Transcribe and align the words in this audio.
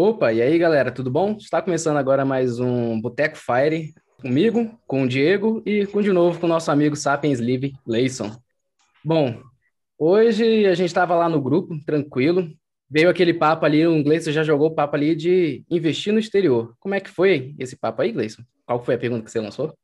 Opa, 0.00 0.32
e 0.32 0.40
aí 0.40 0.56
galera, 0.56 0.92
tudo 0.92 1.10
bom? 1.10 1.32
Está 1.32 1.60
começando 1.60 1.96
agora 1.96 2.24
mais 2.24 2.60
um 2.60 3.00
Boteco 3.00 3.36
Fire 3.36 3.92
comigo, 4.22 4.70
com 4.86 5.02
o 5.02 5.08
Diego 5.08 5.60
e 5.66 5.88
com 5.88 6.00
de 6.00 6.12
novo 6.12 6.38
com 6.38 6.46
o 6.46 6.48
nosso 6.48 6.70
amigo 6.70 6.94
Sapiens 6.94 7.40
Live, 7.40 7.74
Leison. 7.84 8.30
Bom, 9.04 9.42
hoje 9.98 10.66
a 10.66 10.74
gente 10.76 10.86
estava 10.86 11.16
lá 11.16 11.28
no 11.28 11.40
grupo, 11.40 11.76
tranquilo, 11.84 12.48
veio 12.88 13.10
aquele 13.10 13.34
papo 13.34 13.66
ali, 13.66 13.84
o 13.88 14.00
Gleison 14.04 14.30
já 14.30 14.44
jogou 14.44 14.68
o 14.68 14.74
papo 14.76 14.94
ali 14.94 15.16
de 15.16 15.64
investir 15.68 16.12
no 16.12 16.20
exterior. 16.20 16.76
Como 16.78 16.94
é 16.94 17.00
que 17.00 17.10
foi 17.10 17.56
esse 17.58 17.76
papo 17.76 18.00
aí, 18.00 18.12
Gleison? 18.12 18.44
Qual 18.64 18.80
foi 18.80 18.94
a 18.94 18.98
pergunta 18.98 19.24
que 19.24 19.32
você 19.32 19.40
lançou? 19.40 19.74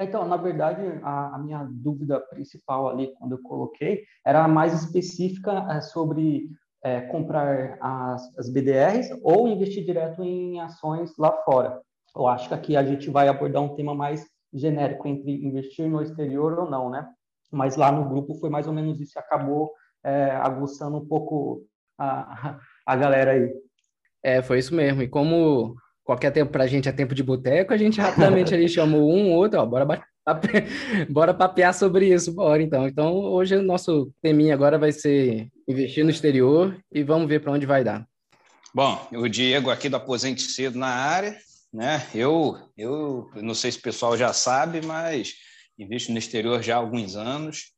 Então, 0.00 0.26
na 0.26 0.38
verdade, 0.38 0.80
a, 1.02 1.34
a, 1.34 1.38
minha 1.38 1.68
dúvida 1.70 2.18
principal 2.18 2.88
ali, 2.88 3.12
quando 3.18 3.32
eu 3.32 3.42
coloquei, 3.42 4.04
era 4.24 4.48
mais 4.48 4.72
específica 4.72 5.66
é, 5.70 5.82
sobre 5.82 6.48
é, 6.82 7.00
comprar 7.02 7.76
as, 7.80 8.38
as 8.38 8.48
BDRs 8.48 9.10
ou 9.22 9.48
investir 9.48 9.84
direto 9.84 10.22
em 10.22 10.60
ações 10.60 11.12
lá 11.18 11.32
fora. 11.44 11.80
Eu 12.14 12.26
acho 12.26 12.48
que 12.48 12.54
aqui 12.54 12.76
a 12.76 12.84
gente 12.84 13.10
vai 13.10 13.28
abordar 13.28 13.62
um 13.62 13.74
tema 13.74 13.94
mais 13.94 14.24
genérico 14.52 15.06
entre 15.06 15.30
investir 15.44 15.88
no 15.88 16.02
exterior 16.02 16.58
ou 16.58 16.70
não, 16.70 16.90
né? 16.90 17.06
Mas 17.52 17.76
lá 17.76 17.92
no 17.92 18.08
grupo 18.08 18.34
foi 18.34 18.50
mais 18.50 18.66
ou 18.66 18.72
menos 18.72 19.00
isso, 19.00 19.18
acabou 19.18 19.72
é, 20.04 20.30
aguçando 20.30 20.96
um 20.96 21.06
pouco 21.06 21.64
a, 21.98 22.58
a 22.86 22.96
galera 22.96 23.32
aí. 23.32 23.52
É, 24.22 24.42
foi 24.42 24.58
isso 24.58 24.74
mesmo. 24.74 25.02
E 25.02 25.08
como 25.08 25.76
qualquer 26.04 26.32
tempo 26.32 26.50
para 26.50 26.64
a 26.64 26.66
gente 26.66 26.88
é 26.88 26.92
tempo 26.92 27.14
de 27.14 27.22
boteco, 27.22 27.72
a 27.72 27.76
gente 27.76 28.00
rapidamente 28.00 28.52
ali 28.54 28.68
chamou 28.68 29.12
um 29.12 29.32
outro, 29.32 29.60
ó, 29.60 29.66
bora 29.66 29.86
Bora 31.08 31.34
papear 31.34 31.74
sobre 31.74 32.12
isso, 32.12 32.32
bora 32.32 32.62
então. 32.62 32.86
Então, 32.86 33.14
hoje 33.14 33.56
o 33.56 33.62
nosso 33.62 34.12
teminha 34.22 34.54
agora 34.54 34.78
vai 34.78 34.92
ser 34.92 35.48
investir 35.68 36.04
no 36.04 36.10
exterior 36.10 36.76
e 36.92 37.02
vamos 37.02 37.28
ver 37.28 37.40
para 37.40 37.52
onde 37.52 37.66
vai 37.66 37.82
dar. 37.82 38.06
Bom, 38.74 39.08
o 39.12 39.28
Diego 39.28 39.70
aqui 39.70 39.88
do 39.88 39.96
Aposente 39.96 40.42
Cedo 40.42 40.78
na 40.78 40.88
área, 40.88 41.36
né? 41.72 42.06
Eu, 42.14 42.56
eu 42.76 43.30
não 43.36 43.54
sei 43.54 43.72
se 43.72 43.78
o 43.78 43.82
pessoal 43.82 44.16
já 44.16 44.32
sabe, 44.32 44.84
mas 44.84 45.32
invisto 45.78 46.12
no 46.12 46.18
exterior 46.18 46.62
já 46.62 46.76
há 46.76 46.78
alguns 46.78 47.16
anos 47.16 47.72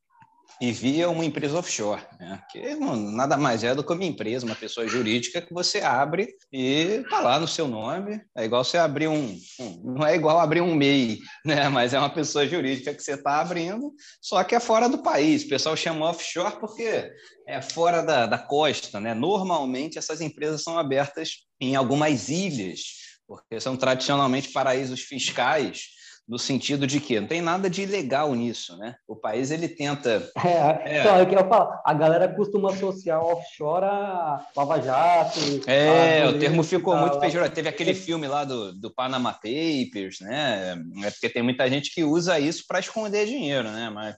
e 0.60 0.72
via 0.72 1.10
uma 1.10 1.24
empresa 1.24 1.58
offshore, 1.58 2.02
né? 2.18 2.40
que 2.50 2.74
não, 2.74 2.94
nada 2.94 3.36
mais 3.36 3.64
é 3.64 3.74
do 3.74 3.82
que 3.82 3.92
uma 3.92 4.04
empresa, 4.04 4.46
uma 4.46 4.54
pessoa 4.54 4.86
jurídica 4.86 5.40
que 5.40 5.52
você 5.52 5.80
abre 5.80 6.28
e 6.52 7.00
está 7.02 7.20
lá 7.20 7.40
no 7.40 7.48
seu 7.48 7.66
nome. 7.66 8.20
É 8.36 8.44
igual 8.44 8.64
você 8.64 8.78
abrir 8.78 9.08
um, 9.08 9.38
um, 9.58 9.94
não 9.96 10.06
é 10.06 10.14
igual 10.14 10.38
abrir 10.38 10.60
um 10.60 10.74
MEI, 10.74 11.18
né? 11.44 11.68
mas 11.68 11.94
é 11.94 11.98
uma 11.98 12.10
pessoa 12.10 12.46
jurídica 12.46 12.94
que 12.94 13.02
você 13.02 13.14
está 13.14 13.40
abrindo, 13.40 13.92
só 14.20 14.42
que 14.44 14.54
é 14.54 14.60
fora 14.60 14.88
do 14.88 15.02
país. 15.02 15.44
O 15.44 15.48
pessoal 15.48 15.76
chama 15.76 16.10
offshore 16.10 16.58
porque 16.60 17.10
é 17.46 17.60
fora 17.60 18.02
da, 18.02 18.26
da 18.26 18.38
costa. 18.38 19.00
Né? 19.00 19.14
Normalmente 19.14 19.98
essas 19.98 20.20
empresas 20.20 20.62
são 20.62 20.78
abertas 20.78 21.38
em 21.60 21.76
algumas 21.76 22.28
ilhas, 22.28 22.80
porque 23.26 23.60
são 23.60 23.76
tradicionalmente 23.76 24.50
paraísos 24.50 25.00
fiscais 25.00 26.01
no 26.28 26.38
sentido 26.38 26.86
de 26.86 27.00
que 27.00 27.20
não 27.20 27.26
tem 27.26 27.40
nada 27.40 27.68
de 27.68 27.82
ilegal 27.82 28.34
nisso, 28.34 28.76
né? 28.76 28.94
O 29.06 29.16
país 29.16 29.50
ele 29.50 29.68
tenta. 29.68 30.30
É, 30.44 30.96
é. 30.96 31.00
Então, 31.00 31.18
eu 31.18 31.26
queria 31.26 31.44
falar, 31.44 31.80
a 31.84 31.94
galera 31.94 32.28
costuma 32.28 32.70
associar 32.70 33.22
offshore 33.22 33.84
a 33.84 34.44
Lava 34.56 34.80
Jato. 34.80 35.38
É, 35.66 36.26
o 36.26 36.38
termo 36.38 36.62
ficou 36.62 36.96
muito 36.96 37.18
pejorativo. 37.18 37.54
Teve 37.54 37.68
aquele 37.68 37.94
filme 37.94 38.26
lá 38.26 38.44
do, 38.44 38.72
do 38.72 38.92
Panama 38.92 39.32
Papers, 39.32 40.20
né? 40.20 40.76
É 41.04 41.10
porque 41.10 41.28
tem 41.28 41.42
muita 41.42 41.68
gente 41.70 41.94
que 41.94 42.04
usa 42.04 42.38
isso 42.38 42.64
para 42.66 42.80
esconder 42.80 43.26
dinheiro, 43.26 43.70
né? 43.70 43.88
Mas 43.90 44.16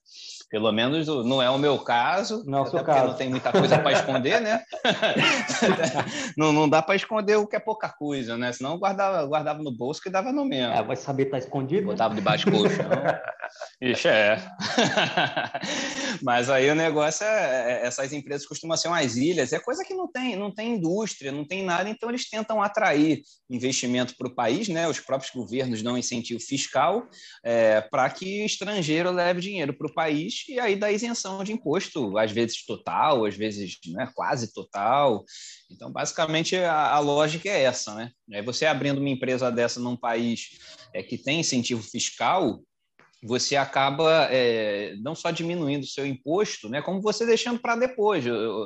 pelo 0.50 0.70
menos 0.72 1.06
não 1.06 1.42
é 1.42 1.50
o 1.50 1.58
meu 1.58 1.78
caso, 1.78 2.44
não, 2.46 2.58
é 2.58 2.62
até 2.62 2.70
porque 2.70 2.84
caso. 2.84 3.06
não 3.08 3.14
tem 3.14 3.28
muita 3.28 3.52
coisa 3.52 3.78
para 3.78 3.92
esconder, 3.92 4.40
né? 4.40 4.62
não, 6.36 6.52
não 6.52 6.68
dá 6.68 6.82
para 6.82 6.96
esconder 6.96 7.36
o 7.36 7.46
que 7.46 7.56
é 7.56 7.60
pouca 7.60 7.88
coisa, 7.88 8.36
né? 8.36 8.52
Senão 8.52 8.78
guardava, 8.78 9.26
guardava 9.26 9.62
no 9.62 9.72
bolso 9.72 10.00
que 10.00 10.10
dava 10.10 10.32
no 10.32 10.44
mesmo. 10.44 10.72
É, 10.72 10.82
vai 10.82 10.96
saber 10.96 11.24
estar 11.24 11.38
tá 11.38 11.44
escondido. 11.44 11.86
Botava 11.86 12.14
debaixo 12.14 12.50
do 12.50 12.58
colchão. 12.58 12.88
Ixi, 13.80 14.08
é. 14.08 14.38
Mas 16.22 16.48
aí 16.48 16.70
o 16.70 16.74
negócio 16.74 17.24
é, 17.24 17.82
é, 17.82 17.86
essas 17.86 18.12
empresas 18.12 18.46
costumam 18.46 18.76
ser 18.76 18.88
umas 18.88 19.16
ilhas, 19.16 19.52
é 19.52 19.58
coisa 19.58 19.84
que 19.84 19.94
não 19.94 20.10
tem, 20.10 20.36
não 20.36 20.52
tem 20.52 20.74
indústria, 20.74 21.30
não 21.30 21.46
tem 21.46 21.64
nada, 21.64 21.88
então 21.88 22.08
eles 22.08 22.28
tentam 22.28 22.62
atrair 22.62 23.22
investimento 23.50 24.16
para 24.16 24.28
o 24.28 24.34
país, 24.34 24.68
né? 24.68 24.88
Os 24.88 25.00
próprios 25.00 25.32
governos 25.32 25.82
dão 25.82 25.98
incentivo 25.98 26.40
fiscal 26.40 27.06
é, 27.44 27.80
para 27.80 28.08
que 28.10 28.44
estrangeiro 28.44 29.10
leve 29.10 29.40
dinheiro 29.40 29.74
para 29.74 29.86
o 29.86 29.94
país 29.94 30.33
e 30.48 30.58
aí 30.58 30.76
dá 30.76 30.90
isenção 30.90 31.44
de 31.44 31.52
imposto, 31.52 32.16
às 32.18 32.32
vezes 32.32 32.64
total, 32.64 33.24
às 33.24 33.36
vezes 33.36 33.78
né, 33.86 34.10
quase 34.14 34.52
total. 34.52 35.24
Então, 35.70 35.90
basicamente, 35.90 36.56
a, 36.56 36.92
a, 36.92 36.98
lógica 36.98 37.48
é 37.48 37.62
essa, 37.62 37.94
né? 37.94 38.42
Você 38.42 38.66
abrindo 38.66 38.98
uma 38.98 39.08
empresa 39.08 39.50
dessa 39.50 39.80
num 39.80 39.96
país 39.96 40.50
é, 40.92 41.02
que 41.02 41.18
tem 41.18 41.40
incentivo 41.40 41.82
fiscal, 41.82 42.62
você 43.26 43.56
acaba 43.56 44.28
é, 44.30 44.94
não 45.00 45.14
só 45.14 45.30
diminuindo 45.30 45.84
o 45.84 45.88
seu 45.88 46.06
imposto, 46.06 46.68
né, 46.68 46.82
como 46.82 47.00
você 47.00 47.24
deixando 47.24 47.58
para 47.58 47.74
depois. 47.74 48.22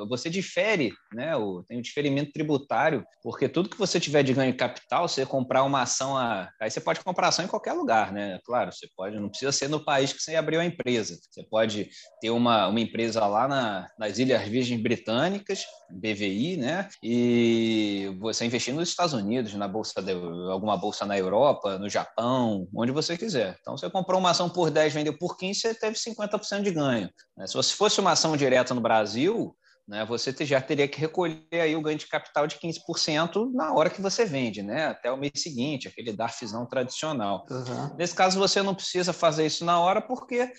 Você 0.09 0.29
difere, 0.29 0.91
né, 1.13 1.33
o, 1.37 1.63
tem 1.63 1.77
o 1.77 1.79
um 1.79 1.81
diferimento 1.81 2.33
tributário, 2.33 3.05
porque 3.23 3.47
tudo 3.47 3.69
que 3.69 3.77
você 3.77 3.99
tiver 3.99 4.21
de 4.21 4.33
ganho 4.33 4.51
de 4.51 4.57
capital, 4.57 5.07
você 5.07 5.25
comprar 5.25 5.63
uma 5.63 5.83
ação, 5.83 6.17
a, 6.17 6.49
aí 6.59 6.69
você 6.69 6.81
pode 6.81 6.99
comprar 6.99 7.29
ação 7.29 7.45
em 7.45 7.47
qualquer 7.47 7.71
lugar, 7.71 8.11
né? 8.11 8.37
Claro, 8.43 8.71
você 8.73 8.87
pode, 8.95 9.17
não 9.17 9.29
precisa 9.29 9.51
ser 9.53 9.69
no 9.69 9.79
país 9.79 10.11
que 10.11 10.21
você 10.21 10.35
abriu 10.35 10.59
a 10.59 10.65
empresa. 10.65 11.17
Você 11.31 11.43
pode 11.43 11.89
ter 12.19 12.29
uma, 12.29 12.67
uma 12.67 12.81
empresa 12.81 13.25
lá 13.25 13.47
na, 13.47 13.87
nas 13.97 14.19
Ilhas 14.19 14.45
Virgens 14.47 14.81
Britânicas, 14.81 15.65
BVI, 15.89 16.57
né, 16.57 16.89
e 17.01 18.13
você 18.19 18.45
investir 18.45 18.73
nos 18.73 18.89
Estados 18.89 19.13
Unidos, 19.13 19.53
na 19.53 19.67
bolsa 19.67 20.01
de, 20.01 20.11
alguma 20.51 20.75
bolsa 20.75 21.05
na 21.05 21.17
Europa, 21.17 21.77
no 21.77 21.89
Japão, 21.89 22.67
onde 22.75 22.91
você 22.91 23.17
quiser. 23.17 23.57
Então 23.61 23.77
você 23.77 23.89
comprou 23.89 24.19
uma 24.19 24.31
ação 24.31 24.48
por 24.49 24.71
10, 24.71 24.93
vendeu 24.93 25.17
por 25.17 25.37
15, 25.37 25.59
você 25.59 25.73
teve 25.73 25.95
50% 25.95 26.61
de 26.61 26.71
ganho. 26.71 27.09
Né? 27.37 27.45
Se 27.47 27.73
fosse 27.73 27.99
uma 27.99 28.11
ação 28.11 28.35
direta 28.35 28.73
no 28.73 28.81
Brasil, 28.81 29.55
né, 29.87 30.05
você 30.05 30.33
já 30.45 30.61
teria 30.61 30.87
que 30.87 30.99
recolher 30.99 31.47
aí 31.51 31.75
o 31.75 31.81
ganho 31.81 31.97
de 31.97 32.07
capital 32.07 32.45
de 32.45 32.57
15% 32.57 33.51
na 33.53 33.73
hora 33.73 33.89
que 33.89 34.01
você 34.01 34.23
vende, 34.23 34.61
né, 34.61 34.85
até 34.85 35.11
o 35.11 35.17
mês 35.17 35.33
seguinte, 35.37 35.87
aquele 35.87 36.13
DARFzão 36.13 36.65
tradicional. 36.67 37.43
Uhum. 37.49 37.95
Nesse 37.97 38.13
caso, 38.13 38.37
você 38.37 38.61
não 38.61 38.75
precisa 38.75 39.11
fazer 39.11 39.47
isso 39.47 39.65
na 39.65 39.79
hora, 39.79 39.99
porque 39.99 40.51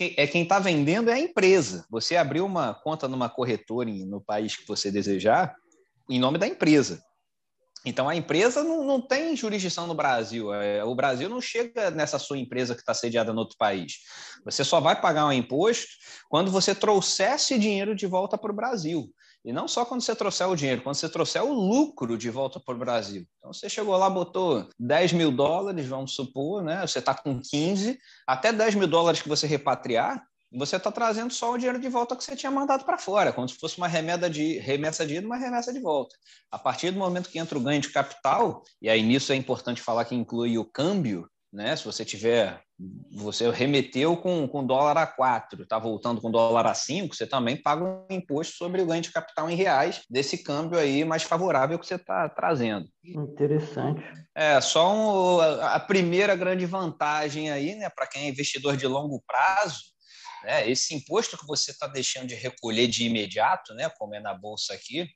é 0.00 0.26
quem 0.26 0.42
está 0.42 0.58
vendendo 0.58 1.10
é 1.10 1.14
a 1.14 1.18
empresa. 1.18 1.84
Você 1.90 2.16
abriu 2.16 2.44
uma 2.44 2.74
conta 2.74 3.06
numa 3.06 3.28
corretora 3.28 3.88
no 3.88 4.20
país 4.20 4.56
que 4.56 4.66
você 4.66 4.90
desejar, 4.90 5.54
em 6.10 6.18
nome 6.18 6.38
da 6.38 6.46
empresa. 6.46 7.00
Então, 7.84 8.08
a 8.08 8.14
empresa 8.14 8.62
não, 8.62 8.84
não 8.84 9.00
tem 9.00 9.34
jurisdição 9.34 9.86
no 9.86 9.94
Brasil. 9.94 10.54
É, 10.54 10.84
o 10.84 10.94
Brasil 10.94 11.28
não 11.28 11.40
chega 11.40 11.90
nessa 11.90 12.18
sua 12.18 12.38
empresa 12.38 12.74
que 12.74 12.80
está 12.80 12.94
sediada 12.94 13.32
no 13.32 13.40
outro 13.40 13.56
país. 13.58 13.94
Você 14.44 14.64
só 14.64 14.80
vai 14.80 15.00
pagar 15.00 15.26
um 15.26 15.32
imposto 15.32 15.88
quando 16.28 16.50
você 16.50 16.74
trouxer 16.74 17.32
esse 17.32 17.58
dinheiro 17.58 17.94
de 17.94 18.06
volta 18.06 18.38
para 18.38 18.52
o 18.52 18.54
Brasil. 18.54 19.12
E 19.44 19.52
não 19.52 19.66
só 19.66 19.84
quando 19.84 20.02
você 20.02 20.14
trouxer 20.14 20.48
o 20.48 20.54
dinheiro, 20.54 20.82
quando 20.82 20.94
você 20.94 21.08
trouxer 21.08 21.42
o 21.42 21.52
lucro 21.52 22.16
de 22.16 22.30
volta 22.30 22.60
para 22.60 22.74
o 22.74 22.78
Brasil. 22.78 23.26
Então, 23.38 23.52
você 23.52 23.68
chegou 23.68 23.96
lá, 23.96 24.08
botou 24.08 24.68
10 24.78 25.14
mil 25.14 25.32
dólares, 25.32 25.86
vamos 25.86 26.14
supor, 26.14 26.62
né? 26.62 26.86
você 26.86 27.00
está 27.00 27.12
com 27.12 27.40
15, 27.40 27.98
até 28.24 28.52
10 28.52 28.76
mil 28.76 28.86
dólares 28.86 29.20
que 29.20 29.28
você 29.28 29.48
repatriar, 29.48 30.22
você 30.54 30.76
está 30.76 30.92
trazendo 30.92 31.32
só 31.32 31.52
o 31.52 31.56
dinheiro 31.56 31.78
de 31.78 31.88
volta 31.88 32.14
que 32.14 32.22
você 32.22 32.36
tinha 32.36 32.50
mandado 32.50 32.84
para 32.84 32.98
fora, 32.98 33.32
como 33.32 33.48
se 33.48 33.56
fosse 33.56 33.78
uma 33.78 33.88
remessa 33.88 34.28
de, 34.28 34.58
remessa 34.58 35.06
de 35.06 35.16
ida, 35.16 35.26
uma 35.26 35.36
remessa 35.36 35.72
de 35.72 35.80
volta. 35.80 36.14
A 36.50 36.58
partir 36.58 36.90
do 36.90 36.98
momento 36.98 37.30
que 37.30 37.38
entra 37.38 37.56
o 37.56 37.62
ganho 37.62 37.80
de 37.80 37.90
capital, 37.90 38.62
e 38.80 38.88
aí 38.90 39.02
nisso 39.02 39.32
é 39.32 39.36
importante 39.36 39.80
falar 39.80 40.04
que 40.04 40.14
inclui 40.14 40.58
o 40.58 40.64
câmbio, 40.64 41.28
né? 41.52 41.76
Se 41.76 41.84
você 41.84 42.04
tiver, 42.04 42.62
você 43.10 43.50
remeteu 43.50 44.16
com, 44.16 44.48
com 44.48 44.66
dólar 44.66 44.96
a 44.96 45.06
4, 45.06 45.62
está 45.62 45.78
voltando 45.78 46.20
com 46.20 46.30
dólar 46.30 46.66
a 46.66 46.74
5, 46.74 47.14
você 47.14 47.26
também 47.26 47.60
paga 47.60 47.84
um 47.84 48.06
imposto 48.10 48.56
sobre 48.56 48.80
o 48.80 48.86
ganho 48.86 49.02
de 49.02 49.12
capital 49.12 49.50
em 49.50 49.54
reais 49.54 50.02
desse 50.08 50.42
câmbio 50.42 50.78
aí 50.78 51.04
mais 51.04 51.22
favorável 51.22 51.78
que 51.78 51.86
você 51.86 51.96
está 51.96 52.28
trazendo. 52.28 52.86
Interessante. 53.04 54.02
É, 54.34 54.60
só 54.62 54.94
um, 54.94 55.40
a 55.40 55.78
primeira 55.78 56.34
grande 56.34 56.64
vantagem 56.64 57.50
aí, 57.50 57.74
né, 57.74 57.90
para 57.90 58.06
quem 58.06 58.24
é 58.24 58.28
investidor 58.28 58.76
de 58.76 58.86
longo 58.86 59.22
prazo, 59.26 59.91
né? 60.44 60.68
Esse 60.68 60.94
imposto 60.94 61.36
que 61.36 61.46
você 61.46 61.70
está 61.70 61.86
deixando 61.86 62.28
de 62.28 62.34
recolher 62.34 62.88
de 62.88 63.04
imediato, 63.04 63.74
né, 63.74 63.88
como 63.98 64.14
é 64.14 64.20
na 64.20 64.34
bolsa 64.34 64.74
aqui, 64.74 65.08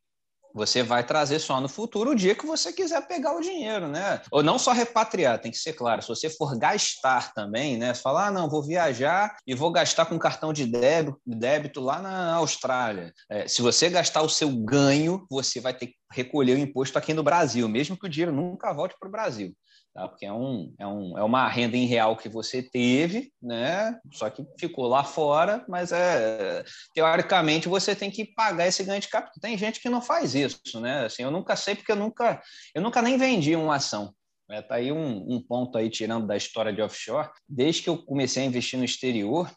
você 0.57 0.83
vai 0.83 1.05
trazer 1.05 1.39
só 1.39 1.61
no 1.61 1.69
futuro 1.69 2.13
o 2.13 2.15
dia 2.15 2.35
que 2.35 2.47
você 2.47 2.73
quiser 2.73 3.07
pegar 3.07 3.37
o 3.37 3.43
dinheiro, 3.43 3.89
né? 3.89 4.23
Ou 4.31 4.43
não 4.43 4.59
só 4.59 4.73
repatriar, 4.73 5.39
tem 5.39 5.53
que 5.53 5.59
ser 5.59 5.75
claro. 5.75 6.01
Se 6.01 6.09
você 6.09 6.31
for 6.31 6.59
gastar 6.59 7.35
também, 7.35 7.77
né? 7.77 7.93
Falar, 7.93 8.29
ah, 8.29 8.31
não, 8.31 8.49
vou 8.49 8.63
viajar 8.63 9.37
e 9.47 9.55
vou 9.55 9.71
gastar 9.71 10.07
com 10.07 10.19
cartão 10.19 10.55
de 10.55 10.65
débito, 10.65 11.21
débito 11.27 11.81
lá 11.83 12.01
na 12.01 12.35
Austrália. 12.37 13.13
É, 13.31 13.47
se 13.47 13.61
você 13.61 13.91
gastar 13.91 14.23
o 14.23 14.31
seu 14.31 14.51
ganho, 14.51 15.27
você 15.31 15.61
vai 15.61 15.75
ter 15.75 15.89
que 15.89 15.97
recolher 16.11 16.57
o 16.57 16.59
imposto 16.59 16.97
aqui 16.97 17.13
no 17.13 17.23
Brasil, 17.23 17.69
mesmo 17.69 17.99
que 17.99 18.07
o 18.07 18.09
dinheiro 18.09 18.33
nunca 18.33 18.73
volte 18.73 18.97
para 18.99 19.09
o 19.09 19.13
Brasil. 19.13 19.55
Tá? 19.97 20.09
porque 20.09 20.27
é, 20.27 20.33
um, 20.33 20.75
é, 20.79 20.87
um, 20.87 21.19
é 21.19 21.23
uma 21.23 21.49
renda 21.49 21.77
em 21.77 21.87
real 21.87 22.17
que 22.17 22.29
você 22.29 22.63
teve, 22.63 23.33
né? 23.43 23.99
só 24.13 24.29
que 24.29 24.45
ficou 24.59 24.87
lá 24.87 25.03
fora, 25.03 25.65
mas 25.69 25.91
é, 25.91 26.63
teoricamente 26.95 27.69
você 27.69 27.97
tem 27.97 28.11
que 28.11 28.25
pagar 28.25 28.67
esse 28.67 28.85
ganho 28.85 29.01
de 29.01 29.09
capital. 29.09 29.41
Tem 29.41 29.57
gente 29.57 29.81
que 29.81 29.89
não 29.89 30.03
faz 30.03 30.35
isso, 30.35 30.81
né? 30.81 31.07
Assim, 31.07 31.23
eu 31.23 31.31
nunca 31.31 31.57
sei, 31.57 31.75
porque 31.75 31.91
eu 31.91 31.97
nunca, 31.97 32.43
eu 32.75 32.83
nunca 32.83 33.01
nem 33.01 33.17
vendi 33.17 33.57
uma 33.57 33.77
ação. 33.77 34.13
É, 34.51 34.63
tá 34.63 34.77
aí 34.77 34.93
um, 34.93 35.25
um 35.29 35.43
ponto 35.43 35.77
aí 35.77 35.91
tirando 35.91 36.27
da 36.27 36.37
história 36.37 36.73
de 36.73 36.81
offshore. 36.81 37.29
Desde 37.49 37.83
que 37.83 37.91
eu 37.91 37.99
comecei 37.99 38.43
a 38.43 38.47
investir 38.47 38.79
no 38.79 38.85
exterior, 38.85 39.51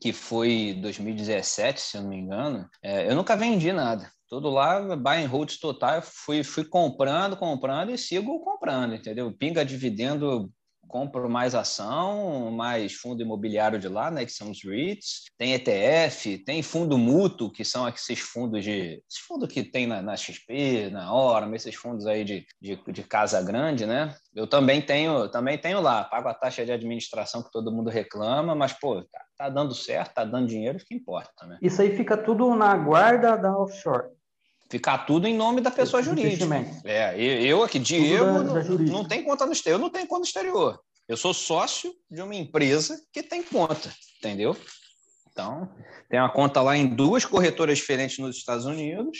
que 0.00 0.12
foi 0.12 0.78
2017, 0.80 1.80
se 1.80 1.96
eu 1.96 2.02
não 2.02 2.10
me 2.10 2.16
engano, 2.16 2.68
é, 2.82 3.10
eu 3.10 3.14
nunca 3.14 3.36
vendi 3.36 3.72
nada. 3.72 4.10
Tudo 4.28 4.50
lá, 4.50 4.94
buy 4.96 5.24
and 5.24 5.28
hold 5.28 5.50
total, 5.58 6.02
fui, 6.02 6.44
fui 6.44 6.64
comprando, 6.64 7.36
comprando 7.36 7.90
e 7.90 7.98
sigo 7.98 8.40
comprando, 8.40 8.94
entendeu? 8.94 9.32
Pinga 9.32 9.64
dividendo 9.64 10.52
compro 10.88 11.28
mais 11.28 11.54
ação, 11.54 12.50
mais 12.50 12.94
fundo 12.94 13.22
imobiliário 13.22 13.78
de 13.78 13.88
lá, 13.88 14.10
né, 14.10 14.24
que 14.24 14.32
são 14.32 14.50
os 14.50 14.64
REITs, 14.64 15.24
tem 15.36 15.52
ETF, 15.52 16.38
tem 16.38 16.62
fundo 16.62 16.96
mútuo, 16.96 17.52
que 17.52 17.64
são 17.64 17.86
esses 17.88 18.18
fundos 18.18 18.64
de. 18.64 19.02
Esses 19.08 19.52
que 19.52 19.62
tem 19.62 19.86
na, 19.86 20.02
na 20.02 20.16
XP, 20.16 20.90
na 20.90 21.12
Hora, 21.12 21.54
esses 21.54 21.74
fundos 21.74 22.06
aí 22.06 22.24
de, 22.24 22.46
de, 22.60 22.80
de, 22.90 23.02
casa 23.02 23.40
grande, 23.42 23.86
né? 23.86 24.14
Eu 24.34 24.46
também 24.46 24.80
tenho, 24.80 25.28
também 25.28 25.58
tenho 25.58 25.80
lá, 25.80 26.04
pago 26.04 26.28
a 26.28 26.34
taxa 26.34 26.64
de 26.64 26.72
administração 26.72 27.42
que 27.42 27.52
todo 27.52 27.72
mundo 27.72 27.90
reclama, 27.90 28.54
mas, 28.54 28.72
pô, 28.72 29.02
tá, 29.02 29.24
tá 29.36 29.48
dando 29.48 29.74
certo, 29.74 30.14
tá 30.14 30.24
dando 30.24 30.48
dinheiro, 30.48 30.78
o 30.78 30.84
que 30.84 30.94
importa, 30.94 31.46
né? 31.46 31.58
Isso 31.60 31.82
aí 31.82 31.94
fica 31.96 32.16
tudo 32.16 32.54
na 32.54 32.76
guarda 32.76 33.36
da 33.36 33.56
offshore 33.56 34.17
ficar 34.70 34.98
tudo 34.98 35.26
em 35.26 35.36
nome 35.36 35.60
da 35.60 35.70
pessoa 35.70 36.02
jurídica. 36.02 36.46
É, 36.84 37.20
eu 37.20 37.62
aqui, 37.62 37.78
Diego, 37.78 38.44
da, 38.44 38.60
da 38.60 38.64
não, 38.64 38.78
não 38.78 39.04
tem 39.04 39.24
conta 39.24 39.46
no 39.46 39.52
exterior, 39.52 39.78
eu 39.78 39.82
não 39.82 39.90
tenho 39.90 40.06
conta 40.06 40.20
no 40.20 40.26
exterior. 40.26 40.80
Eu 41.08 41.16
sou 41.16 41.32
sócio 41.32 41.92
de 42.10 42.20
uma 42.20 42.34
empresa 42.34 43.00
que 43.12 43.22
tem 43.22 43.42
conta, 43.42 43.90
entendeu? 44.18 44.54
Então, 45.30 45.72
tem 46.10 46.20
uma 46.20 46.30
conta 46.30 46.60
lá 46.60 46.76
em 46.76 46.86
duas 46.86 47.24
corretoras 47.24 47.78
diferentes 47.78 48.18
nos 48.18 48.36
Estados 48.36 48.66
Unidos 48.66 49.18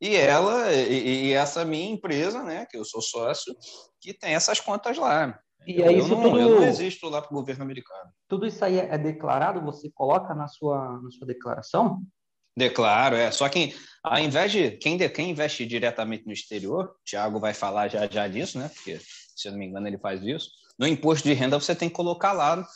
e 0.00 0.14
ela 0.14 0.72
e, 0.72 1.26
e 1.26 1.32
essa 1.32 1.64
minha 1.64 1.90
empresa, 1.90 2.42
né, 2.42 2.64
que 2.64 2.76
eu 2.76 2.84
sou 2.84 3.02
sócio, 3.02 3.54
que 4.00 4.14
tem 4.14 4.34
essas 4.34 4.60
contas 4.60 4.96
lá. 4.96 5.38
E 5.66 5.82
aí, 5.82 5.98
eu, 5.98 6.08
não, 6.08 6.22
tudo, 6.22 6.40
eu 6.40 6.60
não 6.60 6.64
existo 6.64 7.08
lá 7.10 7.20
para 7.20 7.30
o 7.30 7.34
governo 7.34 7.62
americano. 7.62 8.10
Tudo 8.26 8.46
isso 8.46 8.64
aí 8.64 8.78
é 8.78 8.96
declarado? 8.96 9.60
Você 9.62 9.90
coloca 9.90 10.34
na 10.34 10.48
sua, 10.48 10.98
na 11.02 11.10
sua 11.10 11.26
declaração? 11.26 12.00
Declaro, 12.58 13.16
é. 13.16 13.30
Só 13.30 13.48
que 13.48 13.74
ao 14.02 14.18
invés 14.18 14.52
de 14.52 14.72
quem, 14.72 14.96
de, 14.96 15.08
quem 15.08 15.30
investe 15.30 15.64
diretamente 15.66 16.26
no 16.26 16.32
exterior, 16.32 16.86
o 16.86 17.04
Thiago 17.04 17.40
vai 17.40 17.54
falar 17.54 17.88
já, 17.88 18.06
já 18.06 18.28
disso, 18.28 18.58
né? 18.58 18.70
Porque, 18.74 19.00
se 19.36 19.48
eu 19.48 19.52
não 19.52 19.58
me 19.58 19.66
engano, 19.66 19.86
ele 19.86 19.98
faz 19.98 20.22
isso. 20.22 20.50
No 20.78 20.86
imposto 20.86 21.26
de 21.26 21.34
renda, 21.34 21.58
você 21.58 21.74
tem 21.74 21.88
que 21.88 21.94
colocar 21.94 22.32
lá 22.32 22.66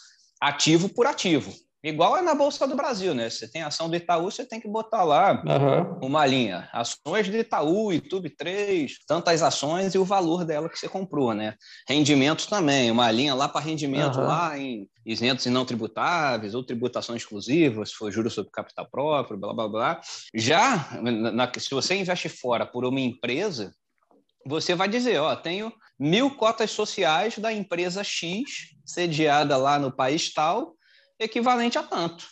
ativo 0.40 0.88
por 0.88 1.06
ativo. 1.06 1.52
Igual 1.84 2.16
é 2.16 2.22
na 2.22 2.34
Bolsa 2.34 2.66
do 2.66 2.76
Brasil, 2.76 3.12
né? 3.12 3.28
Você 3.28 3.48
tem 3.48 3.62
ação 3.62 3.90
do 3.90 3.96
Itaú, 3.96 4.30
você 4.30 4.44
tem 4.44 4.60
que 4.60 4.68
botar 4.68 5.02
lá 5.02 5.42
uhum. 5.44 6.06
uma 6.06 6.24
linha. 6.24 6.68
Ações 6.72 7.28
do 7.28 7.36
Itaú, 7.36 7.92
YouTube 7.92 8.30
3, 8.30 8.98
tantas 9.04 9.42
ações 9.42 9.92
e 9.94 9.98
o 9.98 10.04
valor 10.04 10.44
dela 10.44 10.68
que 10.68 10.78
você 10.78 10.88
comprou, 10.88 11.34
né? 11.34 11.56
Rendimentos 11.88 12.46
também, 12.46 12.88
uma 12.88 13.10
linha 13.10 13.34
lá 13.34 13.48
para 13.48 13.60
rendimento 13.60 14.20
uhum. 14.20 14.26
lá 14.26 14.56
em 14.56 14.88
isentos 15.04 15.44
e 15.46 15.50
não 15.50 15.64
tributáveis, 15.64 16.54
ou 16.54 16.62
tributação 16.62 17.16
exclusiva, 17.16 17.84
se 17.84 17.94
for 17.94 18.12
juros 18.12 18.34
sobre 18.34 18.52
capital 18.52 18.88
próprio, 18.88 19.36
blá, 19.36 19.52
blá, 19.52 19.68
blá. 19.68 20.00
Já, 20.32 21.00
na, 21.02 21.50
se 21.58 21.70
você 21.70 21.96
investe 21.96 22.28
fora 22.28 22.64
por 22.64 22.84
uma 22.84 23.00
empresa, 23.00 23.74
você 24.46 24.74
vai 24.76 24.88
dizer, 24.88 25.20
ó, 25.20 25.34
tenho 25.34 25.72
mil 25.98 26.30
cotas 26.36 26.70
sociais 26.70 27.38
da 27.38 27.52
empresa 27.52 28.04
X, 28.04 28.76
sediada 28.84 29.56
lá 29.56 29.80
no 29.80 29.90
país 29.90 30.32
tal, 30.32 30.76
equivalente 31.18 31.78
a 31.78 31.82
tanto. 31.82 32.26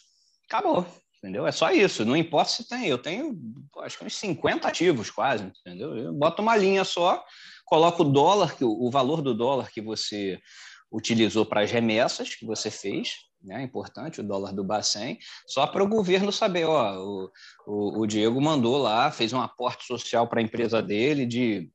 Acabou, 0.49 0.87
entendeu? 1.19 1.47
É 1.47 1.53
só 1.53 1.71
isso, 1.71 2.05
não 2.05 2.17
importa 2.17 2.51
se 2.51 2.69
tem. 2.69 2.87
Eu 2.87 2.99
tenho, 2.99 3.39
acho 3.79 3.99
que 3.99 4.05
uns 4.05 4.17
50 4.17 4.67
ativos 4.67 5.11
quase, 5.11 5.53
entendeu? 5.65 5.97
Eu 5.97 6.13
boto 6.13 6.43
uma 6.43 6.57
linha 6.57 6.85
só, 6.85 7.25
coloco 7.65 8.03
o 8.03 8.11
dólar, 8.11 8.57
o 8.61 8.91
valor 8.91 9.23
do 9.23 9.35
dólar 9.35 9.71
que 9.71 9.81
você 9.81 10.41
utilizou 10.93 11.47
para 11.47 11.61
as 11.61 11.71
remessas 11.71 12.35
que 12.35 12.45
você 12.45 12.71
fez, 12.71 13.15
né? 13.43 13.63
Importante 13.63 14.21
o 14.21 14.25
dólar 14.25 14.53
do 14.53 14.65
Bacen, 14.65 15.19
só 15.47 15.67
para 15.67 15.83
o 15.83 15.89
governo 15.89 16.33
saber, 16.33 16.65
ó, 16.65 16.99
o, 16.99 17.31
o, 17.67 18.01
o 18.01 18.07
Diego 18.07 18.41
mandou 18.41 18.77
lá, 18.77 19.11
fez 19.11 19.33
um 19.33 19.41
aporte 19.41 19.87
social 19.87 20.27
para 20.27 20.41
a 20.41 20.43
empresa 20.43 20.83
dele 20.83 21.25
de 21.25 21.71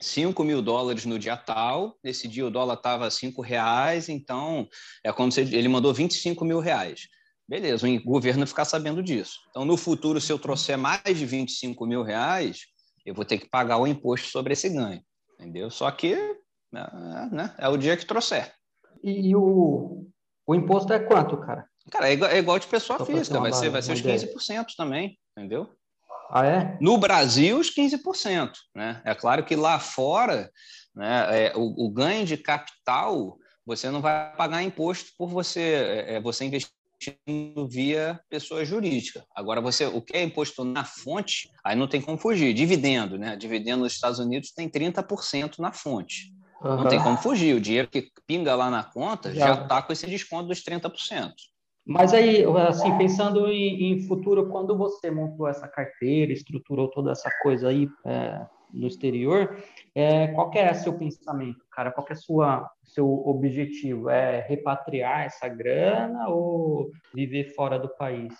5 0.00 0.42
mil 0.44 0.60
dólares 0.60 1.04
no 1.04 1.18
dia 1.18 1.36
tal, 1.36 1.96
nesse 2.02 2.28
dia 2.28 2.46
o 2.46 2.50
dólar 2.50 2.74
estava 2.74 3.10
5 3.10 3.40
reais, 3.42 4.08
então 4.08 4.68
é 5.02 5.12
como 5.12 5.30
se 5.30 5.40
ele 5.40 5.68
mandou 5.68 5.92
25 5.92 6.44
mil 6.44 6.60
reais. 6.60 7.08
Beleza, 7.46 7.86
o 7.86 8.02
governo 8.04 8.46
ficar 8.46 8.64
sabendo 8.64 9.02
disso. 9.02 9.40
Então, 9.50 9.64
no 9.64 9.76
futuro, 9.76 10.20
se 10.20 10.32
eu 10.32 10.38
trouxer 10.38 10.78
mais 10.78 11.02
de 11.04 11.26
25 11.26 11.86
mil 11.86 12.02
reais, 12.02 12.60
eu 13.04 13.14
vou 13.14 13.24
ter 13.24 13.38
que 13.38 13.48
pagar 13.48 13.76
o 13.76 13.86
imposto 13.86 14.28
sobre 14.28 14.54
esse 14.54 14.68
ganho, 14.70 15.02
entendeu? 15.38 15.70
Só 15.70 15.90
que 15.90 16.16
né, 16.72 17.28
né 17.30 17.54
é 17.58 17.68
o 17.68 17.76
dia 17.76 17.96
que 17.96 18.06
trouxer. 18.06 18.52
E, 19.02 19.36
o, 19.36 20.06
o 20.46 20.54
imposto 20.54 20.92
é 20.92 20.98
quanto, 20.98 21.36
cara? 21.36 21.68
Cara, 21.90 22.08
é 22.08 22.14
igual, 22.14 22.30
é 22.30 22.38
igual 22.38 22.58
de 22.58 22.66
pessoa 22.66 22.98
Só 22.98 23.04
física, 23.04 23.38
vai 23.38 23.52
ser, 23.52 23.68
vai 23.68 23.82
ser 23.82 23.92
os 23.92 24.00
15% 24.00 24.68
também, 24.74 25.18
entendeu? 25.36 25.70
Ah, 26.30 26.46
é? 26.46 26.78
No 26.80 26.98
Brasil, 26.98 27.58
os 27.58 27.74
15%. 27.74 28.50
Né? 28.74 29.00
É 29.04 29.14
claro 29.14 29.44
que 29.44 29.56
lá 29.56 29.78
fora, 29.78 30.50
né, 30.94 31.46
é, 31.46 31.52
o, 31.56 31.86
o, 31.86 31.90
ganho 31.90 32.24
de 32.24 32.36
capital, 32.36 33.36
você 33.64 33.90
não 33.90 34.00
vai 34.00 34.34
pagar 34.36 34.62
imposto 34.62 35.10
por 35.16 35.28
você, 35.28 35.60
é, 35.60 36.14
é 36.14 36.20
você 36.20 36.44
investindo 36.44 36.74
via 37.68 38.20
pessoa 38.30 38.64
jurídica. 38.64 39.24
Agora, 39.34 39.60
você 39.60 39.86
o 39.86 40.00
que 40.00 40.16
é 40.16 40.22
imposto 40.22 40.64
na 40.64 40.84
fonte, 40.84 41.50
aí 41.62 41.76
não 41.76 41.88
tem 41.88 42.00
como 42.00 42.16
fugir. 42.16 42.54
Dividendo, 42.54 43.18
né? 43.18 43.36
Dividendo 43.36 43.82
nos 43.82 43.92
Estados 43.92 44.18
Unidos 44.18 44.52
tem 44.52 44.68
30% 44.68 45.58
na 45.58 45.72
fonte. 45.72 46.32
Uhum. 46.62 46.76
Não 46.76 46.88
tem 46.88 47.02
como 47.02 47.18
fugir. 47.18 47.54
O 47.54 47.60
dinheiro 47.60 47.88
que 47.88 48.10
pinga 48.26 48.54
lá 48.54 48.70
na 48.70 48.82
conta 48.82 49.34
já 49.34 49.54
está 49.54 49.82
com 49.82 49.92
esse 49.92 50.06
desconto 50.06 50.48
dos 50.48 50.62
30%. 50.62 51.32
Mas 51.86 52.14
aí, 52.14 52.44
assim, 52.68 52.96
pensando 52.96 53.46
em, 53.48 53.92
em, 53.92 54.06
futuro, 54.06 54.48
quando 54.48 54.76
você 54.76 55.10
montou 55.10 55.46
essa 55.46 55.68
carteira, 55.68 56.32
estruturou 56.32 56.88
toda 56.88 57.12
essa 57.12 57.30
coisa 57.42 57.68
aí 57.68 57.86
é, 58.06 58.46
no 58.72 58.86
exterior, 58.86 59.62
é, 59.94 60.28
qual 60.28 60.50
é 60.54 60.72
seu 60.72 60.94
pensamento, 60.94 61.62
cara? 61.70 61.90
Qual 61.90 62.06
é 62.08 62.14
sua 62.14 62.70
seu 62.82 63.06
objetivo? 63.06 64.08
É 64.08 64.40
repatriar 64.48 65.26
essa 65.26 65.46
grana 65.46 66.28
ou 66.28 66.90
viver 67.14 67.54
fora 67.54 67.78
do 67.78 67.88
país? 67.88 68.32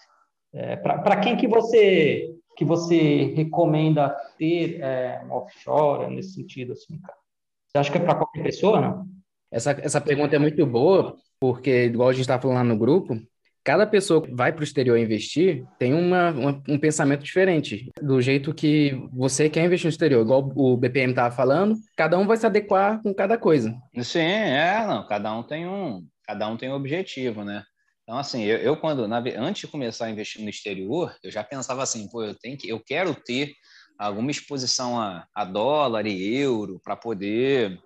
É, 0.54 0.76
Para 0.76 1.20
quem 1.20 1.36
que 1.36 1.46
você 1.46 2.34
que 2.56 2.64
você 2.64 3.34
recomenda 3.34 4.14
ter 4.38 4.80
é, 4.80 5.20
um 5.26 5.32
offshore 5.32 6.14
nesse 6.14 6.34
sentido, 6.34 6.72
assim, 6.72 6.98
cara? 7.00 7.18
Você 7.66 7.78
acha 7.78 7.90
que 7.90 7.98
é 7.98 8.00
para 8.00 8.14
qualquer 8.14 8.42
pessoa, 8.42 8.80
não? 8.80 9.06
Essa, 9.50 9.72
essa 9.72 10.00
pergunta 10.00 10.36
é 10.36 10.38
muito 10.38 10.64
boa, 10.64 11.16
porque, 11.40 11.86
igual 11.86 12.08
a 12.08 12.12
gente 12.12 12.22
está 12.22 12.40
falando 12.40 12.56
lá 12.56 12.64
no 12.64 12.78
grupo, 12.78 13.20
cada 13.64 13.86
pessoa 13.86 14.22
que 14.22 14.32
vai 14.32 14.52
para 14.52 14.60
o 14.60 14.64
exterior 14.64 14.98
investir 14.98 15.64
tem 15.78 15.94
uma, 15.94 16.30
uma, 16.30 16.62
um 16.68 16.78
pensamento 16.78 17.24
diferente. 17.24 17.90
Do 18.00 18.20
jeito 18.20 18.54
que 18.54 18.92
você 19.12 19.48
quer 19.48 19.64
investir 19.64 19.86
no 19.86 19.90
exterior, 19.90 20.22
igual 20.22 20.52
o 20.54 20.76
BPM 20.76 21.12
estava 21.12 21.34
falando, 21.34 21.76
cada 21.96 22.18
um 22.18 22.26
vai 22.26 22.36
se 22.36 22.44
adequar 22.44 23.02
com 23.02 23.14
cada 23.14 23.38
coisa. 23.38 23.74
Sim, 24.02 24.20
é, 24.20 24.86
não, 24.86 25.06
cada 25.06 25.34
um 25.34 25.42
tem 25.42 25.66
um, 25.66 26.06
cada 26.24 26.46
um 26.46 26.56
tem 26.56 26.70
um 26.70 26.74
objetivo, 26.74 27.42
né? 27.42 27.64
Então, 28.02 28.18
assim, 28.18 28.42
eu, 28.42 28.58
eu 28.58 28.76
quando, 28.76 29.08
na, 29.08 29.18
antes 29.38 29.62
de 29.62 29.66
começar 29.66 30.06
a 30.06 30.10
investir 30.10 30.42
no 30.42 30.50
exterior, 30.50 31.16
eu 31.22 31.30
já 31.30 31.42
pensava 31.42 31.82
assim, 31.82 32.06
pô, 32.10 32.22
eu, 32.22 32.34
tenho 32.34 32.58
que, 32.58 32.68
eu 32.68 32.78
quero 32.78 33.14
ter 33.14 33.52
alguma 33.98 34.30
exposição 34.30 35.00
a, 35.00 35.26
a 35.34 35.44
dólar 35.44 36.06
e 36.06 36.34
euro 36.36 36.80
para 36.84 36.96
poder 36.96 37.78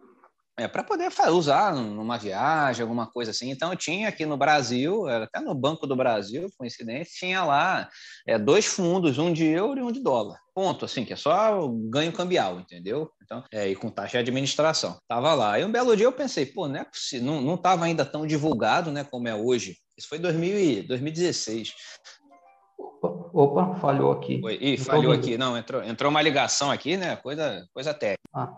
é, 0.59 0.67
para 0.67 0.83
poder 0.83 1.09
usar 1.31 1.75
numa 1.75 2.19
viagem, 2.19 2.83
alguma 2.83 3.07
coisa 3.07 3.31
assim. 3.31 3.51
Então, 3.51 3.71
eu 3.71 3.77
tinha 3.77 4.09
aqui 4.09 4.27
no 4.27 4.37
Brasil, 4.37 5.09
até 5.09 5.41
no 5.41 5.55
Banco 5.55 5.87
do 5.87 5.95
Brasil, 5.95 6.49
coincidência, 6.59 7.15
tinha 7.17 7.45
lá 7.45 7.89
é, 8.27 8.39
dois 8.39 8.67
fundos, 8.67 9.19
um 9.19 9.33
de 9.33 9.47
euro 9.47 9.79
e 9.79 9.83
um 9.83 9.93
de 9.93 10.01
dólar. 10.01 10.39
Ponto, 10.53 10.85
assim, 10.85 11.05
que 11.05 11.13
é 11.13 11.17
só 11.17 11.69
ganho 11.89 12.13
cambial, 12.13 12.59
entendeu? 12.59 13.09
Então, 13.23 13.45
é, 13.53 13.69
e 13.69 13.77
com 13.77 13.89
taxa 13.89 14.23
de 14.23 14.31
administração. 14.31 14.99
Tava 15.07 15.33
lá. 15.35 15.61
E 15.61 15.65
um 15.65 15.71
belo 15.71 15.97
dia 15.97 16.07
eu 16.07 16.13
pensei, 16.13 16.45
pô, 16.45 16.67
não 16.67 16.81
é 16.81 16.85
possível, 16.85 17.27
não, 17.27 17.41
não 17.41 17.57
tava 17.57 17.85
ainda 17.85 18.05
tão 18.05 18.27
divulgado, 18.27 18.91
né, 18.91 19.05
como 19.05 19.29
é 19.29 19.35
hoje. 19.35 19.77
Isso 19.97 20.09
foi 20.09 20.19
2000, 20.19 20.87
2016. 20.87 21.75
Opa, 22.79 23.75
falhou 23.77 24.13
aqui. 24.13 24.41
Foi. 24.41 24.59
Ih, 24.61 24.77
falhou 24.77 25.13
aqui. 25.13 25.37
Não, 25.37 25.57
entrou, 25.57 25.83
entrou 25.83 26.11
uma 26.11 26.23
ligação 26.23 26.71
aqui, 26.71 26.97
né? 26.97 27.17
Coisa, 27.17 27.67
coisa 27.73 27.93
técnica. 27.95 28.19
Ah. 28.35 28.53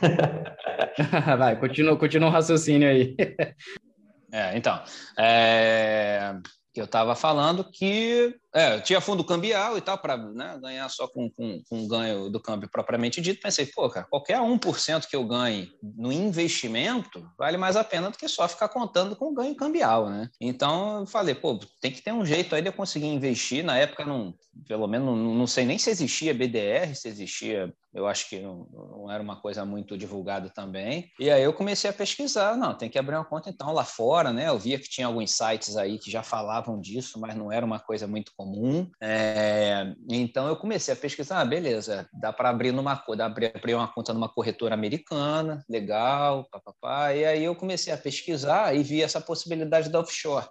Vai, 1.36 1.58
continua, 1.58 1.96
continua 1.96 2.28
o 2.28 2.32
raciocínio 2.32 2.88
aí. 2.88 3.16
é, 4.32 4.56
então. 4.56 4.82
É... 5.18 6.34
O 6.80 6.82
eu 6.82 6.86
estava 6.86 7.14
falando 7.14 7.62
que 7.62 8.34
é, 8.54 8.80
tinha 8.80 9.00
fundo 9.00 9.22
cambial 9.22 9.76
e 9.76 9.80
tal, 9.80 9.98
para 9.98 10.16
né, 10.16 10.58
ganhar 10.60 10.88
só 10.88 11.06
com, 11.06 11.30
com, 11.30 11.62
com 11.68 11.86
ganho 11.86 12.30
do 12.30 12.40
câmbio 12.40 12.70
propriamente 12.70 13.20
dito. 13.20 13.42
Pensei, 13.42 13.66
pô, 13.66 13.88
cara, 13.90 14.06
qualquer 14.08 14.38
1% 14.38 15.06
que 15.06 15.14
eu 15.14 15.24
ganhe 15.24 15.70
no 15.82 16.10
investimento 16.10 17.22
vale 17.38 17.56
mais 17.58 17.76
a 17.76 17.84
pena 17.84 18.10
do 18.10 18.16
que 18.16 18.26
só 18.28 18.48
ficar 18.48 18.68
contando 18.68 19.14
com 19.14 19.34
ganho 19.34 19.54
cambial, 19.54 20.08
né? 20.08 20.30
Então 20.40 21.00
eu 21.00 21.06
falei, 21.06 21.34
pô, 21.34 21.60
tem 21.80 21.92
que 21.92 22.02
ter 22.02 22.12
um 22.12 22.24
jeito 22.24 22.54
aí 22.54 22.62
de 22.62 22.68
eu 22.68 22.72
conseguir 22.72 23.08
investir. 23.08 23.62
Na 23.62 23.76
época, 23.76 24.04
não, 24.04 24.34
pelo 24.66 24.86
menos, 24.86 25.06
não, 25.06 25.34
não 25.34 25.46
sei 25.46 25.66
nem 25.66 25.78
se 25.78 25.90
existia 25.90 26.34
BDR, 26.34 26.94
se 26.94 27.08
existia 27.08 27.72
eu 27.92 28.06
acho 28.06 28.28
que 28.28 28.40
não, 28.40 28.66
não, 28.72 29.10
era 29.10 29.22
uma 29.22 29.40
coisa 29.40 29.64
muito 29.64 29.98
divulgada 29.98 30.48
também. 30.48 31.10
E 31.18 31.30
aí 31.30 31.42
eu 31.42 31.52
comecei 31.52 31.90
a 31.90 31.92
pesquisar, 31.92 32.56
não, 32.56 32.74
tem 32.74 32.88
que 32.88 32.98
abrir 32.98 33.16
uma 33.16 33.24
conta 33.24 33.50
então 33.50 33.72
lá 33.72 33.84
fora, 33.84 34.32
né? 34.32 34.48
Eu 34.48 34.58
via 34.58 34.78
que 34.78 34.88
tinha 34.88 35.06
alguns 35.06 35.32
sites 35.32 35.76
aí 35.76 35.98
que 35.98 36.10
já 36.10 36.22
falavam 36.22 36.80
disso, 36.80 37.18
mas 37.20 37.34
não 37.34 37.50
era 37.50 37.66
uma 37.66 37.80
coisa 37.80 38.06
muito 38.06 38.32
comum. 38.36 38.88
É, 39.00 39.92
então 40.08 40.46
eu 40.46 40.56
comecei 40.56 40.94
a 40.94 40.96
pesquisar, 40.96 41.40
ah, 41.40 41.44
beleza, 41.44 42.08
dá 42.12 42.32
para 42.32 42.50
abrir 42.50 42.72
numa 42.72 42.94
dá 43.16 43.26
abrir 43.26 43.74
uma 43.74 43.88
conta 43.88 44.12
numa 44.12 44.28
corretora 44.28 44.74
americana, 44.74 45.64
legal, 45.68 46.46
papapá. 46.50 47.12
E 47.12 47.24
aí 47.24 47.44
eu 47.44 47.56
comecei 47.56 47.92
a 47.92 47.98
pesquisar 47.98 48.74
e 48.74 48.82
vi 48.82 49.02
essa 49.02 49.20
possibilidade 49.20 49.88
da 49.88 50.00
offshore, 50.00 50.46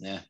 né? 0.00 0.24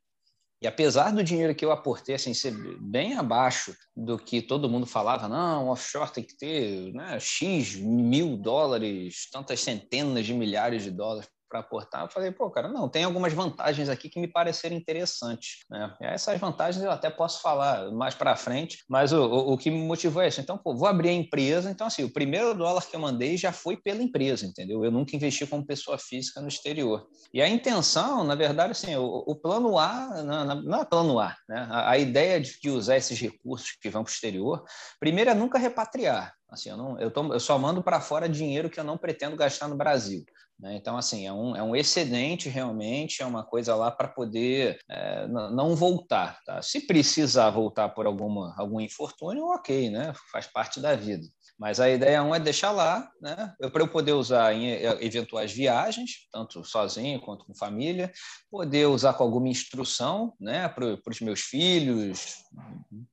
E 0.62 0.66
apesar 0.66 1.10
do 1.10 1.24
dinheiro 1.24 1.54
que 1.54 1.64
eu 1.64 1.72
aportei 1.72 2.14
assim, 2.14 2.34
ser 2.34 2.52
bem 2.78 3.16
abaixo 3.16 3.74
do 3.96 4.18
que 4.18 4.42
todo 4.42 4.68
mundo 4.68 4.84
falava, 4.84 5.26
não, 5.26 5.68
offshore 5.68 6.12
tem 6.12 6.22
que 6.22 6.36
ter 6.36 6.92
né, 6.92 7.18
X 7.18 7.76
mil 7.76 8.36
dólares, 8.36 9.28
tantas 9.32 9.60
centenas 9.60 10.26
de 10.26 10.34
milhares 10.34 10.82
de 10.82 10.90
dólares 10.90 11.28
para 11.50 11.60
aportar, 11.60 12.04
eu 12.04 12.08
falei, 12.08 12.30
pô, 12.30 12.48
cara, 12.48 12.68
não, 12.68 12.88
tem 12.88 13.02
algumas 13.02 13.32
vantagens 13.32 13.88
aqui 13.88 14.08
que 14.08 14.20
me 14.20 14.28
pareceram 14.28 14.76
interessantes. 14.76 15.64
Né? 15.68 15.92
Essas 16.00 16.38
vantagens 16.38 16.82
eu 16.82 16.90
até 16.90 17.10
posso 17.10 17.42
falar 17.42 17.90
mais 17.90 18.14
para 18.14 18.36
frente, 18.36 18.84
mas 18.88 19.12
o, 19.12 19.20
o, 19.20 19.52
o, 19.52 19.58
que 19.58 19.70
me 19.70 19.78
motivou 19.78 20.22
é 20.22 20.28
isso. 20.28 20.40
Então, 20.40 20.56
pô, 20.56 20.74
vou 20.76 20.86
abrir 20.86 21.08
a 21.08 21.12
empresa. 21.12 21.68
Então, 21.70 21.88
assim, 21.88 22.04
o 22.04 22.12
primeiro 22.12 22.54
dólar 22.54 22.86
que 22.86 22.94
eu 22.94 23.00
mandei 23.00 23.36
já 23.36 23.50
foi 23.50 23.76
pela 23.76 24.02
empresa, 24.02 24.46
entendeu? 24.46 24.84
Eu 24.84 24.92
nunca 24.92 25.16
investi 25.16 25.44
como 25.44 25.66
pessoa 25.66 25.98
física 25.98 26.40
no 26.40 26.48
exterior. 26.48 27.08
E 27.34 27.42
a 27.42 27.48
intenção, 27.48 28.22
na 28.22 28.36
verdade, 28.36 28.70
assim, 28.70 28.94
o, 28.94 29.24
o 29.26 29.34
plano 29.34 29.76
A, 29.76 30.22
não, 30.22 30.62
não, 30.62 30.80
é 30.80 30.84
plano 30.84 31.18
A, 31.18 31.36
né? 31.48 31.66
A, 31.68 31.90
a 31.90 31.98
ideia 31.98 32.40
de, 32.40 32.60
de 32.62 32.70
usar 32.70 32.96
esses 32.96 33.18
recursos 33.18 33.72
que 33.80 33.90
vão 33.90 34.04
para 34.04 34.10
o 34.10 34.14
exterior, 34.14 34.64
primeiro 35.00 35.30
é 35.30 35.34
nunca 35.34 35.58
repatriar. 35.58 36.32
Assim, 36.50 36.70
eu, 36.70 36.76
não, 36.76 36.98
eu, 36.98 37.10
tô, 37.10 37.32
eu 37.32 37.40
só 37.40 37.58
mando 37.58 37.82
para 37.82 38.00
fora 38.00 38.28
dinheiro 38.28 38.68
que 38.68 38.80
eu 38.80 38.84
não 38.84 38.98
pretendo 38.98 39.36
gastar 39.36 39.68
no 39.68 39.76
Brasil. 39.76 40.24
Né? 40.60 40.76
Então, 40.76 40.96
assim, 40.96 41.26
é 41.26 41.32
um, 41.32 41.56
é 41.56 41.62
um 41.62 41.74
excedente 41.74 42.48
realmente, 42.48 43.22
é 43.22 43.26
uma 43.26 43.42
coisa 43.42 43.74
lá 43.74 43.90
para 43.90 44.08
poder 44.08 44.78
é, 44.88 45.26
não 45.26 45.74
voltar. 45.74 46.38
Tá? 46.44 46.60
Se 46.60 46.86
precisar 46.86 47.50
voltar 47.50 47.88
por 47.90 48.04
alguma, 48.04 48.54
algum 48.58 48.80
infortúnio, 48.80 49.46
ok, 49.46 49.90
né? 49.90 50.12
faz 50.30 50.46
parte 50.46 50.78
da 50.78 50.94
vida. 50.94 51.26
Mas 51.58 51.78
a 51.78 51.90
ideia 51.90 52.22
um 52.22 52.34
é 52.34 52.40
deixar 52.40 52.70
lá, 52.70 53.10
né? 53.20 53.54
para 53.70 53.82
eu 53.82 53.88
poder 53.88 54.12
usar 54.12 54.54
em 54.54 54.70
eventuais 55.04 55.52
viagens, 55.52 56.26
tanto 56.32 56.64
sozinho 56.64 57.20
quanto 57.20 57.44
com 57.44 57.54
família, 57.54 58.10
poder 58.50 58.86
usar 58.86 59.12
com 59.12 59.24
alguma 59.24 59.48
instrução 59.48 60.32
né? 60.40 60.68
para 60.68 60.98
os 61.06 61.20
meus 61.20 61.40
filhos, 61.40 62.36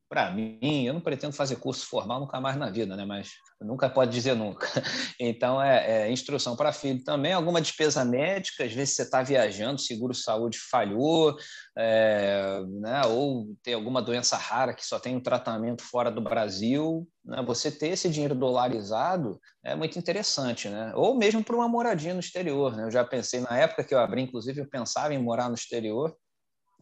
para 0.10 0.32
mim, 0.32 0.86
eu 0.86 0.94
não 0.94 1.02
pretendo 1.02 1.34
fazer 1.34 1.58
curso 1.58 1.86
formal 1.86 2.20
nunca 2.20 2.40
mais 2.40 2.56
na 2.56 2.70
vida, 2.70 2.96
né? 2.96 3.06
Mas 3.06 3.32
nunca 3.60 3.90
pode 3.90 4.12
dizer 4.12 4.36
nunca. 4.36 4.68
Então, 5.20 5.62
é, 5.62 6.04
é 6.04 6.12
instrução 6.12 6.56
para 6.56 6.72
filho 6.72 7.04
também, 7.04 7.34
alguma 7.34 7.60
despesa 7.60 8.06
médica, 8.06 8.64
às 8.64 8.72
vezes 8.72 8.96
você 8.96 9.02
está 9.02 9.24
viajando, 9.24 9.82
seguro 9.82 10.14
saúde 10.14 10.60
falhou, 10.60 11.36
é, 11.76 12.62
né? 12.80 13.02
ou 13.08 13.48
tem 13.64 13.74
alguma 13.74 14.00
doença 14.00 14.38
rara 14.38 14.76
que 14.76 14.86
só 14.86 15.00
tem 15.00 15.16
um 15.16 15.20
tratamento 15.20 15.82
fora 15.82 16.12
do 16.12 16.22
Brasil, 16.22 17.08
né? 17.26 17.44
você 17.46 17.72
ter 17.72 17.88
esse 17.90 18.10
dinheiro 18.10 18.36
dolarizado 18.36 19.40
é 19.66 19.76
muito 19.76 19.98
interessante, 19.98 20.70
né? 20.70 20.94
Ou 20.96 21.18
mesmo 21.18 21.44
para 21.44 21.56
uma 21.56 21.68
moradia 21.68 22.14
no 22.14 22.20
exterior, 22.20 22.76
né? 22.76 22.84
Eu 22.84 22.92
já 22.92 23.04
pensei, 23.04 23.42
na 23.42 23.58
época 23.58 23.84
que 23.84 23.94
eu 23.94 24.00
abri, 24.00 24.22
inclusive, 24.22 24.62
eu 24.62 24.70
pensava 24.70 25.14
em 25.14 25.22
morar 25.22 25.50
no 25.50 25.56
exterior, 25.56 26.16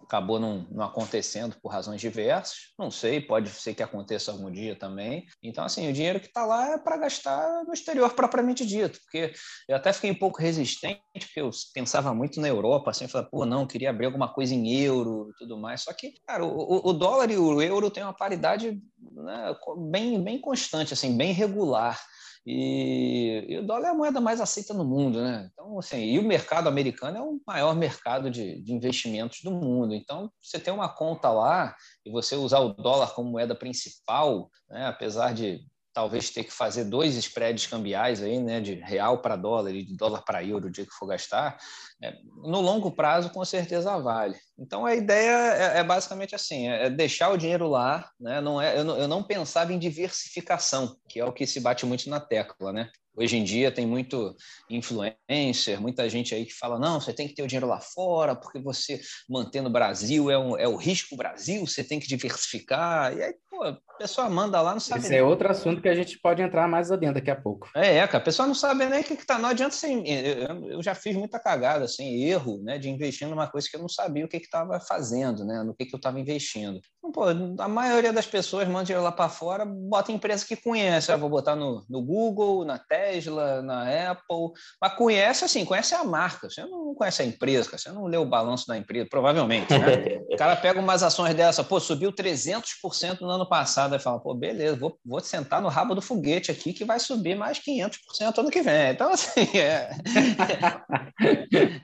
acabou 0.02 0.40
não, 0.40 0.68
não, 0.72 0.86
acontecendo 0.86 1.56
por 1.62 1.70
razões 1.70 2.00
diversas. 2.00 2.74
Não 2.78 2.90
sei, 2.90 3.20
pode 3.20 3.50
ser 3.50 3.74
que 3.74 3.84
aconteça 3.84 4.32
algum 4.32 4.52
dia 4.52 4.78
também. 4.78 5.26
Então, 5.42 5.64
assim, 5.64 5.90
o 5.90 5.94
dinheiro 5.94 6.20
que 6.20 6.28
está 6.28 6.46
lá 6.46 6.74
é 6.74 6.78
para 6.78 6.98
gastar 6.98 7.64
no 7.66 7.74
exterior 7.74 8.14
propriamente 8.14 8.66
dito, 8.66 9.00
porque 9.02 9.34
eu 9.68 9.76
até 9.76 9.92
fiquei 9.92 10.12
um 10.12 10.20
pouco 10.20 10.40
resistente, 10.40 11.02
porque 11.14 11.42
eu 11.42 11.50
pensava 11.74 12.14
muito 12.14 12.40
na 12.40 12.48
Europa, 12.48 12.92
assim, 12.92 13.08
eu 13.12 13.26
pô, 13.26 13.46
não, 13.46 13.68
queria 13.68 13.90
abrir 13.90 14.06
alguma 14.06 14.32
coisa 14.32 14.54
em 14.54 14.72
euro 14.82 15.30
e 15.32 15.38
tudo 15.38 15.58
mais. 15.58 15.82
Só 15.82 15.94
que, 15.94 16.14
cara, 16.26 16.46
o, 16.46 16.90
o 16.90 16.94
dólar 16.94 17.32
e 17.32 17.38
o 17.38 17.62
euro 17.62 17.90
têm 17.90 18.04
uma 18.04 18.16
paridade 18.16 18.80
né, 19.12 19.56
bem, 19.90 20.24
bem 20.24 20.40
constante, 20.40 20.94
assim, 20.94 21.18
bem 21.18 21.34
regular. 21.34 22.00
E, 22.46 23.44
e, 23.50 23.58
o 23.58 23.66
dólar 23.66 23.88
é 23.88 23.92
a 23.92 23.96
moeda 23.96 24.22
mais 24.22 24.40
aceita 24.40 24.74
no 24.74 24.86
mundo, 24.86 25.20
né? 25.20 25.50
Então, 25.52 25.80
assim, 25.80 25.98
e 25.98 26.20
o 26.20 26.24
mercado 26.24 26.70
americano 26.70 27.18
é 27.18 27.22
o 27.22 27.42
maior 27.46 27.76
mercado 27.76 28.30
de, 28.30 28.62
de 28.62 28.72
investimentos 28.72 29.42
do 29.44 29.50
mundo. 29.50 29.96
Então, 29.96 30.32
você 30.40 30.60
tem 30.60 30.72
uma 30.72 30.88
conta 30.88 31.32
lá 31.32 31.76
e 32.06 32.12
você 32.12 32.36
usar 32.36 32.60
o 32.60 32.74
dólar 32.74 33.16
como 33.16 33.32
moeda 33.32 33.56
principal, 33.56 34.52
né? 34.70 34.86
apesar 34.86 35.34
de 35.34 35.60
talvez 35.96 36.30
ter 36.30 36.44
que 36.44 36.52
fazer 36.52 36.84
dois 36.84 37.16
spreads 37.16 37.66
cambiais 37.66 38.22
aí, 38.22 38.38
né, 38.38 38.60
de 38.60 38.76
real 38.76 39.22
para 39.22 39.38
dólar 39.38 39.74
e 39.74 39.86
de 39.86 39.96
dólar 39.96 40.22
para 40.24 40.44
euro 40.44 40.68
o 40.68 40.70
dia 40.70 40.86
que 40.86 40.92
for 40.92 41.08
gastar, 41.08 41.58
é, 42.04 42.14
no 42.44 42.60
longo 42.60 42.92
prazo 42.92 43.30
com 43.30 43.44
certeza 43.46 43.98
vale. 43.98 44.36
Então 44.60 44.86
a 44.86 44.94
ideia 44.94 45.54
é, 45.56 45.80
é 45.80 45.84
basicamente 45.84 46.36
assim, 46.36 46.68
é, 46.68 46.88
é 46.88 46.90
deixar 46.90 47.30
o 47.30 47.38
dinheiro 47.38 47.70
lá, 47.70 48.10
né, 48.20 48.42
não 48.42 48.62
é, 48.62 48.78
eu 48.78 48.84
não, 48.84 48.98
eu 48.98 49.08
não 49.08 49.24
pensava 49.24 49.72
em 49.72 49.80
diversificação, 49.80 50.98
que 51.08 51.18
é 51.18 51.26
o 51.26 51.32
que 51.32 51.48
se 51.48 51.62
bate 51.62 51.86
muito 51.86 52.10
na 52.10 52.20
tecla, 52.20 52.74
né? 52.74 52.92
Hoje 53.18 53.38
em 53.38 53.44
dia 53.44 53.72
tem 53.72 53.86
muito 53.86 54.36
influencer, 54.70 55.80
muita 55.80 56.10
gente 56.10 56.36
aí 56.36 56.46
que 56.46 56.54
fala: 56.54 56.80
não, 56.80 57.00
você 57.00 57.14
tem 57.14 57.28
que 57.28 57.36
ter 57.36 57.44
o 57.44 57.48
dinheiro 57.48 57.68
lá 57.68 57.80
fora, 57.80 58.36
porque 58.36 58.60
você 58.60 59.00
manter 59.30 59.62
no 59.62 59.70
Brasil 59.70 60.30
é, 60.30 60.38
um, 60.38 60.58
é 60.58 60.68
o 60.68 60.76
risco 60.76 61.16
Brasil, 61.16 61.66
você 61.66 61.84
tem 61.84 62.00
que 62.00 62.08
diversificar. 62.08 63.16
E 63.16 63.24
aí, 63.24 63.34
pô, 63.50 63.64
a 63.64 63.98
pessoa 63.98 64.30
manda 64.30 64.62
lá, 64.62 64.74
não 64.74 64.80
sabe. 64.80 65.02
Esse 65.02 65.10
nem. 65.10 65.20
é 65.20 65.24
outro 65.24 65.50
assunto 65.50 65.82
que 65.82 65.90
a 65.90 65.96
gente 65.96 66.20
pode 66.20 66.42
entrar 66.42 66.68
mais 66.68 66.92
adentro 66.92 67.16
daqui 67.16 67.32
a 67.32 67.36
pouco. 67.36 67.70
É, 67.76 67.98
é, 67.98 68.08
cara, 68.08 68.18
a 68.18 68.26
pessoa 68.26 68.48
não 68.48 68.56
sabe 68.56 68.86
nem 68.86 69.02
o 69.02 69.04
que, 69.04 69.16
que 69.16 69.26
tá. 69.26 69.40
Não 69.40 69.50
adianta 69.50 69.76
assim. 69.76 70.04
Eu, 70.06 70.84
já 70.84 70.94
fiz 70.94 71.16
muita 71.16 71.40
cagada, 71.40 71.86
assim, 71.86 72.24
erro, 72.24 72.62
né, 72.64 72.78
de 72.78 72.90
investir 72.90 73.28
numa 73.28 73.48
coisa 73.48 73.68
que 73.70 73.76
eu 73.76 73.82
não 73.82 73.90
sabia 73.90 74.26
o 74.26 74.28
que 74.28 74.38
estava 74.38 74.80
fazendo, 74.80 75.46
né, 75.46 75.64
no 75.64 75.74
que, 75.74 75.86
que 75.86 75.96
eu 75.96 75.98
estava 75.98 76.20
investindo. 76.20 76.80
Então, 76.98 77.12
pô, 77.12 77.24
a 77.62 77.68
maioria 77.68 78.12
das 78.12 78.26
pessoas 78.26 78.68
manda 78.68 78.86
dinheiro 78.86 79.04
lá 79.04 79.12
para 79.12 79.30
fora, 79.30 79.66
bota 79.66 80.12
empresa 80.12 80.46
que 80.46 80.56
conhece. 80.56 81.12
Eu 81.12 81.18
vou 81.18 81.30
botar 81.30 81.56
no, 81.56 81.86
no 81.90 82.02
Google, 82.02 82.66
na 82.66 82.78
Tesla, 82.78 83.05
na 83.64 84.12
Apple, 84.12 84.52
mas 84.82 84.94
conhece 84.96 85.46
assim, 85.46 85.66
conhece 85.66 85.94
a 85.94 86.04
marca. 86.04 86.50
Você 86.50 86.66
não 86.66 86.94
conhece 86.96 87.22
a 87.22 87.26
empresa, 87.26 87.78
você 87.78 87.92
não 87.92 88.06
lê 88.06 88.18
o 88.18 88.26
balanço 88.26 88.68
da 88.68 88.78
empresa, 88.78 89.08
provavelmente, 89.10 89.72
né? 89.78 90.20
o 90.30 90.38
cara 90.38 90.56
pega 90.56 90.80
umas 90.80 91.04
ações 91.04 91.34
dessa, 91.34 91.64
pô, 91.64 91.80
subiu 91.80 92.12
300% 92.12 93.22
no 93.22 93.30
ano 93.30 93.48
passado 93.48 93.96
e 93.96 94.00
fala, 94.00 94.20
pô, 94.20 94.34
beleza, 94.34 94.76
vou, 94.76 94.98
vou 95.06 95.20
sentar 95.20 95.62
no 95.62 95.70
rabo 95.70 95.96
do 95.96 96.02
foguete 96.02 96.52
aqui 96.52 96.74
que 96.74 96.86
vai 96.86 97.00
subir 97.00 97.36
mais 97.36 97.60
500% 97.60 98.38
ano 98.38 98.52
que 98.52 98.62
vem. 98.62 98.92
Então, 98.92 99.12
assim, 99.14 99.58
é... 99.58 99.90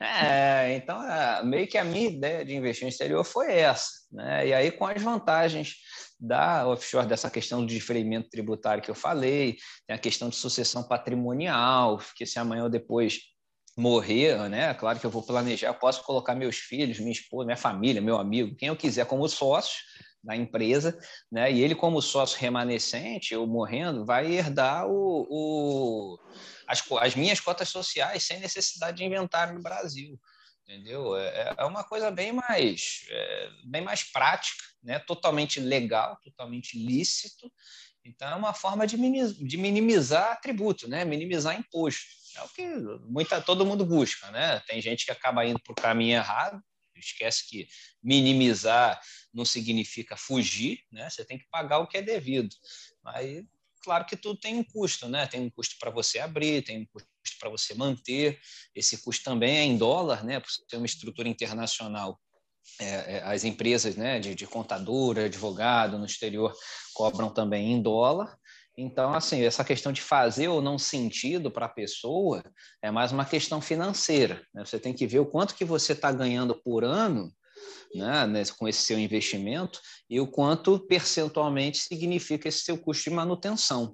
é 0.00 0.76
então, 0.76 1.02
é, 1.02 1.42
meio 1.44 1.66
que 1.66 1.78
a 1.78 1.84
minha 1.84 2.08
ideia 2.08 2.44
de 2.44 2.54
investir 2.54 2.84
no 2.84 2.90
exterior 2.90 3.24
foi 3.24 3.52
essa, 3.52 3.88
né? 4.10 4.46
E 4.48 4.54
aí, 4.54 4.70
com 4.70 4.86
as 4.86 5.00
vantagens 5.00 5.74
da 6.22 6.68
offshore, 6.68 7.04
dessa 7.04 7.28
questão 7.28 7.62
do 7.62 7.66
diferimento 7.66 8.30
tributário 8.30 8.82
que 8.82 8.90
eu 8.90 8.94
falei, 8.94 9.56
tem 9.86 9.96
a 9.96 9.98
questão 9.98 10.28
de 10.28 10.36
sucessão 10.36 10.84
patrimonial, 10.84 12.00
que 12.14 12.24
se 12.24 12.38
amanhã 12.38 12.62
ou 12.62 12.70
depois 12.70 13.18
morrer, 13.76 14.48
né? 14.48 14.72
Claro 14.74 15.00
que 15.00 15.06
eu 15.06 15.10
vou 15.10 15.24
planejar, 15.24 15.66
eu 15.66 15.74
posso 15.74 16.04
colocar 16.04 16.36
meus 16.36 16.56
filhos, 16.56 17.00
minha 17.00 17.10
esposa, 17.10 17.46
minha 17.46 17.56
família, 17.56 18.00
meu 18.00 18.18
amigo, 18.18 18.54
quem 18.54 18.68
eu 18.68 18.76
quiser 18.76 19.04
como 19.06 19.28
sócio, 19.28 19.80
da 20.22 20.36
empresa, 20.36 20.96
né? 21.30 21.50
E 21.50 21.60
ele, 21.60 21.74
como 21.74 22.00
sócio 22.00 22.38
remanescente 22.38 23.34
ou 23.34 23.44
morrendo, 23.44 24.04
vai 24.04 24.30
herdar 24.30 24.86
o, 24.86 25.26
o 25.28 26.18
as, 26.68 26.84
as, 27.00 27.16
minhas 27.16 27.40
cotas 27.40 27.68
sociais 27.68 28.22
sem 28.22 28.38
necessidade 28.38 28.98
de 28.98 29.04
inventário 29.04 29.54
no 29.54 29.62
Brasil, 29.62 30.16
entendeu? 30.72 31.16
É, 31.16 31.26
é, 31.26 31.54
é 31.58 31.64
uma 31.64 31.84
coisa 31.84 32.10
bem 32.10 32.32
mais, 32.32 33.04
é, 33.10 33.50
bem 33.64 33.82
mais 33.82 34.02
prática, 34.02 34.64
né? 34.82 34.98
Totalmente 34.98 35.60
legal, 35.60 36.18
totalmente 36.22 36.78
lícito. 36.78 37.52
Então 38.04 38.28
é 38.28 38.34
uma 38.34 38.54
forma 38.54 38.86
de 38.86 38.96
minimizar, 38.96 39.46
de 39.46 39.56
minimizar 39.56 40.40
tributo, 40.40 40.88
né? 40.88 41.04
Minimizar 41.04 41.58
imposto. 41.58 42.06
É 42.36 42.42
o 42.42 42.48
que 42.48 42.66
muita, 43.06 43.40
todo 43.40 43.66
mundo 43.66 43.84
busca, 43.84 44.30
né? 44.30 44.60
Tem 44.60 44.80
gente 44.80 45.04
que 45.04 45.12
acaba 45.12 45.44
indo 45.44 45.60
por 45.60 45.74
caminho 45.74 46.16
errado, 46.16 46.62
esquece 46.96 47.48
que 47.48 47.68
minimizar 48.02 49.00
não 49.32 49.44
significa 49.44 50.16
fugir, 50.16 50.80
né? 50.90 51.08
Você 51.10 51.24
tem 51.24 51.38
que 51.38 51.46
pagar 51.50 51.78
o 51.78 51.86
que 51.86 51.98
é 51.98 52.02
devido. 52.02 52.54
Aí, 53.04 53.44
claro 53.82 54.06
que 54.06 54.16
tudo 54.16 54.40
tem 54.40 54.56
um 54.56 54.64
custo, 54.64 55.08
né? 55.08 55.26
Tem 55.26 55.40
um 55.40 55.50
custo 55.50 55.76
para 55.78 55.90
você 55.90 56.18
abrir, 56.18 56.62
tem 56.62 56.80
um 56.80 56.86
custo 56.86 57.11
para 57.38 57.50
você 57.50 57.74
manter. 57.74 58.38
Esse 58.74 59.02
custo 59.02 59.24
também 59.24 59.58
é 59.58 59.64
em 59.64 59.76
dólar, 59.76 60.24
né? 60.24 60.40
Por 60.40 60.50
ser 60.50 60.76
uma 60.76 60.86
estrutura 60.86 61.28
internacional. 61.28 62.18
é, 62.78 63.16
é, 63.16 63.22
as 63.24 63.44
empresas 63.44 63.96
né, 63.96 64.20
de, 64.20 64.34
de 64.34 64.46
contadora, 64.46 65.24
advogado 65.24 65.98
no 65.98 66.06
exterior 66.06 66.54
cobram 66.94 67.28
também 67.28 67.72
em 67.72 67.82
dólar. 67.82 68.36
Então, 68.76 69.12
assim, 69.12 69.42
essa 69.42 69.64
questão 69.64 69.92
de 69.92 70.00
fazer 70.00 70.48
ou 70.48 70.62
não 70.62 70.78
sentido 70.78 71.50
para 71.50 71.66
a 71.66 71.68
pessoa 71.68 72.42
é 72.80 72.90
mais 72.90 73.12
uma 73.12 73.24
questão 73.24 73.60
financeira. 73.60 74.42
Né? 74.54 74.64
Você 74.64 74.78
tem 74.78 74.94
que 74.94 75.06
ver 75.06 75.18
o 75.18 75.26
quanto 75.26 75.54
que 75.54 75.64
você 75.64 75.92
está 75.92 76.10
ganhando 76.10 76.54
por 76.54 76.82
ano 76.84 77.30
né, 77.94 78.42
com 78.56 78.66
esse 78.66 78.82
seu 78.82 78.98
investimento 78.98 79.80
e 80.08 80.20
o 80.20 80.26
quanto 80.26 80.78
percentualmente 80.86 81.78
significa 81.78 82.48
esse 82.48 82.60
seu 82.60 82.78
custo 82.78 83.10
de 83.10 83.16
manutenção. 83.16 83.92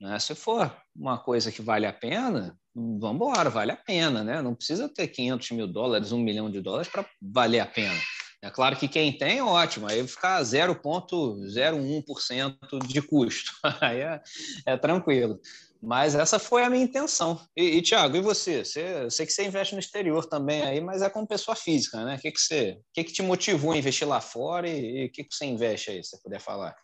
Né? 0.00 0.18
Se 0.18 0.34
for 0.34 0.74
uma 0.94 1.18
coisa 1.18 1.52
que 1.52 1.62
vale 1.62 1.86
a 1.86 1.92
pena, 1.92 2.58
vamos 2.74 3.14
embora, 3.14 3.50
vale 3.50 3.72
a 3.72 3.76
pena. 3.76 4.22
Né? 4.22 4.42
Não 4.42 4.54
precisa 4.54 4.88
ter 4.88 5.08
500 5.08 5.50
mil 5.52 5.66
dólares, 5.66 6.12
um 6.12 6.18
milhão 6.18 6.50
de 6.50 6.60
dólares 6.60 6.88
para 6.88 7.06
valer 7.20 7.60
a 7.60 7.66
pena. 7.66 7.98
É 8.42 8.50
claro 8.50 8.76
que 8.76 8.86
quem 8.86 9.16
tem, 9.16 9.40
ótimo, 9.40 9.88
aí 9.88 10.06
ficar 10.06 10.42
0,01% 10.42 12.86
de 12.86 13.00
custo, 13.02 13.50
aí 13.80 14.00
é, 14.00 14.20
é, 14.66 14.76
tranquilo. 14.76 15.40
Mas 15.82 16.14
essa 16.14 16.38
foi 16.38 16.62
a 16.62 16.70
minha 16.70 16.84
intenção. 16.84 17.40
E, 17.56 17.76
e 17.76 17.82
Tiago, 17.82 18.16
e 18.16 18.20
você? 18.20 18.64
você? 18.64 19.10
Sei 19.10 19.26
que 19.26 19.32
você 19.32 19.46
investe 19.46 19.74
no 19.74 19.80
exterior 19.80 20.26
também 20.26 20.62
aí, 20.62 20.80
mas 20.80 21.02
é 21.02 21.10
como 21.10 21.26
pessoa 21.26 21.56
física, 21.56 22.04
né? 22.04 22.16
O 22.16 22.18
que, 22.18 22.30
que, 22.30 22.40
você, 22.40 22.78
que, 22.94 23.04
que 23.04 23.12
te 23.12 23.22
motivou 23.22 23.72
a 23.72 23.78
investir 23.78 24.06
lá 24.06 24.20
fora 24.20 24.68
e 24.68 25.06
o 25.06 25.10
que, 25.10 25.24
que 25.24 25.34
você 25.34 25.44
investe 25.44 25.90
aí, 25.90 26.02
se 26.02 26.10
você 26.10 26.18
puder 26.22 26.40
falar? 26.40 26.74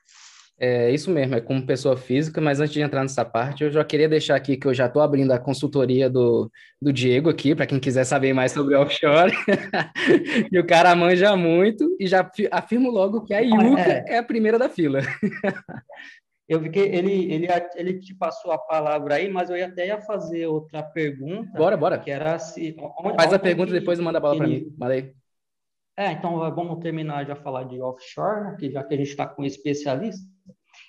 É 0.59 0.90
isso 0.90 1.11
mesmo, 1.11 1.35
é 1.35 1.40
como 1.40 1.66
pessoa 1.66 1.97
física, 1.97 2.40
mas 2.40 2.61
antes 2.61 2.73
de 2.73 2.80
entrar 2.80 3.02
nessa 3.02 3.25
parte, 3.25 3.64
eu 3.64 3.71
já 3.71 3.85
queria 3.85 4.09
deixar 4.09 4.37
aqui 4.37 4.56
que 4.56 4.66
eu 4.66 4.73
já 4.73 4.87
estou 4.87 5.02
abrindo 5.02 5.32
a 5.32 5.38
consultoria 5.38 6.09
do, 6.09 6.50
do 6.80 6.92
Diego 6.92 7.28
aqui, 7.28 7.54
para 7.54 7.66
quem 7.66 7.80
quiser 7.80 8.04
saber 8.04 8.32
mais 8.32 8.52
sobre 8.52 8.76
offshore. 8.76 9.32
e 10.52 10.59
o 10.59 10.64
cara 10.64 10.94
manja 10.94 11.35
muito, 11.37 11.97
e 11.99 12.06
já 12.06 12.30
afirmo 12.52 12.90
logo 12.90 13.25
que 13.25 13.35
a 13.35 13.40
Yuka 13.40 13.80
é, 13.80 14.04
é 14.14 14.18
a 14.18 14.23
primeira 14.23 14.56
da 14.56 14.68
fila. 14.68 15.00
eu 16.49 16.61
vi 16.61 16.71
que 16.71 16.78
ele, 16.78 17.32
ele, 17.32 17.49
ele 17.75 17.99
te 17.99 18.14
passou 18.14 18.52
a 18.52 18.59
palavra 18.59 19.16
aí, 19.16 19.28
mas 19.28 19.50
eu 19.50 19.64
até 19.64 19.87
ia 19.87 20.00
fazer 20.00 20.47
outra 20.47 20.82
pergunta. 20.82 21.50
Bora, 21.56 21.76
bora. 21.76 21.99
Que 21.99 22.11
era 22.11 22.38
se. 22.38 22.76
Onde, 23.00 23.16
Faz 23.16 23.32
a 23.32 23.38
pergunta 23.38 23.71
e 23.71 23.80
depois 23.80 23.99
manda 23.99 24.18
a 24.18 24.21
bola 24.21 24.37
para 24.37 24.47
mim. 24.47 24.73
Mandei. 24.78 25.14
É, 26.02 26.11
então 26.11 26.37
vamos 26.52 26.80
terminar 26.80 27.25
já 27.25 27.37
falar 27.37 27.62
de 27.62 27.80
offshore, 27.80 28.56
que 28.56 28.68
já 28.73 28.82
que 28.82 28.92
a 28.92 28.97
gente 28.97 29.11
está 29.11 29.25
com 29.25 29.44
especialista. 29.44 30.26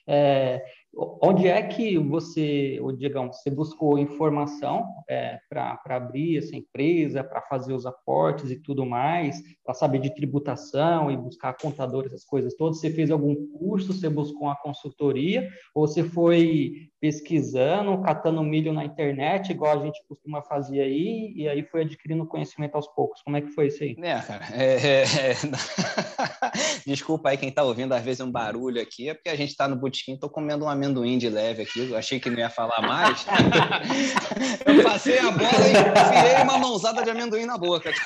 É, 0.08 0.66
onde 0.96 1.48
é 1.48 1.62
que 1.62 1.98
você, 1.98 2.80
Diegão, 2.98 3.32
você 3.32 3.50
buscou 3.50 3.98
informação 3.98 4.86
é, 5.10 5.40
para 5.50 5.80
abrir 5.90 6.38
essa 6.38 6.56
empresa, 6.56 7.24
para 7.24 7.42
fazer 7.42 7.74
os 7.74 7.86
aportes 7.86 8.52
e 8.52 8.60
tudo 8.60 8.86
mais, 8.86 9.42
para 9.64 9.74
saber 9.74 10.00
de 10.00 10.14
tributação 10.14 11.10
e 11.10 11.18
buscar 11.18 11.54
contadores, 11.58 12.14
essas 12.14 12.26
coisas 12.26 12.54
todas? 12.56 12.80
Você 12.80 12.92
fez 12.92 13.10
algum 13.10 13.36
curso, 13.58 13.94
você 13.94 14.08
buscou 14.08 14.44
uma 14.44 14.56
consultoria, 14.56 15.50
ou 15.74 15.88
você 15.88 16.04
foi 16.04 16.90
pesquisando, 17.04 18.02
catando 18.02 18.42
milho 18.42 18.72
na 18.72 18.86
internet, 18.86 19.52
igual 19.52 19.78
a 19.78 19.84
gente 19.84 20.02
costuma 20.08 20.42
fazer 20.42 20.80
aí, 20.80 21.34
e 21.36 21.50
aí 21.50 21.62
foi 21.64 21.82
adquirindo 21.82 22.26
conhecimento 22.26 22.76
aos 22.76 22.88
poucos. 22.88 23.22
Como 23.24 23.36
é 23.36 23.42
que 23.42 23.50
foi 23.50 23.68
isso 23.68 23.84
aí? 23.84 23.96
É, 24.00 24.22
cara, 24.22 24.46
é, 24.54 24.76
é, 24.76 25.02
é... 25.02 25.36
Desculpa 26.88 27.30
aí 27.30 27.38
quem 27.38 27.50
está 27.50 27.62
ouvindo, 27.62 27.92
às 27.94 28.04
vezes 28.04 28.22
um 28.22 28.32
barulho 28.32 28.82
aqui, 28.82 29.10
é 29.10 29.14
porque 29.14 29.30
a 29.30 29.36
gente 29.36 29.50
está 29.50 29.68
no 29.68 29.76
botequim, 29.76 30.14
estou 30.14 30.30
comendo 30.30 30.64
um 30.64 30.70
amendoim 30.84 31.18
de 31.18 31.30
leve 31.30 31.64
aqui, 31.64 31.90
eu 31.90 31.98
achei 31.98 32.20
que 32.20 32.30
não 32.30 32.38
ia 32.38 32.50
falar 32.50 32.82
mais. 32.82 33.26
eu 34.66 34.84
passei 34.84 35.18
a 35.20 35.32
bola 35.32 35.50
e 35.50 35.72
enfiei 35.72 36.44
uma 36.44 36.58
mãozada 36.58 37.02
de 37.04 37.10
amendoim 37.10 37.46
na 37.46 37.58
boca. 37.58 37.92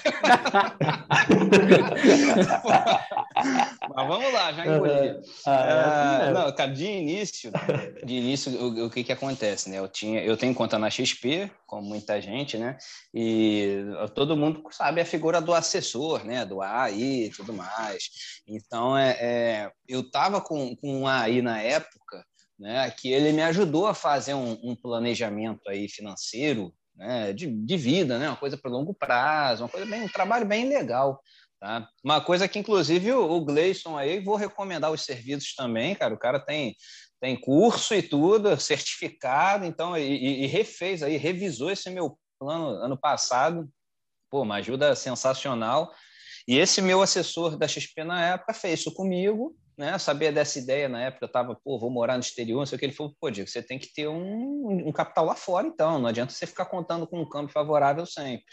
Mas 3.96 4.08
vamos 4.08 4.34
lá, 4.34 4.54
já 4.54 4.66
engoli. 4.66 5.20
Ah, 5.46 5.66
é 5.66 6.24
assim 6.24 6.34
não, 6.34 6.52
cara, 6.56 6.72
de 6.72 6.86
início, 6.86 7.52
de 8.04 8.14
início, 8.14 8.52
o, 8.52 8.86
o, 8.86 8.90
que 8.90 9.04
que 9.04 9.12
acontece, 9.12 9.70
né? 9.70 9.80
Eu 9.80 9.88
tinha, 9.88 10.22
eu 10.22 10.38
tenho 10.38 10.54
conta 10.54 10.78
na 10.78 10.90
XP, 10.90 11.52
como 11.66 11.82
muita 11.88 12.22
gente, 12.22 12.58
né? 12.58 12.78
E 13.14 13.84
todo 14.14 14.38
mundo 14.38 14.64
sabe 14.72 15.02
a 15.02 15.06
figura 15.06 15.42
do 15.42 15.54
assessor, 15.54 16.24
né? 16.24 16.46
Do 16.46 16.62
AI 16.62 17.26
e 17.26 17.30
tudo 17.30 17.54
mais. 17.54 18.10
Então, 18.48 18.98
é, 18.98 19.18
é 19.20 19.72
eu 19.88 20.02
estava 20.02 20.42
com, 20.42 20.76
com 20.76 21.02
um 21.02 21.08
AI 21.08 21.42
na 21.42 21.62
época, 21.62 22.26
né? 22.60 22.90
Que 22.92 23.12
ele 23.12 23.32
me 23.32 23.42
ajudou 23.44 23.88
a 23.88 23.94
fazer 23.94 24.34
um, 24.34 24.58
um 24.64 24.76
planejamento 24.76 25.68
aí 25.70 25.88
financeiro, 25.88 26.74
né? 26.96 27.34
De, 27.34 27.48
de 27.48 27.78
vida, 27.78 28.18
né? 28.18 28.30
Uma 28.30 28.38
coisa 28.38 28.58
para 28.58 28.72
longo 28.72 28.93
prazo, 28.93 29.63
uma 29.63 29.70
coisa 29.70 29.86
bem, 29.86 30.04
um 30.04 30.10
trabalho 30.10 30.46
bem 30.46 30.67
legal. 30.67 31.22
Tá? 31.60 31.89
Uma 32.04 32.22
coisa 32.22 32.48
que, 32.48 32.60
inclusive, 32.60 33.12
o 33.12 33.41
Gleison 33.43 33.98
aí, 33.98 34.20
vou 34.20 34.36
recomendar 34.36 34.91
os 34.91 35.02
serviços 35.02 35.56
também, 35.56 35.96
cara. 35.96 36.13
O 36.13 36.20
cara 36.20 36.39
tem, 36.39 36.76
tem 37.20 37.39
curso 37.39 37.96
e 37.96 38.02
tudo, 38.02 38.60
certificado, 38.60 39.65
então, 39.65 39.98
e, 39.98 40.43
e 40.43 40.46
refez 40.46 41.02
aí, 41.02 41.17
revisou 41.17 41.72
esse 41.72 41.89
meu 41.89 42.17
plano 42.39 42.67
ano 42.84 42.98
passado. 42.98 43.67
Pô, 44.30 44.43
uma 44.43 44.56
ajuda 44.56 44.96
sensacional. 44.96 45.91
E 46.48 46.58
esse 46.58 46.82
meu 46.82 47.02
assessor 47.02 47.58
da 47.58 47.67
XP 47.67 48.04
na 48.04 48.24
época 48.24 48.54
fez 48.54 48.82
isso 48.82 48.93
comigo, 48.93 49.56
né? 49.78 49.98
Sabia 50.00 50.32
dessa 50.32 50.58
ideia 50.58 50.90
na 50.90 51.04
época, 51.04 51.26
eu 51.26 51.28
estava, 51.28 51.56
pô, 51.56 51.78
vou 51.80 51.90
morar 51.90 52.16
no 52.16 52.22
exterior, 52.22 52.60
não 52.60 52.66
sei 52.66 52.76
o 52.76 52.80
que. 52.80 52.86
Ele 52.86 52.94
falou, 52.94 53.13
pô, 53.20 53.30
Diego, 53.30 53.50
você 53.50 53.62
tem 53.62 53.78
que 53.78 53.94
ter 53.94 54.08
um, 54.08 54.88
um 54.88 54.92
capital 54.92 55.26
lá 55.26 55.36
fora, 55.36 55.68
então, 55.68 56.00
não 56.00 56.08
adianta 56.08 56.34
você 56.34 56.48
ficar 56.48 56.66
contando 56.66 57.06
com 57.08 57.22
um 57.22 57.30
câmbio 57.30 57.54
favorável 57.54 58.06
sempre. 58.06 58.46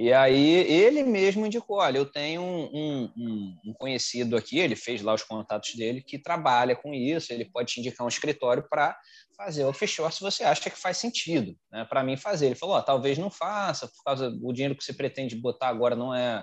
E 0.00 0.14
aí 0.14 0.50
ele 0.50 1.02
mesmo 1.02 1.44
indicou: 1.44 1.76
olha, 1.76 1.98
eu 1.98 2.06
tenho 2.06 2.40
um, 2.40 2.70
um, 2.72 3.58
um, 3.66 3.72
conhecido 3.74 4.34
aqui, 4.34 4.58
ele 4.58 4.74
fez 4.74 5.02
lá 5.02 5.12
os 5.12 5.22
contatos 5.22 5.74
dele, 5.74 6.00
que 6.00 6.18
trabalha 6.18 6.74
com 6.74 6.94
isso, 6.94 7.34
ele 7.34 7.44
pode 7.44 7.74
te 7.74 7.80
indicar 7.80 8.06
um 8.06 8.08
escritório 8.08 8.66
para 8.66 8.96
fazer 9.36 9.64
o 9.64 9.68
offshore 9.68 10.12
se 10.12 10.20
você 10.20 10.44
acha 10.44 10.68
que 10.68 10.78
faz 10.78 10.96
sentido 10.96 11.54
né, 11.70 11.84
para 11.84 12.02
mim 12.02 12.16
fazer. 12.16 12.46
Ele 12.46 12.54
falou: 12.54 12.78
oh, 12.78 12.82
talvez 12.82 13.18
não 13.18 13.30
faça, 13.30 13.88
por 13.88 14.02
causa 14.02 14.30
do 14.30 14.52
dinheiro 14.54 14.74
que 14.74 14.82
você 14.82 14.94
pretende 14.94 15.36
botar 15.36 15.68
agora 15.68 15.94
não 15.94 16.14
é, 16.14 16.42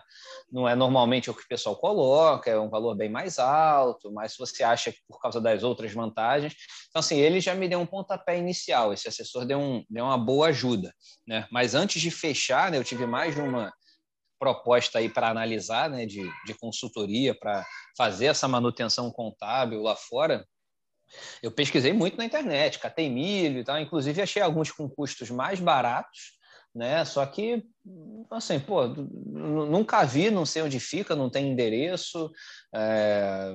não 0.51 0.69
é 0.69 0.75
normalmente 0.75 1.29
o 1.31 1.33
que 1.33 1.41
o 1.41 1.47
pessoal 1.47 1.75
coloca, 1.75 2.51
é 2.51 2.59
um 2.59 2.69
valor 2.69 2.95
bem 2.95 3.09
mais 3.09 3.39
alto, 3.39 4.13
mas 4.13 4.33
se 4.33 4.37
você 4.37 4.63
acha 4.63 4.91
que 4.91 4.99
por 5.07 5.19
causa 5.19 5.41
das 5.41 5.63
outras 5.63 5.91
vantagens. 5.91 6.53
Então, 6.89 6.99
assim, 6.99 7.17
ele 7.17 7.39
já 7.39 7.55
me 7.55 7.67
deu 7.67 7.79
um 7.79 7.85
pontapé 7.87 8.37
inicial, 8.37 8.93
esse 8.93 9.07
assessor 9.07 9.45
deu, 9.45 9.59
um, 9.59 9.83
deu 9.89 10.05
uma 10.05 10.17
boa 10.17 10.49
ajuda. 10.49 10.93
Né? 11.27 11.47
Mas 11.51 11.75
antes 11.75 12.01
de 12.01 12.09
fechar, 12.09 12.71
né, 12.71 12.77
eu 12.77 12.83
tive 12.83 13.05
mais 13.05 13.35
de 13.35 13.46
uma 13.47 13.73
proposta 14.39 14.99
aí 14.99 15.09
para 15.09 15.29
analisar, 15.29 15.89
né, 15.89 16.05
de, 16.05 16.21
de 16.45 16.53
consultoria, 16.53 17.33
para 17.33 17.65
fazer 17.97 18.27
essa 18.27 18.47
manutenção 18.47 19.09
contábil 19.11 19.81
lá 19.81 19.95
fora, 19.95 20.45
eu 21.41 21.51
pesquisei 21.51 21.93
muito 21.93 22.17
na 22.17 22.25
internet, 22.25 22.79
catei 22.79 23.09
milho 23.09 23.59
e 23.59 23.63
tal, 23.63 23.79
inclusive 23.79 24.21
achei 24.21 24.41
alguns 24.41 24.71
com 24.71 24.89
custos 24.89 25.29
mais 25.29 25.59
baratos, 25.59 26.37
né? 26.75 27.03
Só 27.05 27.25
que, 27.25 27.63
assim, 28.29 28.59
pô, 28.59 28.87
nunca 28.87 30.03
vi, 30.03 30.29
não 30.29 30.45
sei 30.45 30.61
onde 30.61 30.79
fica, 30.79 31.15
não 31.15 31.29
tem 31.29 31.47
endereço, 31.47 32.29
é 32.73 33.51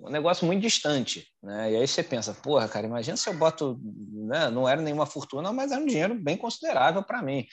um 0.00 0.10
negócio 0.10 0.46
muito 0.46 0.62
distante, 0.62 1.26
né? 1.42 1.72
E 1.72 1.76
aí 1.76 1.88
você 1.88 2.02
pensa, 2.02 2.34
porra, 2.34 2.68
cara, 2.68 2.86
imagina 2.86 3.16
se 3.16 3.28
eu 3.28 3.34
boto, 3.34 3.80
né? 4.12 4.50
Não 4.50 4.68
era 4.68 4.80
nenhuma 4.80 5.06
fortuna, 5.06 5.52
mas 5.52 5.72
era 5.72 5.80
um 5.80 5.86
dinheiro 5.86 6.14
bem 6.14 6.36
considerável 6.36 7.02
para 7.02 7.22
mim. 7.22 7.46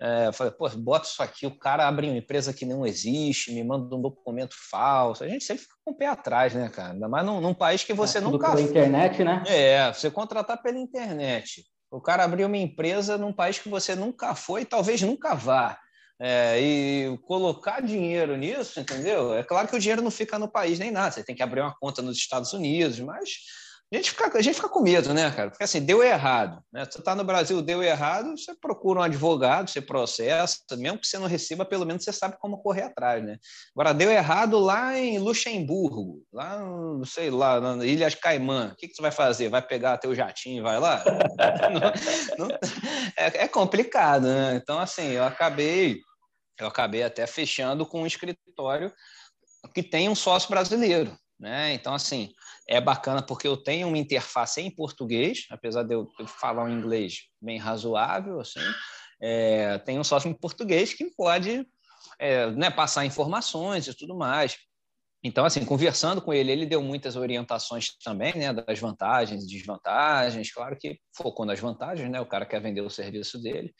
É, 0.00 0.30
falei, 0.32 0.52
pô, 0.52 0.68
bota 0.70 1.08
isso 1.08 1.20
aqui, 1.20 1.44
o 1.44 1.58
cara 1.58 1.86
abre 1.88 2.08
uma 2.08 2.16
empresa 2.16 2.52
que 2.52 2.64
não 2.64 2.86
existe, 2.86 3.52
me 3.52 3.64
manda 3.64 3.94
um 3.96 4.00
documento 4.00 4.54
falso. 4.70 5.24
A 5.24 5.28
gente 5.28 5.44
sempre 5.44 5.64
fica 5.64 5.74
com 5.84 5.90
o 5.90 5.96
pé 5.96 6.06
atrás, 6.06 6.54
né, 6.54 6.68
cara? 6.68 6.92
Ainda 6.92 7.08
mais 7.08 7.26
num, 7.26 7.40
num 7.40 7.54
país 7.54 7.82
que 7.82 7.92
você 7.92 8.18
é, 8.18 8.20
nunca. 8.20 8.50
Pela 8.50 8.60
internet, 8.60 9.24
né? 9.24 9.42
É, 9.46 9.92
você 9.92 10.08
contratar 10.10 10.62
pela 10.62 10.78
internet. 10.78 11.64
O 11.90 12.00
cara 12.00 12.22
abrir 12.22 12.44
uma 12.44 12.56
empresa 12.56 13.18
num 13.18 13.32
país 13.32 13.58
que 13.58 13.68
você 13.68 13.96
nunca 13.96 14.34
foi 14.34 14.62
e 14.62 14.66
talvez 14.66 15.02
nunca 15.02 15.34
vá. 15.34 15.78
É, 16.20 16.60
e 16.60 17.18
colocar 17.26 17.80
dinheiro 17.80 18.36
nisso, 18.36 18.80
entendeu? 18.80 19.34
É 19.34 19.42
claro 19.42 19.68
que 19.68 19.76
o 19.76 19.80
dinheiro 19.80 20.02
não 20.02 20.10
fica 20.10 20.38
no 20.38 20.50
país 20.50 20.78
nem 20.78 20.90
nada, 20.90 21.12
você 21.12 21.22
tem 21.22 21.34
que 21.34 21.42
abrir 21.44 21.60
uma 21.60 21.74
conta 21.78 22.02
nos 22.02 22.16
Estados 22.16 22.52
Unidos, 22.52 22.98
mas 22.98 23.30
a 23.90 23.96
gente 23.96 24.10
fica, 24.10 24.38
a 24.38 24.42
gente 24.42 24.56
fica 24.56 24.68
com 24.68 24.82
medo, 24.82 25.14
né, 25.14 25.30
cara? 25.30 25.50
Porque 25.50 25.64
assim, 25.64 25.80
deu 25.80 26.02
errado. 26.02 26.62
Né? 26.70 26.84
Você 26.84 26.98
está 26.98 27.14
no 27.14 27.24
Brasil, 27.24 27.62
deu 27.62 27.82
errado, 27.82 28.36
você 28.36 28.54
procura 28.54 29.00
um 29.00 29.02
advogado, 29.02 29.70
você 29.70 29.80
processa, 29.80 30.58
mesmo 30.72 30.98
que 30.98 31.06
você 31.06 31.16
não 31.16 31.26
receba, 31.26 31.64
pelo 31.64 31.86
menos 31.86 32.04
você 32.04 32.12
sabe 32.12 32.36
como 32.38 32.62
correr 32.62 32.82
atrás, 32.82 33.24
né? 33.24 33.38
Agora, 33.74 33.94
deu 33.94 34.10
errado 34.10 34.58
lá 34.58 34.98
em 34.98 35.18
Luxemburgo, 35.18 36.22
lá, 36.30 36.60
sei 37.06 37.30
lá, 37.30 37.58
na 37.60 37.86
Ilhas 37.86 38.14
Caimã. 38.14 38.72
O 38.74 38.76
que, 38.76 38.88
que 38.88 38.94
você 38.94 39.00
vai 39.00 39.10
fazer? 39.10 39.48
Vai 39.48 39.62
pegar 39.62 39.96
teu 39.96 40.14
jatinho 40.14 40.58
e 40.58 40.62
vai 40.62 40.78
lá? 40.78 41.02
não, 42.36 42.46
não, 42.46 42.54
é, 43.16 43.44
é 43.44 43.48
complicado, 43.48 44.24
né? 44.24 44.56
Então, 44.56 44.78
assim, 44.78 45.12
eu 45.12 45.24
acabei, 45.24 46.02
eu 46.60 46.66
acabei 46.66 47.02
até 47.02 47.26
fechando 47.26 47.86
com 47.86 48.02
um 48.02 48.06
escritório 48.06 48.92
que 49.74 49.82
tem 49.82 50.10
um 50.10 50.14
sócio 50.14 50.50
brasileiro. 50.50 51.16
Né? 51.38 51.72
Então, 51.72 51.94
assim, 51.94 52.32
é 52.66 52.80
bacana 52.80 53.22
porque 53.22 53.46
eu 53.46 53.56
tenho 53.56 53.88
uma 53.88 53.98
interface 53.98 54.60
em 54.60 54.70
português, 54.70 55.46
apesar 55.50 55.84
de 55.84 55.94
eu 55.94 56.08
falar 56.26 56.64
um 56.64 56.70
inglês 56.70 57.28
bem 57.40 57.58
razoável, 57.58 58.40
assim, 58.40 58.60
é, 59.20 59.78
tem 59.78 59.98
um 59.98 60.04
sócio 60.04 60.28
em 60.28 60.34
português 60.34 60.92
que 60.94 61.04
pode 61.16 61.66
é, 62.18 62.50
né, 62.50 62.70
passar 62.70 63.06
informações 63.06 63.86
e 63.86 63.94
tudo 63.94 64.16
mais. 64.16 64.56
Então, 65.22 65.44
assim, 65.44 65.64
conversando 65.64 66.22
com 66.22 66.32
ele, 66.32 66.52
ele 66.52 66.66
deu 66.66 66.80
muitas 66.80 67.16
orientações 67.16 67.96
também, 68.04 68.34
né, 68.36 68.52
das 68.52 68.78
vantagens 68.78 69.42
e 69.44 69.46
desvantagens. 69.48 70.52
Claro 70.52 70.76
que 70.76 70.98
focou 71.16 71.44
nas 71.44 71.58
vantagens, 71.58 72.08
né? 72.08 72.20
O 72.20 72.26
cara 72.26 72.46
quer 72.46 72.60
vender 72.60 72.82
o 72.82 72.90
serviço 72.90 73.40
dele. 73.40 73.74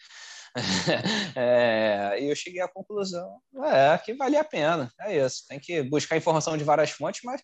é, 1.36 2.18
e 2.20 2.30
eu 2.30 2.36
cheguei 2.36 2.60
à 2.60 2.68
conclusão 2.68 3.38
é, 3.64 3.98
que 3.98 4.14
valia 4.14 4.40
a 4.40 4.44
pena. 4.44 4.92
É 5.00 5.16
isso. 5.24 5.44
Tem 5.48 5.58
que 5.58 5.82
buscar 5.82 6.16
informação 6.16 6.56
de 6.56 6.64
várias 6.64 6.90
fontes, 6.90 7.20
mas, 7.24 7.42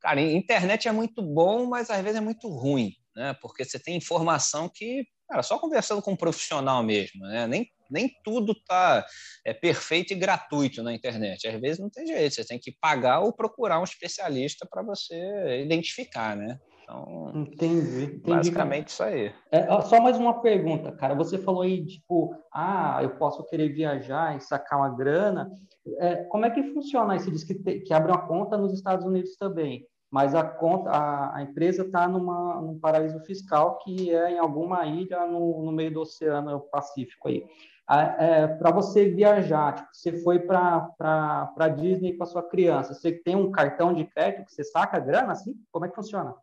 cara, 0.00 0.20
internet 0.20 0.88
é 0.88 0.92
muito 0.92 1.22
bom, 1.22 1.66
mas 1.66 1.90
às 1.90 2.00
vezes 2.00 2.18
é 2.18 2.20
muito 2.20 2.48
ruim, 2.48 2.92
né? 3.14 3.34
Porque 3.40 3.64
você 3.64 3.78
tem 3.78 3.96
informação 3.96 4.70
que, 4.72 5.04
cara, 5.28 5.42
só 5.42 5.58
conversando 5.58 6.02
com 6.02 6.12
um 6.12 6.16
profissional 6.16 6.82
mesmo, 6.82 7.26
né? 7.26 7.46
Nem 7.46 7.66
nem 7.90 8.10
tudo 8.22 8.54
tá 8.66 9.06
é 9.46 9.54
perfeito 9.54 10.12
e 10.12 10.16
gratuito 10.16 10.82
na 10.82 10.92
internet. 10.92 11.48
Às 11.48 11.60
vezes 11.60 11.78
não 11.78 11.88
tem 11.88 12.06
jeito, 12.06 12.34
você 12.34 12.44
tem 12.44 12.58
que 12.58 12.76
pagar 12.80 13.20
ou 13.20 13.32
procurar 13.32 13.80
um 13.80 13.84
especialista 13.84 14.66
para 14.70 14.82
você 14.82 15.62
identificar, 15.62 16.36
né? 16.36 16.58
Então, 16.88 17.30
entendi, 17.34 18.04
entendi 18.04 18.20
basicamente 18.24 18.88
isso 18.88 19.02
aí. 19.02 19.30
É, 19.52 19.80
só 19.82 20.00
mais 20.00 20.16
uma 20.16 20.40
pergunta, 20.40 20.90
cara. 20.92 21.14
Você 21.14 21.36
falou 21.36 21.60
aí, 21.60 21.84
tipo, 21.84 22.34
ah, 22.50 23.00
eu 23.02 23.10
posso 23.10 23.44
querer 23.44 23.68
viajar 23.68 24.34
e 24.34 24.40
sacar 24.40 24.78
uma 24.78 24.88
grana. 24.88 25.52
É, 25.98 26.24
como 26.24 26.46
é 26.46 26.50
que 26.50 26.72
funciona? 26.72 27.18
Você 27.18 27.30
diz 27.30 27.44
que, 27.44 27.54
te, 27.54 27.80
que 27.80 27.92
abre 27.92 28.10
uma 28.10 28.26
conta 28.26 28.56
nos 28.56 28.72
Estados 28.72 29.04
Unidos 29.04 29.36
também, 29.36 29.86
mas 30.10 30.34
a 30.34 30.42
conta, 30.42 30.88
a, 30.88 31.36
a 31.36 31.42
empresa 31.42 31.82
está 31.82 32.08
num 32.08 32.78
paraíso 32.80 33.20
fiscal 33.20 33.78
que 33.80 34.10
é 34.10 34.32
em 34.32 34.38
alguma 34.38 34.86
ilha 34.86 35.26
no, 35.26 35.62
no 35.62 35.72
meio 35.72 35.92
do 35.92 36.00
Oceano 36.00 36.60
Pacífico 36.72 37.28
aí 37.28 37.44
é, 37.90 38.46
para 38.46 38.70
você 38.70 39.08
viajar, 39.08 39.74
tipo, 39.74 39.88
você 39.92 40.12
foi 40.22 40.40
para 40.40 41.68
Disney 41.74 42.16
com 42.16 42.22
a 42.22 42.26
sua 42.26 42.42
criança, 42.42 42.92
você 42.92 43.12
tem 43.12 43.34
um 43.34 43.50
cartão 43.50 43.94
de 43.94 44.04
crédito 44.04 44.44
que 44.44 44.52
você 44.52 44.62
saca 44.62 44.98
a 44.98 45.00
grana, 45.00 45.32
assim? 45.32 45.54
Como 45.72 45.86
é 45.86 45.88
que 45.88 45.94
funciona? 45.94 46.34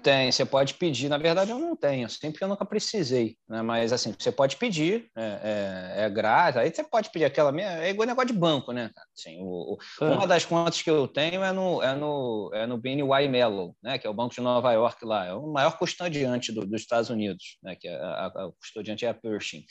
Tem, 0.00 0.30
você 0.30 0.44
pode 0.44 0.74
pedir. 0.74 1.08
Na 1.08 1.18
verdade, 1.18 1.50
eu 1.50 1.58
não 1.58 1.74
tenho, 1.74 2.08
sempre 2.08 2.44
eu 2.44 2.46
nunca 2.46 2.64
precisei, 2.64 3.36
né? 3.48 3.62
Mas 3.62 3.92
assim, 3.92 4.14
você 4.16 4.30
pode 4.30 4.56
pedir, 4.56 5.10
é, 5.16 5.96
é, 5.96 6.04
é 6.04 6.10
grátis. 6.10 6.56
Aí 6.56 6.72
você 6.72 6.84
pode 6.84 7.10
pedir 7.10 7.24
aquela 7.24 7.50
minha. 7.50 7.68
É 7.82 7.90
igual 7.90 8.06
negócio 8.06 8.32
de 8.32 8.38
banco, 8.38 8.70
né? 8.70 8.92
Assim, 9.12 9.38
o, 9.40 9.74
o 9.74 9.78
ah. 10.00 10.12
Uma 10.12 10.26
das 10.26 10.44
contas 10.44 10.80
que 10.80 10.88
eu 10.88 11.08
tenho 11.08 11.42
é 11.42 11.50
no, 11.50 11.82
é 11.82 11.96
no, 11.96 12.50
é 12.54 12.64
no 12.64 12.78
BNY 12.78 13.28
Mellon, 13.28 13.72
né? 13.82 13.98
Que 13.98 14.06
é 14.06 14.10
o 14.10 14.14
Banco 14.14 14.32
de 14.32 14.40
Nova 14.40 14.72
York 14.72 15.04
lá. 15.04 15.26
É 15.26 15.34
o 15.34 15.52
maior 15.52 15.76
custodiante 15.76 16.52
do, 16.52 16.64
dos 16.64 16.80
Estados 16.80 17.10
Unidos, 17.10 17.58
né? 17.60 17.74
Que 17.74 17.88
é 17.88 17.96
a, 17.96 18.06
a, 18.06 18.26
a 18.26 18.52
custodiante 18.60 19.04
é 19.04 19.08
a 19.08 19.14
Pershing. 19.14 19.64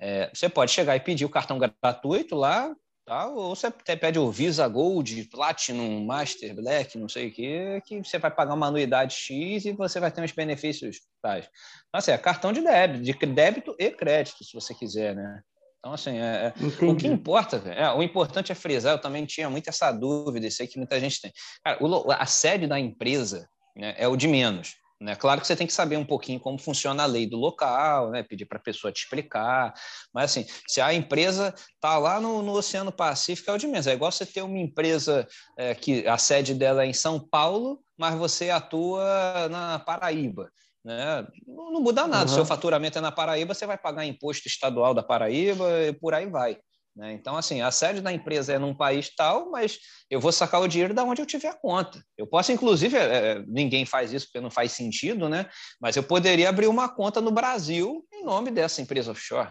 É, 0.00 0.30
você 0.34 0.48
pode 0.48 0.72
chegar 0.72 0.96
e 0.96 1.00
pedir 1.00 1.24
o 1.24 1.30
cartão 1.30 1.58
gratuito 1.58 2.34
lá, 2.34 2.74
tá? 3.04 3.26
ou 3.26 3.54
você 3.54 3.66
até 3.66 3.96
pede 3.96 4.18
o 4.18 4.30
Visa 4.30 4.66
Gold, 4.66 5.24
Platinum, 5.30 6.04
Master, 6.04 6.54
Black, 6.54 6.98
não 6.98 7.08
sei 7.08 7.28
o 7.28 7.32
que, 7.32 7.80
que 7.82 7.98
você 8.02 8.18
vai 8.18 8.30
pagar 8.30 8.54
uma 8.54 8.66
anuidade 8.66 9.14
X 9.14 9.64
e 9.64 9.72
você 9.72 10.00
vai 10.00 10.10
ter 10.10 10.22
uns 10.22 10.32
benefícios 10.32 11.00
tais. 11.22 11.46
Então, 11.88 11.98
assim, 11.98 12.10
é 12.10 12.18
cartão 12.18 12.52
de 12.52 12.60
débito, 12.60 13.02
de 13.02 13.26
débito 13.26 13.76
e 13.78 13.90
crédito, 13.90 14.44
se 14.44 14.54
você 14.54 14.74
quiser, 14.74 15.14
né? 15.14 15.42
Então, 15.78 15.92
assim, 15.92 16.18
é, 16.18 16.46
é 16.46 16.84
o 16.84 16.96
que 16.96 17.06
importa, 17.06 17.56
é, 17.68 17.90
o 17.90 18.02
importante 18.02 18.50
é 18.50 18.54
frisar, 18.54 18.94
eu 18.94 19.00
também 19.00 19.26
tinha 19.26 19.50
muito 19.50 19.68
essa 19.68 19.92
dúvida, 19.92 20.46
isso 20.46 20.62
aí 20.62 20.68
que 20.68 20.78
muita 20.78 20.98
gente 20.98 21.20
tem. 21.20 21.32
Cara, 21.62 21.84
o, 21.84 22.10
a 22.10 22.24
sede 22.24 22.66
da 22.66 22.80
empresa 22.80 23.46
né, 23.76 23.94
é 23.98 24.08
o 24.08 24.16
de 24.16 24.26
menos. 24.26 24.76
Né? 25.04 25.14
Claro 25.14 25.38
que 25.38 25.46
você 25.46 25.54
tem 25.54 25.66
que 25.66 25.72
saber 25.72 25.98
um 25.98 26.04
pouquinho 26.04 26.40
como 26.40 26.58
funciona 26.58 27.02
a 27.02 27.06
lei 27.06 27.26
do 27.26 27.36
local, 27.36 28.10
né? 28.10 28.22
pedir 28.22 28.46
para 28.46 28.56
a 28.56 28.62
pessoa 28.62 28.90
te 28.90 29.02
explicar, 29.02 29.74
mas 30.14 30.30
assim, 30.30 30.46
se 30.66 30.80
a 30.80 30.94
empresa 30.94 31.54
está 31.74 31.98
lá 31.98 32.18
no, 32.18 32.42
no, 32.42 32.52
Oceano 32.52 32.90
Pacífico, 32.90 33.50
é 33.50 33.54
o 33.54 33.58
de 33.58 33.66
menos. 33.66 33.86
É 33.86 33.92
igual 33.92 34.10
você 34.10 34.24
ter 34.24 34.40
uma 34.40 34.58
empresa 34.58 35.28
é, 35.58 35.74
que 35.74 36.08
a 36.08 36.16
sede 36.16 36.54
dela 36.54 36.84
é 36.84 36.86
em 36.86 36.94
São 36.94 37.20
Paulo, 37.20 37.80
mas 37.98 38.14
você 38.14 38.48
atua 38.48 39.46
na 39.50 39.78
Paraíba. 39.78 40.50
Né? 40.82 41.26
Não, 41.46 41.70
não 41.70 41.82
muda 41.82 42.06
nada. 42.06 42.30
Uhum. 42.30 42.36
Seu 42.36 42.46
faturamento 42.46 42.96
é 42.96 43.02
na 43.02 43.12
Paraíba, 43.12 43.52
você 43.52 43.66
vai 43.66 43.76
pagar 43.76 44.06
imposto 44.06 44.48
estadual 44.48 44.94
da 44.94 45.02
Paraíba 45.02 45.82
e 45.82 45.92
por 45.92 46.14
aí 46.14 46.26
vai. 46.30 46.56
Né? 46.96 47.12
Então, 47.12 47.36
assim, 47.36 47.60
a 47.60 47.70
sede 47.70 48.00
da 48.00 48.12
empresa 48.12 48.52
é 48.52 48.58
num 48.58 48.74
país 48.74 49.12
tal, 49.14 49.50
mas 49.50 49.78
eu 50.08 50.20
vou 50.20 50.30
sacar 50.30 50.60
o 50.60 50.68
dinheiro 50.68 50.94
da 50.94 51.02
onde 51.02 51.20
eu 51.20 51.26
tiver 51.26 51.48
a 51.48 51.54
conta. 51.54 52.02
Eu 52.16 52.26
posso, 52.26 52.52
inclusive, 52.52 52.96
é, 52.96 53.02
é, 53.02 53.44
ninguém 53.46 53.84
faz 53.84 54.12
isso 54.12 54.26
porque 54.26 54.40
não 54.40 54.50
faz 54.50 54.72
sentido, 54.72 55.28
né? 55.28 55.46
Mas 55.80 55.96
eu 55.96 56.02
poderia 56.04 56.48
abrir 56.48 56.68
uma 56.68 56.88
conta 56.88 57.20
no 57.20 57.32
Brasil 57.32 58.06
em 58.12 58.24
nome 58.24 58.50
dessa 58.50 58.80
empresa 58.80 59.10
offshore. 59.10 59.50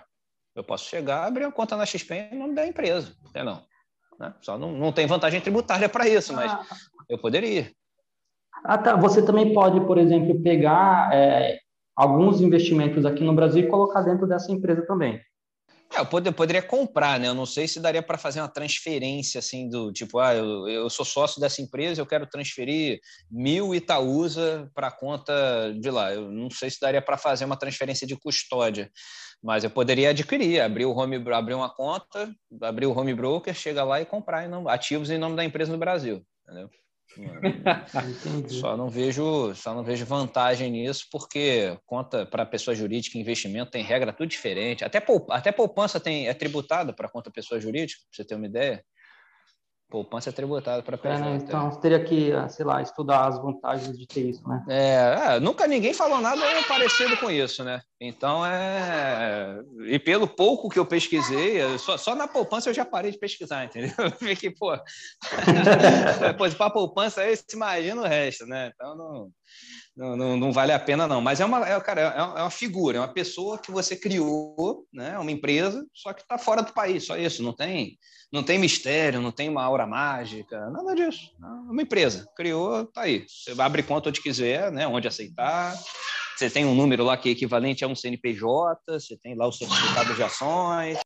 Eu 0.56 0.64
posso 0.64 0.86
chegar, 0.86 1.26
abrir 1.26 1.46
uma 1.46 1.52
conta 1.52 1.76
na 1.76 1.86
XP 1.86 2.30
em 2.32 2.38
nome 2.38 2.54
da 2.54 2.66
empresa, 2.66 3.14
não? 3.36 3.66
Né? 4.20 4.34
Só 4.42 4.58
não, 4.58 4.72
não 4.72 4.92
tem 4.92 5.08
vantagem 5.08 5.42
tributária 5.42 5.90
para 5.90 6.08
isso, 6.08 6.34
mas 6.34 6.52
ah. 6.52 6.64
eu 7.10 7.18
poderia. 7.18 7.72
Ah, 8.64 8.78
tá. 8.78 8.96
Você 8.96 9.26
também 9.26 9.54
pode, 9.54 9.82
por 9.82 9.98
exemplo, 9.98 10.42
pegar 10.42 11.14
é, 11.14 11.60
alguns 11.96 12.40
investimentos 12.40 13.06
aqui 13.06 13.24
no 13.24 13.34
Brasil 13.34 13.64
e 13.64 13.68
colocar 13.68 14.02
dentro 14.02 14.28
dessa 14.28 14.52
empresa 14.52 14.86
também. 14.86 15.20
É, 15.96 16.00
eu, 16.00 16.06
poder, 16.06 16.30
eu 16.30 16.34
poderia 16.34 16.62
comprar, 16.62 17.20
né? 17.20 17.28
Eu 17.28 17.36
não 17.36 17.46
sei 17.46 17.68
se 17.68 17.80
daria 17.80 18.02
para 18.02 18.18
fazer 18.18 18.42
uma 18.42 18.48
transferência 18.48 19.40
assim 19.40 19.70
do 19.70 19.92
tipo, 19.92 20.20
ah, 20.20 20.34
eu, 20.34 20.68
eu 20.68 20.90
sou 20.90 21.06
sócio 21.06 21.40
dessa 21.40 21.62
empresa, 21.62 22.02
eu 22.02 22.06
quero 22.06 22.26
transferir 22.26 23.00
mil 23.30 23.76
Itaúsa 23.76 24.72
para 24.74 24.88
a 24.88 24.92
conta 24.92 25.34
de 25.80 25.92
lá. 25.92 26.14
Eu 26.14 26.32
não 26.32 26.50
sei 26.50 26.70
se 26.70 26.80
daria 26.80 27.02
para 27.02 27.18
fazer 27.18 27.46
uma 27.46 27.58
transferência 27.58 28.08
de 28.08 28.16
custódia, 28.16 28.92
mas 29.42 29.64
eu 29.64 29.70
poderia 29.70 30.10
adquirir, 30.10 30.62
abrir 30.62 30.86
o 30.86 30.96
home, 30.96 31.18
abrir 31.32 31.54
uma 31.54 31.70
conta, 31.70 32.34
abrir 32.62 32.88
o 32.88 32.98
home 32.98 33.14
broker, 33.14 33.54
chega 33.54 33.84
lá 33.84 34.02
e 34.02 34.06
comprar 34.06 34.48
em 34.48 34.70
ativos 34.70 35.12
em 35.12 35.18
nome 35.18 35.36
da 35.36 35.46
empresa 35.46 35.72
no 35.72 35.78
Brasil, 35.78 36.26
entendeu? 36.44 36.70
só 38.50 38.76
não 38.76 38.89
vejo, 38.89 39.54
só 39.54 39.74
não 39.74 39.84
vejo 39.84 40.06
vantagem 40.06 40.72
nisso, 40.72 41.08
porque 41.12 41.78
conta 41.86 42.26
para 42.26 42.46
pessoa 42.46 42.76
jurídica, 42.76 43.18
investimento 43.18 43.72
tem 43.72 43.84
regra 43.84 44.13
tudo 44.13 44.30
diferente. 44.30 44.84
Até, 44.84 45.04
até 45.30 45.52
poupança 45.52 46.00
tem, 46.00 46.28
é 46.28 46.34
tributada 46.34 46.94
para 46.94 47.10
conta 47.10 47.32
pessoa 47.32 47.60
jurídica, 47.60 48.02
para 48.02 48.16
você 48.16 48.26
ter 48.26 48.36
uma 48.36 48.48
ideia. 48.48 48.84
Poupança 49.94 50.32
é 50.32 50.34
tributada 50.34 50.82
para 50.82 50.98
PJ. 50.98 51.16
É, 51.16 51.20
né? 51.20 51.36
Então, 51.36 51.70
você 51.70 51.80
teria 51.80 52.04
que, 52.04 52.32
sei 52.50 52.66
lá, 52.66 52.82
estudar 52.82 53.28
as 53.28 53.40
vantagens 53.40 53.96
de 53.96 54.08
ter 54.08 54.28
isso, 54.28 54.42
né? 54.50 54.66
É, 54.68 55.36
é, 55.36 55.40
nunca 55.40 55.68
ninguém 55.68 55.94
falou 55.94 56.20
nada 56.20 56.42
parecido 56.68 57.16
com 57.18 57.30
isso, 57.30 57.64
né? 57.64 57.80
Então, 58.02 58.44
é... 58.44 59.56
E 59.86 60.00
pelo 60.00 60.28
pouco 60.28 60.68
que 60.68 60.80
eu 60.80 60.86
pesquisei, 60.88 61.78
só, 61.78 61.96
só 61.96 62.16
na 62.16 62.28
poupança 62.28 62.72
eu 62.72 62.74
já 62.74 62.84
parei 62.84 63.12
de 63.12 63.20
pesquisar, 63.20 63.66
entendeu? 63.66 63.94
Eu 64.04 64.12
fiquei, 64.14 64.50
pô... 64.50 64.76
Depois, 66.20 66.56
para 66.56 66.72
poupança 66.72 67.22
aí, 67.22 67.36
você 67.36 67.44
imagina 67.54 68.02
o 68.02 68.08
resto, 68.08 68.48
né? 68.48 68.72
Então, 68.74 68.98
não... 68.98 69.30
Não, 69.96 70.18
não, 70.18 70.36
não, 70.36 70.52
vale 70.52 70.72
a 70.72 70.80
pena, 70.80 71.08
não. 71.08 71.22
Mas 71.22 71.40
é 71.40 71.46
uma, 71.46 71.68
é, 71.68 71.80
cara, 71.80 72.02
é, 72.02 72.18
é 72.18 72.42
uma 72.42 72.50
figura, 72.50 72.98
é 72.98 73.02
uma 73.02 73.14
pessoa 73.14 73.60
que 73.60 73.72
você 73.72 73.96
criou, 73.96 74.88
né? 74.92 75.18
uma 75.20 75.32
empresa, 75.32 75.86
só 75.94 76.12
que 76.14 76.22
está 76.22 76.38
fora 76.38 76.64
do 76.64 76.74
país, 76.74 77.06
só 77.06 77.16
isso. 77.16 77.44
Não 77.44 77.54
tem, 77.54 77.98
não 78.32 78.42
tem 78.42 78.58
mistério, 78.58 79.22
não 79.22 79.32
tem 79.32 79.50
uma 79.50 79.64
aura 79.64 79.86
mágica, 79.86 80.70
nada 80.72 80.96
disso. 80.96 81.32
É 81.42 81.46
uma 81.46 81.82
empresa, 81.84 82.28
criou, 82.36 82.86
tá 82.88 83.02
aí. 83.02 83.24
Você 83.28 83.54
abre 83.62 83.84
conta 83.84 84.10
onde 84.10 84.22
quiser, 84.22 84.72
né? 84.72 84.88
onde 84.88 85.08
aceitar. 85.08 85.76
Você 86.36 86.50
tem 86.50 86.66
um 86.66 86.74
número 86.74 87.04
lá 87.04 87.16
que 87.16 87.30
é 87.30 87.32
equivalente 87.32 87.86
a 87.86 87.88
um 87.88 87.96
CNPJ, 87.96 88.82
você 88.88 89.16
tem 89.18 89.36
lá 89.36 89.48
o 89.48 89.52
certificado 89.52 90.16
de 90.16 90.24
ações. 90.24 90.98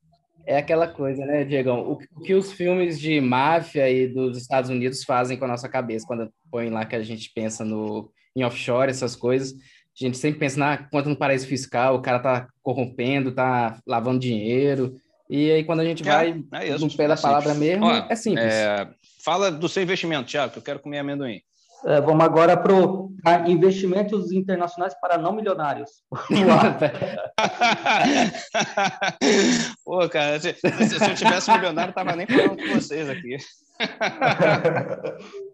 É 0.45 0.58
aquela 0.58 0.88
coisa, 0.88 1.26
né, 1.26 1.43
Diegão? 1.43 1.82
O, 1.91 1.97
que 2.23 2.34
os 2.34 2.54
filmes 2.54 2.97
de 2.97 3.19
máfia 3.19 3.89
e 3.89 4.08
dos 4.08 4.38
Estados 4.38 4.69
Unidos 4.69 5.04
fazem 5.04 5.38
com 5.38 5.43
a 5.43 5.50
nossa 5.50 5.67
cabeça 5.67 6.08
quando 6.08 6.32
põe 6.50 6.69
lá 6.69 6.86
que 6.86 6.95
a 6.95 7.04
gente 7.04 7.30
pensa 7.36 7.65
no 7.65 8.10
em 8.38 8.43
offshore, 8.43 8.91
essas 8.91 9.15
coisas. 9.15 9.54
A 9.54 10.04
gente 10.04 10.17
sempre 10.17 10.39
pensa, 10.39 10.60
na 10.60 10.78
quanto 10.78 11.10
no 11.10 11.15
paraíso 11.15 11.47
fiscal, 11.47 11.95
o 11.95 12.02
cara 12.02 12.19
tá 12.19 12.47
corrompendo, 12.62 13.34
tá 13.34 13.80
lavando 13.86 14.19
dinheiro. 14.19 14.95
E 15.28 15.52
aí, 15.52 15.63
quando 15.63 15.80
a 15.80 15.86
gente 15.86 16.08
é, 16.08 16.12
vai 16.12 16.43
é 16.54 16.69
isso, 16.69 16.86
no 16.86 16.95
pé 16.95 17.06
é 17.06 17.08
da 17.08 17.17
palavra 17.17 17.56
mesmo, 17.56 17.86
Ó, 17.86 18.06
é 18.08 18.15
simples. 18.15 18.45
É, 18.45 18.88
fala 19.23 19.52
do 19.52 19.67
seu 19.67 19.82
investimento, 19.82 20.28
Tiago, 20.28 20.54
que 20.54 20.60
eu 20.60 20.63
quero 20.63 20.80
comer 20.80 21.00
amendoim. 21.00 21.41
É, 21.86 22.00
vamos 22.00 22.23
agora 22.23 22.56
para 22.56 23.50
investimentos 23.50 24.32
internacionais 24.32 24.93
para 25.00 25.17
não 25.17 25.34
milionários. 25.34 25.89
Pô, 29.84 30.08
cara, 30.10 30.39
se, 30.39 30.54
se, 30.54 31.00
se 31.00 31.10
eu 31.10 31.15
tivesse 31.15 31.52
milionário, 31.52 31.93
tava 31.93 32.15
nem 32.15 32.28
falando 32.28 32.58
com 32.58 32.73
vocês 32.73 33.10
aqui. 33.10 33.38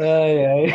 ai, 0.00 0.46
ai. 0.46 0.66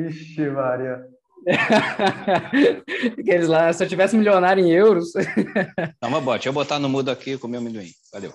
Ixi, 0.00 0.50
Maria. 0.50 1.16
Aqueles 3.18 3.46
lá, 3.46 3.72
se 3.72 3.82
eu 3.84 3.88
tivesse 3.88 4.16
milionário 4.16 4.64
em 4.64 4.70
euros. 4.70 5.12
Toma, 6.00 6.20
bote. 6.20 6.38
Deixa 6.38 6.48
eu 6.48 6.52
botar 6.52 6.78
no 6.78 6.88
mudo 6.88 7.10
aqui 7.10 7.38
com 7.38 7.46
o 7.46 7.50
meu 7.50 7.60
amendoim. 7.60 7.90
Valeu. 8.12 8.32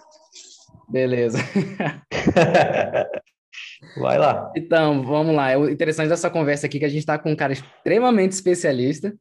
Beleza. 0.89 1.37
Vai 3.97 4.17
lá. 4.17 4.51
Então, 4.55 5.03
vamos 5.03 5.35
lá. 5.35 5.57
O 5.57 5.69
interessante 5.69 6.07
dessa 6.09 6.29
conversa 6.29 6.67
aqui 6.67 6.77
é 6.77 6.79
que 6.79 6.85
a 6.85 6.89
gente 6.89 6.99
está 6.99 7.17
com 7.17 7.31
um 7.31 7.35
cara 7.35 7.51
extremamente 7.51 8.31
especialista, 8.31 9.13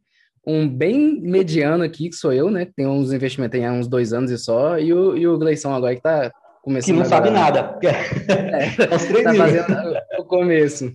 um 0.46 0.68
bem 0.68 1.20
mediano 1.20 1.82
aqui, 1.82 2.10
que 2.10 2.16
sou 2.16 2.32
eu, 2.32 2.50
né? 2.50 2.66
Que 2.66 2.74
tem 2.74 2.86
uns 2.86 3.12
investimentos 3.12 3.58
tem 3.58 3.66
há 3.66 3.72
uns 3.72 3.88
dois 3.88 4.12
anos 4.12 4.30
e 4.30 4.38
só, 4.38 4.78
e 4.78 4.92
o, 4.92 5.16
e 5.16 5.26
o 5.26 5.38
Gleison 5.38 5.72
agora 5.72 5.96
que 5.96 6.02
tá 6.02 6.30
começando. 6.70 6.86
Que 6.86 6.92
não 6.92 7.06
agora. 7.06 7.16
sabe 7.16 7.30
nada. 7.30 7.78
É, 8.30 8.86
tá 8.86 9.34
fazendo 9.34 9.96
o 10.18 10.24
começo. 10.24 10.92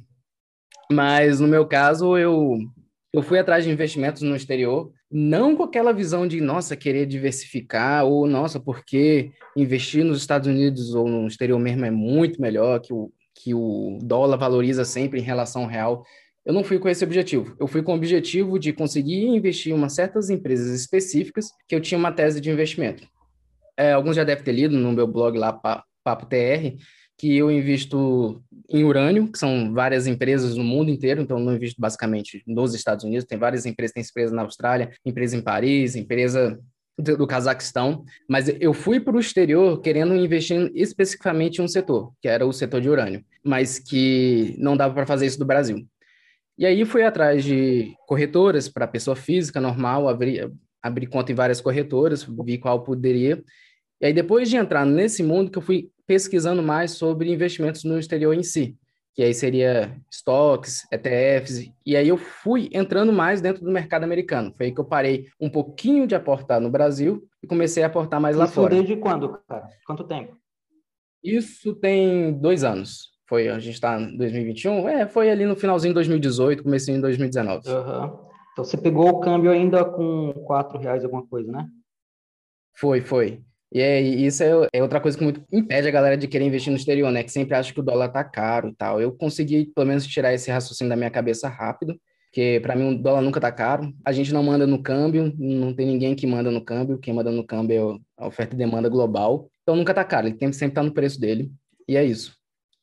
Mas 0.91 1.39
no 1.39 1.47
meu 1.47 1.65
caso, 1.65 2.17
eu, 2.17 2.57
eu 3.13 3.21
fui 3.21 3.39
atrás 3.39 3.63
de 3.63 3.71
investimentos 3.71 4.21
no 4.21 4.35
exterior, 4.35 4.91
não 5.11 5.55
com 5.55 5.63
aquela 5.63 5.91
visão 5.91 6.27
de, 6.27 6.39
nossa, 6.39 6.75
querer 6.75 7.05
diversificar, 7.05 8.05
ou 8.05 8.27
nossa, 8.27 8.59
porque 8.59 9.31
investir 9.57 10.03
nos 10.03 10.19
Estados 10.19 10.47
Unidos 10.47 10.93
ou 10.93 11.07
no 11.07 11.27
exterior 11.27 11.59
mesmo 11.59 11.85
é 11.85 11.91
muito 11.91 12.41
melhor, 12.41 12.79
que 12.79 12.93
o, 12.93 13.11
que 13.33 13.53
o 13.53 13.99
dólar 14.01 14.38
valoriza 14.38 14.85
sempre 14.85 15.19
em 15.19 15.23
relação 15.23 15.63
ao 15.63 15.69
real. 15.69 16.03
Eu 16.45 16.53
não 16.53 16.63
fui 16.63 16.77
com 16.77 16.88
esse 16.88 17.03
objetivo. 17.03 17.55
Eu 17.59 17.67
fui 17.67 17.81
com 17.81 17.91
o 17.91 17.95
objetivo 17.95 18.59
de 18.59 18.71
conseguir 18.71 19.25
investir 19.25 19.71
em 19.71 19.75
umas 19.75 19.93
certas 19.93 20.29
empresas 20.29 20.79
específicas 20.79 21.47
que 21.67 21.75
eu 21.75 21.81
tinha 21.81 21.97
uma 21.97 22.11
tese 22.11 22.39
de 22.39 22.51
investimento. 22.51 23.07
É, 23.77 23.91
alguns 23.91 24.15
já 24.15 24.23
devem 24.23 24.43
ter 24.43 24.51
lido 24.51 24.77
no 24.77 24.91
meu 24.91 25.07
blog 25.07 25.38
lá, 25.38 25.53
Papo 26.03 26.25
TR, 26.25 26.77
que 27.17 27.35
eu 27.35 27.51
invisto 27.51 28.43
em 28.69 28.83
urânio, 28.83 29.31
que 29.31 29.38
são 29.38 29.73
várias 29.73 30.07
empresas 30.07 30.55
no 30.55 30.63
mundo 30.63 30.89
inteiro, 30.89 31.21
então 31.21 31.39
não 31.39 31.55
invisto 31.55 31.79
basicamente 31.79 32.43
nos 32.45 32.73
Estados 32.73 33.05
Unidos, 33.05 33.25
tem 33.25 33.38
várias 33.38 33.65
empresas, 33.65 33.93
tem 33.93 34.03
empresa 34.03 34.35
na 34.35 34.41
Austrália, 34.41 34.91
empresa 35.05 35.35
em 35.35 35.41
Paris, 35.41 35.95
empresa 35.95 36.59
do, 36.97 37.27
Cazaquistão, 37.27 38.05
mas 38.29 38.49
eu 38.59 38.73
fui 38.73 38.99
para 38.99 39.15
o 39.15 39.19
exterior 39.19 39.81
querendo 39.81 40.15
investir 40.15 40.71
especificamente 40.73 41.59
em 41.59 41.63
um 41.63 41.67
setor, 41.67 42.13
que 42.21 42.27
era 42.27 42.45
o 42.45 42.53
setor 42.53 42.81
de 42.81 42.89
urânio, 42.89 43.23
mas 43.43 43.79
que 43.79 44.55
não 44.57 44.77
dava 44.77 44.93
para 44.93 45.05
fazer 45.05 45.25
isso 45.25 45.39
do 45.39 45.45
Brasil. 45.45 45.85
E 46.57 46.65
aí 46.65 46.85
fui 46.85 47.03
atrás 47.03 47.43
de 47.43 47.93
corretoras 48.07 48.69
para 48.69 48.88
pessoa 48.88 49.15
física 49.15 49.59
normal, 49.59 50.07
abri, 50.07 50.39
abri 50.81 51.05
conta 51.05 51.31
em 51.31 51.35
várias 51.35 51.59
corretoras, 51.59 52.25
vi 52.45 52.57
qual 52.57 52.81
poderia. 52.81 53.43
E 54.05 54.09
aí 54.09 54.13
depois 54.13 54.51
de 54.51 54.55
entrar 54.55 54.85
nesse 54.85 55.23
mundo 55.23 55.49
que 55.49 55.57
eu 55.57 55.63
fui 55.63 55.89
pesquisando 56.05 56.61
mais 56.61 56.91
sobre 56.91 57.33
investimentos 57.33 57.83
no 57.83 57.97
exterior 57.97 58.35
em 58.35 58.43
si, 58.43 58.77
que 59.15 59.23
aí 59.23 59.33
seria 59.33 59.99
estoques, 60.11 60.85
ETFs, 60.91 61.71
e 61.83 61.97
aí 61.97 62.07
eu 62.07 62.15
fui 62.15 62.69
entrando 62.71 63.11
mais 63.11 63.41
dentro 63.41 63.65
do 63.65 63.71
mercado 63.71 64.03
americano. 64.03 64.53
Foi 64.55 64.67
aí 64.67 64.71
que 64.71 64.79
eu 64.79 64.85
parei 64.85 65.25
um 65.41 65.49
pouquinho 65.49 66.05
de 66.05 66.13
aportar 66.13 66.61
no 66.61 66.69
Brasil 66.69 67.27
e 67.41 67.47
comecei 67.47 67.81
a 67.81 67.87
aportar 67.87 68.21
mais 68.21 68.35
lá 68.35 68.45
Isso 68.45 68.53
fora. 68.53 68.75
desde 68.75 68.95
quando, 68.95 69.41
cara? 69.47 69.67
Quanto 69.87 70.03
tempo? 70.03 70.37
Isso 71.23 71.73
tem 71.73 72.31
dois 72.31 72.63
anos. 72.63 73.09
Foi, 73.27 73.47
a 73.47 73.57
gente 73.57 73.73
está 73.73 73.99
em 73.99 74.15
2021, 74.15 74.87
é, 74.87 75.07
foi 75.07 75.31
ali 75.31 75.47
no 75.47 75.55
finalzinho 75.55 75.93
de 75.93 75.95
2018, 75.95 76.61
comecinho 76.61 76.99
em 76.99 77.01
2019. 77.01 77.67
Uhum. 77.67 78.05
Então 78.51 78.63
você 78.63 78.77
pegou 78.77 79.09
o 79.09 79.19
câmbio 79.19 79.49
ainda 79.49 79.83
com 79.83 80.31
quatro 80.45 80.77
reais 80.77 81.03
alguma 81.03 81.25
coisa, 81.25 81.51
né? 81.51 81.67
Foi, 82.75 83.01
foi. 83.01 83.43
E 83.75 83.81
é, 83.81 83.99
isso 83.99 84.41
é, 84.41 84.69
é, 84.71 84.81
outra 84.81 85.01
coisa 85.01 85.17
que 85.17 85.23
muito 85.25 85.43
impede 85.51 85.85
a 85.85 85.91
galera 85.91 86.15
de 86.15 86.29
querer 86.29 86.45
investir 86.45 86.71
no 86.71 86.77
exterior, 86.77 87.11
né? 87.11 87.23
Que 87.23 87.29
sempre 87.29 87.55
acha 87.55 87.73
que 87.73 87.79
o 87.81 87.83
dólar 87.83 88.07
tá 88.07 88.23
caro 88.23 88.69
e 88.69 88.73
tal. 88.73 89.01
Eu 89.01 89.11
consegui, 89.11 89.65
pelo 89.65 89.85
menos, 89.85 90.07
tirar 90.07 90.33
esse 90.33 90.49
raciocínio 90.49 90.88
da 90.88 90.95
minha 90.95 91.11
cabeça 91.11 91.49
rápido, 91.49 91.99
porque 92.31 92.61
para 92.63 92.73
mim 92.73 92.95
o 92.95 92.97
dólar 92.97 93.19
nunca 93.19 93.38
tá 93.38 93.51
caro. 93.51 93.93
A 94.05 94.13
gente 94.13 94.31
não 94.31 94.41
manda 94.41 94.65
no 94.65 94.81
câmbio, 94.81 95.33
não 95.38 95.73
tem 95.73 95.85
ninguém 95.85 96.15
que 96.15 96.25
manda 96.25 96.49
no 96.49 96.63
câmbio. 96.63 96.97
Quem 96.99 97.13
manda 97.13 97.29
no 97.29 97.45
câmbio 97.45 98.01
é 98.17 98.23
a 98.23 98.27
oferta 98.27 98.55
e 98.55 98.57
demanda 98.57 98.88
global. 98.88 99.49
Então 99.63 99.75
nunca 99.75 99.93
tá 99.93 100.05
caro, 100.05 100.29
ele 100.29 100.53
sempre 100.53 100.75
tá 100.75 100.81
no 100.81 100.93
preço 100.93 101.19
dele. 101.19 101.51
E 101.85 101.97
é 101.97 102.05
isso. 102.05 102.33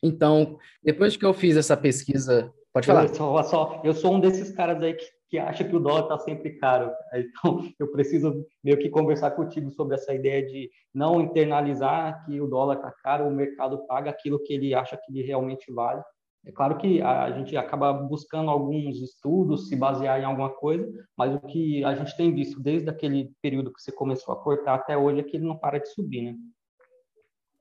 Então, 0.02 0.58
depois 0.84 1.16
que 1.16 1.24
eu 1.24 1.32
fiz 1.32 1.56
essa 1.56 1.74
pesquisa, 1.74 2.52
pode 2.70 2.86
falar. 2.86 3.06
Eu, 3.06 3.80
eu 3.82 3.94
sou 3.94 4.14
um 4.14 4.20
desses 4.20 4.50
caras 4.50 4.82
aí 4.82 4.92
que 4.92 5.06
que 5.32 5.38
acha 5.38 5.64
que 5.64 5.74
o 5.74 5.80
dólar 5.80 6.02
está 6.02 6.18
sempre 6.18 6.50
caro. 6.58 6.92
Então, 7.32 7.66
eu 7.78 7.90
preciso 7.90 8.44
meio 8.62 8.78
que 8.78 8.90
conversar 8.90 9.30
contigo 9.30 9.70
sobre 9.70 9.94
essa 9.94 10.12
ideia 10.12 10.46
de 10.46 10.70
não 10.94 11.22
internalizar 11.22 12.22
que 12.26 12.38
o 12.38 12.46
dólar 12.46 12.76
está 12.76 12.92
caro, 13.02 13.26
o 13.26 13.30
mercado 13.30 13.86
paga 13.86 14.10
aquilo 14.10 14.42
que 14.42 14.52
ele 14.52 14.74
acha 14.74 14.94
que 14.94 15.10
ele 15.10 15.26
realmente 15.26 15.72
vale. 15.72 16.02
É 16.44 16.52
claro 16.52 16.76
que 16.76 17.00
a 17.00 17.30
gente 17.30 17.56
acaba 17.56 17.94
buscando 17.94 18.50
alguns 18.50 19.00
estudos, 19.00 19.68
se 19.68 19.76
basear 19.76 20.20
em 20.20 20.24
alguma 20.24 20.50
coisa, 20.50 20.86
mas 21.16 21.34
o 21.34 21.40
que 21.40 21.82
a 21.82 21.94
gente 21.94 22.14
tem 22.14 22.34
visto 22.34 22.60
desde 22.60 22.90
aquele 22.90 23.32
período 23.40 23.72
que 23.72 23.80
você 23.80 23.92
começou 23.92 24.34
a 24.34 24.42
cortar 24.42 24.74
até 24.74 24.98
hoje 24.98 25.20
é 25.20 25.22
que 25.22 25.38
ele 25.38 25.46
não 25.46 25.56
para 25.56 25.78
de 25.78 25.88
subir, 25.88 26.22
né? 26.22 26.36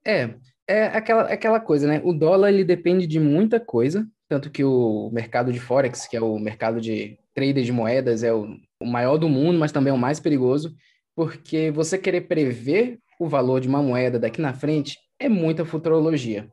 É, 0.05 0.35
é 0.67 0.85
aquela, 0.87 1.21
aquela 1.23 1.59
coisa, 1.59 1.87
né? 1.87 2.01
O 2.03 2.11
dólar 2.11 2.49
ele 2.49 2.65
depende 2.65 3.07
de 3.07 3.19
muita 3.19 3.59
coisa, 3.59 4.05
tanto 4.27 4.49
que 4.49 4.63
o 4.63 5.09
mercado 5.13 5.53
de 5.53 5.59
Forex, 5.59 6.07
que 6.07 6.17
é 6.17 6.21
o 6.21 6.39
mercado 6.39 6.81
de 6.81 7.20
trader 7.33 7.63
de 7.63 7.71
moedas, 7.71 8.23
é 8.23 8.33
o, 8.33 8.57
o 8.79 8.85
maior 8.85 9.17
do 9.17 9.29
mundo, 9.29 9.59
mas 9.59 9.71
também 9.71 9.91
é 9.91 9.93
o 9.93 9.97
mais 9.97 10.19
perigoso, 10.19 10.73
porque 11.15 11.71
você 11.71 11.97
querer 11.97 12.21
prever 12.21 12.99
o 13.19 13.27
valor 13.27 13.59
de 13.61 13.67
uma 13.67 13.81
moeda 13.81 14.19
daqui 14.19 14.41
na 14.41 14.53
frente 14.53 14.97
é 15.19 15.29
muita 15.29 15.65
futurologia. 15.65 16.47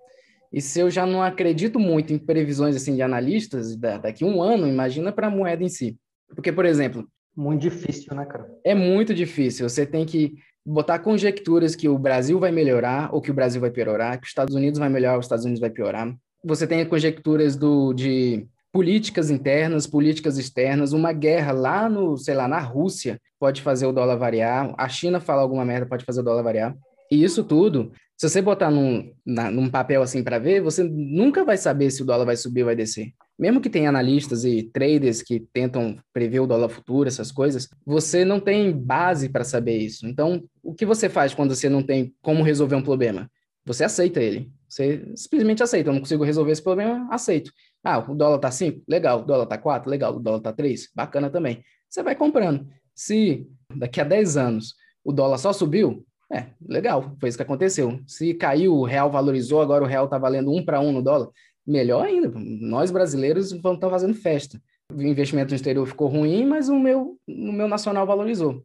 E 0.52 0.60
se 0.60 0.80
eu 0.80 0.90
já 0.90 1.04
não 1.04 1.22
acredito 1.22 1.78
muito 1.78 2.12
em 2.12 2.18
previsões 2.18 2.74
assim 2.74 2.94
de 2.94 3.02
analistas 3.02 3.76
da, 3.76 3.98
daqui 3.98 4.24
a 4.24 4.26
um 4.26 4.42
ano, 4.42 4.66
imagina 4.66 5.12
para 5.12 5.26
a 5.26 5.30
moeda 5.30 5.62
em 5.62 5.68
si. 5.68 5.96
Porque, 6.34 6.52
por 6.52 6.64
exemplo. 6.64 7.06
Muito 7.36 7.62
difícil, 7.62 8.14
né, 8.14 8.24
cara? 8.24 8.48
É 8.64 8.74
muito 8.74 9.14
difícil. 9.14 9.68
Você 9.68 9.86
tem 9.86 10.04
que 10.04 10.34
botar 10.64 10.98
conjecturas 10.98 11.76
que 11.76 11.88
o 11.88 11.98
Brasil 11.98 12.38
vai 12.38 12.50
melhorar 12.50 13.14
ou 13.14 13.20
que 13.20 13.30
o 13.30 13.34
Brasil 13.34 13.60
vai 13.60 13.70
piorar, 13.70 14.18
que 14.18 14.24
os 14.24 14.30
Estados 14.30 14.54
Unidos 14.54 14.78
vai 14.78 14.88
melhorar, 14.88 15.18
os 15.18 15.26
Estados 15.26 15.44
Unidos 15.44 15.60
vai 15.60 15.70
piorar 15.70 16.14
você 16.42 16.66
tem 16.66 16.84
conjecturas 16.86 17.56
do, 17.56 17.92
de 17.92 18.46
políticas 18.72 19.30
internas, 19.30 19.86
políticas 19.86 20.38
externas, 20.38 20.92
uma 20.92 21.12
guerra 21.12 21.52
lá 21.52 21.88
no, 21.88 22.16
sei 22.16 22.34
lá, 22.34 22.46
na 22.46 22.58
Rússia 22.58 23.20
pode 23.38 23.62
fazer 23.62 23.86
o 23.86 23.92
dólar 23.92 24.16
variar, 24.16 24.74
a 24.76 24.88
China 24.88 25.20
falar 25.20 25.42
alguma 25.42 25.64
merda 25.64 25.86
pode 25.86 26.04
fazer 26.04 26.20
o 26.20 26.24
dólar 26.24 26.42
variar. 26.42 26.76
E 27.10 27.22
isso 27.24 27.42
tudo, 27.42 27.92
se 28.16 28.28
você 28.28 28.42
botar 28.42 28.70
num, 28.70 29.12
na, 29.24 29.50
num 29.50 29.70
papel 29.70 30.02
assim 30.02 30.22
para 30.22 30.38
ver, 30.38 30.60
você 30.60 30.82
nunca 30.82 31.44
vai 31.44 31.56
saber 31.56 31.90
se 31.90 32.02
o 32.02 32.04
dólar 32.04 32.24
vai 32.24 32.36
subir 32.36 32.62
ou 32.62 32.66
vai 32.66 32.76
descer. 32.76 33.12
Mesmo 33.38 33.60
que 33.60 33.70
tenha 33.70 33.88
analistas 33.88 34.44
e 34.44 34.64
traders 34.64 35.22
que 35.22 35.38
tentam 35.52 35.96
prever 36.12 36.40
o 36.40 36.46
dólar 36.46 36.68
futuro, 36.68 37.08
essas 37.08 37.30
coisas, 37.30 37.68
você 37.86 38.24
não 38.24 38.40
tem 38.40 38.72
base 38.72 39.28
para 39.28 39.44
saber 39.44 39.78
isso. 39.78 40.06
Então, 40.06 40.42
o 40.62 40.74
que 40.74 40.84
você 40.84 41.08
faz 41.08 41.32
quando 41.32 41.54
você 41.54 41.68
não 41.68 41.82
tem 41.82 42.12
como 42.20 42.42
resolver 42.42 42.74
um 42.74 42.82
problema? 42.82 43.30
Você 43.64 43.84
aceita 43.84 44.20
ele. 44.20 44.50
Você 44.68 45.12
simplesmente 45.16 45.62
aceita. 45.62 45.90
Eu 45.90 45.94
não 45.94 46.00
consigo 46.00 46.24
resolver 46.24 46.52
esse 46.52 46.62
problema, 46.62 47.08
aceito. 47.10 47.50
Ah, 47.82 47.98
o 47.98 48.14
dólar 48.14 48.38
tá 48.38 48.50
5? 48.50 48.82
Legal. 48.86 49.20
O 49.20 49.24
dólar 49.24 49.46
tá 49.46 49.56
4? 49.56 49.90
Legal. 49.90 50.16
O 50.16 50.20
dólar 50.20 50.40
tá 50.40 50.52
3? 50.52 50.90
Bacana 50.94 51.30
também. 51.30 51.64
Você 51.88 52.02
vai 52.02 52.14
comprando. 52.14 52.66
Se 52.94 53.46
daqui 53.74 54.00
a 54.00 54.04
10 54.04 54.36
anos 54.36 54.74
o 55.04 55.12
dólar 55.12 55.38
só 55.38 55.52
subiu, 55.52 56.04
é, 56.30 56.48
legal, 56.66 57.16
foi 57.18 57.28
isso 57.28 57.38
que 57.38 57.42
aconteceu. 57.42 58.00
Se 58.06 58.34
caiu, 58.34 58.74
o 58.74 58.84
real 58.84 59.10
valorizou, 59.10 59.62
agora 59.62 59.82
o 59.82 59.86
real 59.86 60.08
tá 60.08 60.18
valendo 60.18 60.52
um 60.52 60.62
para 60.62 60.80
um 60.80 60.92
no 60.92 61.02
dólar, 61.02 61.28
melhor 61.66 62.04
ainda. 62.04 62.30
Nós 62.34 62.90
brasileiros 62.90 63.50
vamos 63.52 63.76
estar 63.76 63.88
fazendo 63.88 64.14
festa. 64.14 64.60
O 64.92 65.02
investimento 65.02 65.50
no 65.50 65.56
exterior 65.56 65.86
ficou 65.86 66.08
ruim, 66.08 66.44
mas 66.44 66.68
o 66.68 66.78
meu, 66.78 67.18
o 67.26 67.52
meu 67.52 67.68
nacional 67.68 68.06
valorizou. 68.06 68.62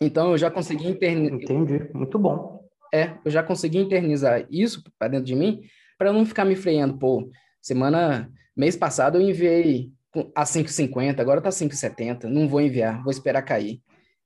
Então 0.00 0.32
eu 0.32 0.38
já 0.38 0.50
consegui 0.50 0.88
internizar. 0.88 1.40
Entendi, 1.40 1.90
muito 1.92 2.18
bom. 2.18 2.53
É, 2.94 3.12
eu 3.24 3.30
já 3.30 3.42
consegui 3.42 3.78
internizar 3.78 4.46
isso 4.48 4.84
para 4.96 5.08
dentro 5.08 5.26
de 5.26 5.34
mim, 5.34 5.62
para 5.98 6.12
não 6.12 6.24
ficar 6.24 6.44
me 6.44 6.54
freando. 6.54 6.96
Pô, 6.96 7.28
semana, 7.60 8.30
mês 8.56 8.76
passado 8.76 9.18
eu 9.18 9.28
enviei 9.28 9.90
a 10.32 10.44
5,50, 10.44 11.18
agora 11.18 11.40
tá 11.40 11.50
5,70, 11.50 12.24
não 12.24 12.48
vou 12.48 12.60
enviar, 12.60 13.02
vou 13.02 13.10
esperar 13.10 13.42
cair. 13.42 13.80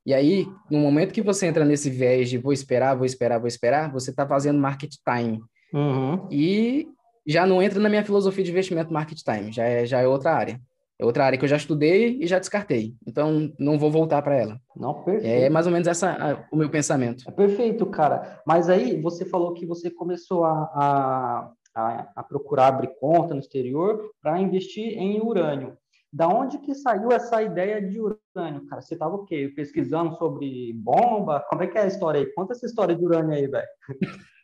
E 0.05 0.13
aí, 0.13 0.47
no 0.71 0.79
momento 0.79 1.15
que 1.15 1.23
você 1.23 1.47
entra 1.47 1.65
nesse 1.65 1.89
viés 1.89 2.29
de 2.29 2.37
vou 2.37 2.53
esperar, 2.53 2.95
vou 2.95 3.07
esperar, 3.07 3.39
vou 3.39 3.49
esperar, 3.49 3.91
você 3.91 4.11
está 4.11 4.27
fazendo 4.27 4.61
market 4.61 4.93
time. 5.03 5.41
Uhum. 5.73 6.29
E 6.31 6.89
já 7.27 7.47
não 7.47 7.63
entra 7.63 7.81
na 7.81 7.89
minha 7.89 8.05
filosofia 8.05 8.45
de 8.45 8.51
investimento 8.51 8.93
market 8.93 9.19
time, 9.19 9.51
já 9.51 9.65
é, 9.65 9.87
já 9.87 10.01
é 10.01 10.07
outra 10.07 10.35
área. 10.35 10.61
É 10.99 11.05
outra 11.05 11.25
área 11.25 11.39
que 11.39 11.45
eu 11.45 11.49
já 11.49 11.57
estudei 11.57 12.19
e 12.21 12.27
já 12.27 12.39
descartei. 12.39 12.97
Então, 13.07 13.53
não 13.59 13.79
vou 13.79 13.91
voltar 13.91 14.21
para 14.21 14.37
ela. 14.37 14.61
Não, 14.75 14.95
perfeito. 15.05 15.45
É 15.45 15.49
mais 15.49 15.67
ou 15.67 15.73
menos 15.73 15.87
essa 15.87 16.11
a, 16.11 16.45
o 16.51 16.57
meu 16.57 16.69
pensamento. 16.69 17.25
É 17.29 17.31
perfeito, 17.31 17.87
cara. 17.87 18.43
Mas 18.45 18.69
aí, 18.69 19.01
você 19.01 19.25
falou 19.25 19.55
que 19.55 19.65
você 19.65 19.91
começou 19.91 20.45
a, 20.45 21.53
a, 21.75 22.11
a 22.17 22.23
procurar 22.25 22.69
abrir 22.69 22.91
conta 23.01 23.33
no 23.33 23.41
exterior 23.41 24.11
para 24.21 24.41
investir 24.41 24.99
em 24.99 25.21
urânio. 25.21 25.77
Da 26.13 26.27
onde 26.27 26.59
que 26.59 26.75
saiu 26.75 27.13
essa 27.13 27.43
ideia 27.43 27.81
de 27.81 28.01
urânio, 28.01 28.67
cara? 28.67 28.81
Você 28.81 28.95
estava 28.95 29.15
o 29.15 29.25
quê? 29.25 29.53
Pesquisando 29.55 30.17
sobre 30.17 30.73
bomba? 30.73 31.45
Como 31.49 31.63
é 31.63 31.67
que 31.67 31.77
é 31.77 31.83
a 31.83 31.87
história 31.87 32.21
aí? 32.21 32.33
Conta 32.33 32.55
essa 32.55 32.67
história 32.67 32.97
de 32.97 33.05
urânio 33.05 33.35
aí, 33.35 33.47
velho. 33.47 33.69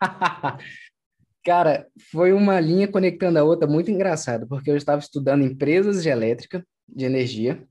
Cara, 1.44 1.86
foi 2.10 2.32
uma 2.32 2.58
linha 2.58 2.88
conectando 2.88 3.38
a 3.38 3.44
outra 3.44 3.68
muito 3.68 3.90
engraçada, 3.90 4.46
porque 4.46 4.70
eu 4.70 4.76
estava 4.76 5.00
estudando 5.00 5.44
empresas 5.44 6.02
de 6.02 6.08
elétrica, 6.08 6.64
de 6.88 7.04
energia, 7.04 7.62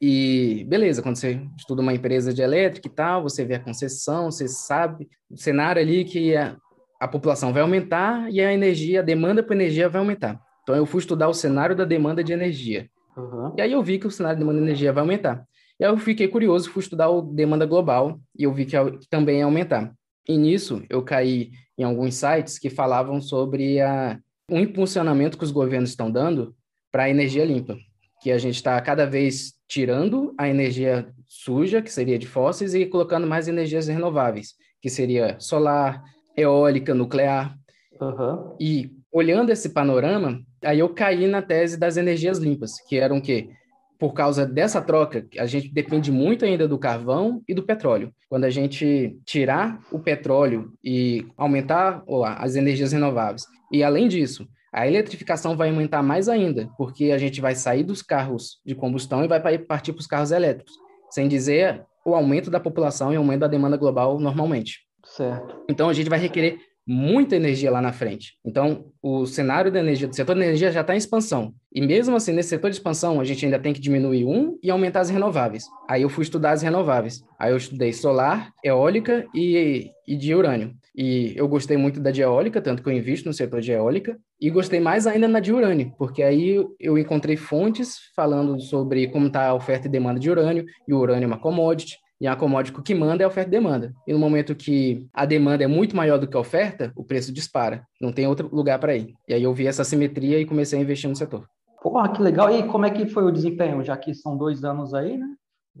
e 0.00 0.64
beleza, 0.68 1.02
quando 1.02 1.16
você 1.16 1.40
estuda 1.56 1.82
uma 1.82 1.92
empresa 1.92 2.32
de 2.32 2.40
elétrica 2.40 2.86
e 2.86 2.90
tal, 2.90 3.22
você 3.22 3.44
vê 3.44 3.54
a 3.54 3.60
concessão, 3.60 4.30
você 4.30 4.46
sabe 4.46 5.08
o 5.28 5.36
cenário 5.36 5.82
ali 5.82 6.04
que 6.04 6.36
a, 6.36 6.56
a 7.00 7.08
população 7.08 7.52
vai 7.52 7.62
aumentar 7.62 8.30
e 8.30 8.40
a 8.40 8.52
energia, 8.52 9.00
a 9.00 9.02
demanda 9.02 9.42
por 9.42 9.54
energia 9.54 9.88
vai 9.88 10.00
aumentar. 10.00 10.40
Então 10.62 10.76
eu 10.76 10.86
fui 10.86 11.00
estudar 11.00 11.28
o 11.28 11.34
cenário 11.34 11.74
da 11.74 11.84
demanda 11.84 12.22
de 12.22 12.32
energia. 12.32 12.88
Uhum. 13.16 13.54
E 13.56 13.62
aí 13.62 13.72
eu 13.72 13.82
vi 13.82 13.98
que 13.98 14.06
o 14.06 14.10
cenário 14.10 14.36
de 14.36 14.44
demanda 14.44 14.60
de 14.60 14.66
energia 14.66 14.92
vai 14.92 15.02
aumentar. 15.02 15.44
E 15.80 15.84
aí 15.84 15.90
eu 15.90 15.98
fiquei 15.98 16.28
curioso, 16.28 16.70
fui 16.70 16.82
estudar 16.82 17.08
o 17.08 17.20
demanda 17.20 17.66
global 17.66 18.20
e 18.38 18.44
eu 18.44 18.52
vi 18.52 18.66
que, 18.66 18.76
que 18.78 19.08
também 19.08 19.38
ia 19.38 19.44
aumentar. 19.44 19.92
E 20.28 20.36
nisso 20.36 20.82
eu 20.90 21.02
caí 21.02 21.50
em 21.76 21.84
alguns 21.84 22.14
sites 22.14 22.58
que 22.58 22.68
falavam 22.68 23.20
sobre 23.20 23.80
a, 23.80 24.18
o 24.50 24.58
impulsionamento 24.58 25.38
que 25.38 25.44
os 25.44 25.50
governos 25.50 25.90
estão 25.90 26.10
dando 26.10 26.54
para 26.92 27.04
a 27.04 27.10
energia 27.10 27.44
limpa, 27.44 27.76
que 28.20 28.30
a 28.30 28.38
gente 28.38 28.56
está 28.56 28.80
cada 28.80 29.06
vez 29.06 29.54
tirando 29.66 30.34
a 30.38 30.48
energia 30.48 31.12
suja, 31.26 31.80
que 31.80 31.92
seria 31.92 32.18
de 32.18 32.26
fósseis, 32.26 32.74
e 32.74 32.84
colocando 32.86 33.26
mais 33.26 33.48
energias 33.48 33.86
renováveis, 33.88 34.54
que 34.80 34.90
seria 34.90 35.38
solar, 35.38 36.02
eólica, 36.36 36.94
nuclear. 36.94 37.56
Uhum. 38.00 38.56
E 38.60 38.90
olhando 39.12 39.50
esse 39.50 39.70
panorama, 39.70 40.40
aí 40.62 40.78
eu 40.78 40.88
caí 40.88 41.26
na 41.26 41.42
tese 41.42 41.78
das 41.78 41.96
energias 41.96 42.38
limpas, 42.38 42.80
que 42.88 42.96
eram 42.96 43.18
o 43.18 43.22
quê? 43.22 43.50
Por 43.98 44.12
causa 44.12 44.46
dessa 44.46 44.80
troca, 44.80 45.26
a 45.38 45.46
gente 45.46 45.72
depende 45.72 46.12
muito 46.12 46.44
ainda 46.44 46.68
do 46.68 46.78
carvão 46.78 47.42
e 47.48 47.54
do 47.54 47.64
petróleo. 47.64 48.12
Quando 48.28 48.44
a 48.44 48.50
gente 48.50 49.18
tirar 49.24 49.80
o 49.90 49.98
petróleo 49.98 50.72
e 50.84 51.26
aumentar 51.36 52.04
as 52.36 52.54
energias 52.54 52.92
renováveis, 52.92 53.44
e 53.72 53.82
além 53.82 54.06
disso, 54.06 54.46
a 54.72 54.86
eletrificação 54.86 55.56
vai 55.56 55.70
aumentar 55.70 56.02
mais 56.02 56.28
ainda, 56.28 56.70
porque 56.78 57.10
a 57.10 57.18
gente 57.18 57.40
vai 57.40 57.54
sair 57.54 57.82
dos 57.82 58.02
carros 58.02 58.60
de 58.64 58.74
combustão 58.74 59.24
e 59.24 59.28
vai 59.28 59.58
partir 59.58 59.92
para 59.92 60.00
os 60.00 60.06
carros 60.06 60.30
elétricos, 60.30 60.74
sem 61.10 61.26
dizer 61.26 61.84
o 62.04 62.14
aumento 62.14 62.50
da 62.50 62.60
população 62.60 63.12
e 63.12 63.16
o 63.16 63.20
aumento 63.20 63.40
da 63.40 63.48
demanda 63.48 63.76
global 63.76 64.20
normalmente. 64.20 64.86
Certo. 65.04 65.64
Então 65.68 65.88
a 65.88 65.92
gente 65.92 66.10
vai 66.10 66.18
requerer 66.18 66.58
muita 66.88 67.36
energia 67.36 67.70
lá 67.70 67.82
na 67.82 67.92
frente. 67.92 68.38
Então, 68.42 68.86
o 69.02 69.26
cenário 69.26 69.70
da 69.70 69.78
energia, 69.78 70.08
do 70.08 70.16
setor 70.16 70.34
da 70.34 70.42
energia 70.42 70.72
já 70.72 70.80
está 70.80 70.94
em 70.94 70.98
expansão. 70.98 71.52
E 71.70 71.82
mesmo 71.82 72.16
assim, 72.16 72.32
nesse 72.32 72.48
setor 72.48 72.70
de 72.70 72.76
expansão, 72.76 73.20
a 73.20 73.24
gente 73.24 73.44
ainda 73.44 73.58
tem 73.58 73.74
que 73.74 73.80
diminuir 73.80 74.24
um 74.24 74.58
e 74.62 74.70
aumentar 74.70 75.00
as 75.00 75.10
renováveis. 75.10 75.64
Aí 75.86 76.00
eu 76.00 76.08
fui 76.08 76.22
estudar 76.22 76.52
as 76.52 76.62
renováveis. 76.62 77.22
Aí 77.38 77.52
eu 77.52 77.58
estudei 77.58 77.92
solar, 77.92 78.50
eólica 78.64 79.26
e, 79.34 79.90
e 80.06 80.16
de 80.16 80.34
urânio. 80.34 80.72
E 80.96 81.34
eu 81.36 81.46
gostei 81.46 81.76
muito 81.76 82.00
da 82.00 82.10
de 82.10 82.22
eólica, 82.22 82.60
tanto 82.60 82.82
que 82.82 82.88
eu 82.88 82.92
invisto 82.92 83.28
no 83.28 83.34
setor 83.34 83.60
de 83.60 83.70
eólica. 83.70 84.18
E 84.40 84.48
gostei 84.48 84.80
mais 84.80 85.06
ainda 85.06 85.28
na 85.28 85.40
de 85.40 85.52
urânio, 85.52 85.92
porque 85.98 86.22
aí 86.22 86.64
eu 86.80 86.96
encontrei 86.96 87.36
fontes 87.36 87.96
falando 88.16 88.58
sobre 88.60 89.08
como 89.08 89.26
está 89.26 89.48
a 89.48 89.54
oferta 89.54 89.86
e 89.86 89.90
demanda 89.90 90.18
de 90.18 90.30
urânio, 90.30 90.64
e 90.88 90.94
o 90.94 90.98
urânio 90.98 91.24
é 91.24 91.26
uma 91.26 91.38
commodity. 91.38 91.98
E 92.20 92.26
a 92.26 92.34
commodity 92.34 92.82
que 92.82 92.94
manda 92.94 93.22
é 93.22 93.24
a 93.24 93.28
oferta 93.28 93.48
e 93.48 93.52
demanda. 93.52 93.94
E 94.06 94.12
no 94.12 94.18
momento 94.18 94.54
que 94.54 95.06
a 95.14 95.24
demanda 95.24 95.62
é 95.62 95.68
muito 95.68 95.94
maior 95.94 96.18
do 96.18 96.26
que 96.26 96.36
a 96.36 96.40
oferta, 96.40 96.92
o 96.96 97.04
preço 97.04 97.32
dispara. 97.32 97.84
Não 98.00 98.12
tem 98.12 98.26
outro 98.26 98.48
lugar 98.52 98.78
para 98.78 98.96
ir. 98.96 99.14
E 99.28 99.34
aí 99.34 99.42
eu 99.42 99.54
vi 99.54 99.66
essa 99.66 99.84
simetria 99.84 100.40
e 100.40 100.44
comecei 100.44 100.78
a 100.78 100.82
investir 100.82 101.08
no 101.08 101.14
setor. 101.14 101.46
Porra, 101.80 102.08
que 102.12 102.20
legal. 102.20 102.50
E 102.50 102.64
como 102.64 102.86
é 102.86 102.90
que 102.90 103.06
foi 103.06 103.22
o 103.24 103.30
desempenho? 103.30 103.84
Já 103.84 103.96
que 103.96 104.12
são 104.14 104.36
dois 104.36 104.64
anos 104.64 104.94
aí, 104.94 105.16
né? 105.16 105.26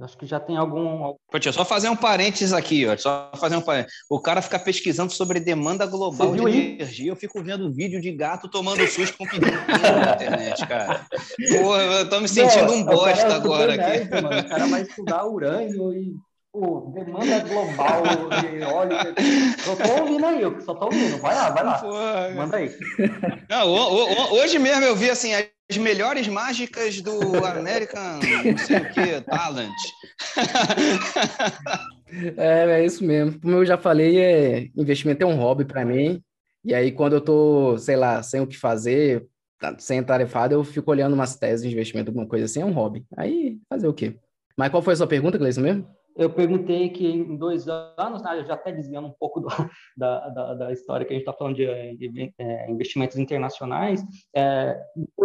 Acho 0.00 0.16
que 0.16 0.26
já 0.26 0.38
tem 0.38 0.56
algum. 0.56 1.14
Pô, 1.28 1.38
tia, 1.40 1.50
só 1.50 1.64
fazer 1.64 1.88
um 1.88 1.96
parênteses 1.96 2.52
aqui, 2.52 2.86
ó. 2.86 2.96
Só 2.96 3.32
fazer 3.34 3.56
um 3.56 3.60
parênteses. 3.60 3.98
O 4.08 4.20
cara 4.20 4.40
fica 4.40 4.56
pesquisando 4.56 5.12
sobre 5.12 5.40
demanda 5.40 5.84
global 5.86 6.36
de 6.36 6.40
energia. 6.40 7.10
Eu 7.10 7.16
fico 7.16 7.42
vendo 7.42 7.72
vídeo 7.72 8.00
de 8.00 8.12
gato 8.12 8.48
tomando 8.48 8.86
susto 8.86 9.18
com 9.18 9.26
pedido 9.26 9.50
na 9.50 10.14
internet, 10.14 10.66
cara. 10.68 11.04
Porra, 11.50 11.82
eu 11.82 12.08
tô 12.08 12.20
me 12.20 12.28
sentindo 12.28 12.72
um 12.72 12.84
bosta 12.84 13.26
é 13.26 13.34
agora 13.34 13.74
aqui. 13.74 14.08
mano. 14.08 14.28
O 14.28 14.48
cara 14.48 14.66
vai 14.66 14.82
estudar 14.82 15.26
urânio 15.26 15.92
e 15.92 16.14
Pô, 16.58 16.90
demanda 16.92 17.38
global 17.48 18.02
de 18.02 18.64
óleo. 18.64 18.96
Eu 19.64 19.76
tô 19.76 20.00
ouvindo 20.02 20.26
aí, 20.26 20.42
eu 20.42 20.60
só 20.60 20.74
tô 20.74 20.86
ouvindo. 20.86 21.16
Vai 21.18 21.32
lá, 21.32 21.50
vai 21.50 21.64
lá. 21.64 21.78
Porra. 21.78 22.30
Manda 22.34 22.56
aí. 22.56 22.76
Não, 23.48 23.72
hoje 24.32 24.58
mesmo 24.58 24.84
eu 24.84 24.96
vi 24.96 25.08
assim 25.08 25.32
as 25.34 25.76
melhores 25.76 26.26
mágicas 26.26 27.00
do 27.00 27.44
American, 27.44 28.18
não 28.44 28.58
sei 28.58 28.78
o 28.78 28.90
que, 28.90 29.20
Talent. 29.20 29.72
É, 32.38 32.80
é 32.80 32.86
isso 32.86 33.04
mesmo. 33.04 33.38
Como 33.38 33.54
eu 33.54 33.66
já 33.66 33.76
falei, 33.76 34.18
é, 34.18 34.70
investimento 34.74 35.22
é 35.22 35.26
um 35.26 35.36
hobby 35.36 35.66
para 35.66 35.84
mim. 35.84 36.22
E 36.64 36.74
aí, 36.74 36.90
quando 36.90 37.12
eu 37.12 37.20
tô, 37.20 37.76
sei 37.76 37.96
lá, 37.96 38.22
sem 38.22 38.40
o 38.40 38.46
que 38.46 38.56
fazer, 38.56 39.26
tá, 39.60 39.76
sem 39.78 40.02
tarefada, 40.02 40.54
eu 40.54 40.64
fico 40.64 40.90
olhando 40.90 41.12
umas 41.12 41.36
teses 41.36 41.68
de 41.68 41.70
investimento, 41.70 42.08
alguma 42.08 42.26
coisa 42.26 42.46
assim, 42.46 42.62
é 42.62 42.64
um 42.64 42.72
hobby. 42.72 43.04
Aí, 43.14 43.58
fazer 43.68 43.86
o 43.88 43.92
quê? 43.92 44.16
Mas 44.56 44.70
qual 44.70 44.82
foi 44.82 44.94
a 44.94 44.96
sua 44.96 45.06
pergunta, 45.06 45.36
Gleison, 45.36 45.60
mesmo? 45.60 45.86
Eu 46.16 46.30
perguntei 46.30 46.88
que 46.88 47.06
em 47.06 47.36
dois 47.36 47.68
anos, 47.68 48.22
né, 48.22 48.44
já 48.46 48.54
até 48.54 48.72
desviando 48.72 49.08
um 49.08 49.14
pouco 49.18 49.40
do, 49.40 49.48
da, 49.96 50.28
da, 50.30 50.54
da, 50.54 50.72
história 50.72 51.06
que 51.06 51.12
a 51.12 51.16
gente 51.16 51.26
está 51.26 51.32
falando 51.32 51.56
de, 51.56 51.96
de 51.96 52.34
é, 52.38 52.70
investimentos 52.70 53.16
internacionais. 53.18 54.02
É, 54.34 54.80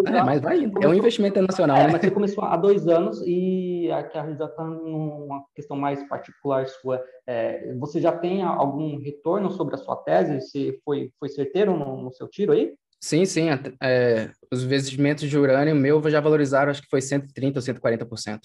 é 0.05 0.23
mas 0.23 0.41
vai, 0.41 0.71
é 0.81 0.87
um 0.87 0.93
investimento 0.93 1.33
internacional. 1.33 1.77
É, 1.77 1.87
né? 1.87 1.93
Mas 1.93 2.01
você 2.01 2.11
começou 2.11 2.43
há 2.43 2.55
dois 2.55 2.87
anos 2.87 3.21
e 3.25 3.91
aqui 3.91 4.17
a 4.17 4.33
já 4.33 4.45
está 4.45 4.63
numa 4.63 5.43
questão 5.55 5.75
mais 5.75 6.07
particular 6.07 6.67
sua. 6.67 7.03
É, 7.25 7.73
você 7.75 7.99
já 7.99 8.11
tem 8.11 8.43
algum 8.43 8.99
retorno 8.99 9.49
sobre 9.51 9.75
a 9.75 9.77
sua 9.77 9.95
tese? 9.95 10.41
Você 10.41 10.79
foi, 10.85 11.11
foi 11.19 11.29
certeiro 11.29 11.77
no, 11.77 12.03
no 12.03 12.11
seu 12.11 12.27
tiro 12.27 12.51
aí? 12.51 12.73
Sim, 13.03 13.25
sim. 13.25 13.47
É, 13.81 14.31
os 14.49 14.63
investimentos 14.63 15.29
de 15.29 15.37
urânio 15.37 15.75
meu 15.75 16.01
já 16.09 16.21
valorizaram, 16.21 16.71
acho 16.71 16.81
que 16.81 16.89
foi 16.89 17.01
130% 17.01 17.55
ou 17.55 17.61
140%. 17.61 18.39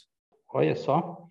Olha 0.53 0.75
só. 0.75 1.28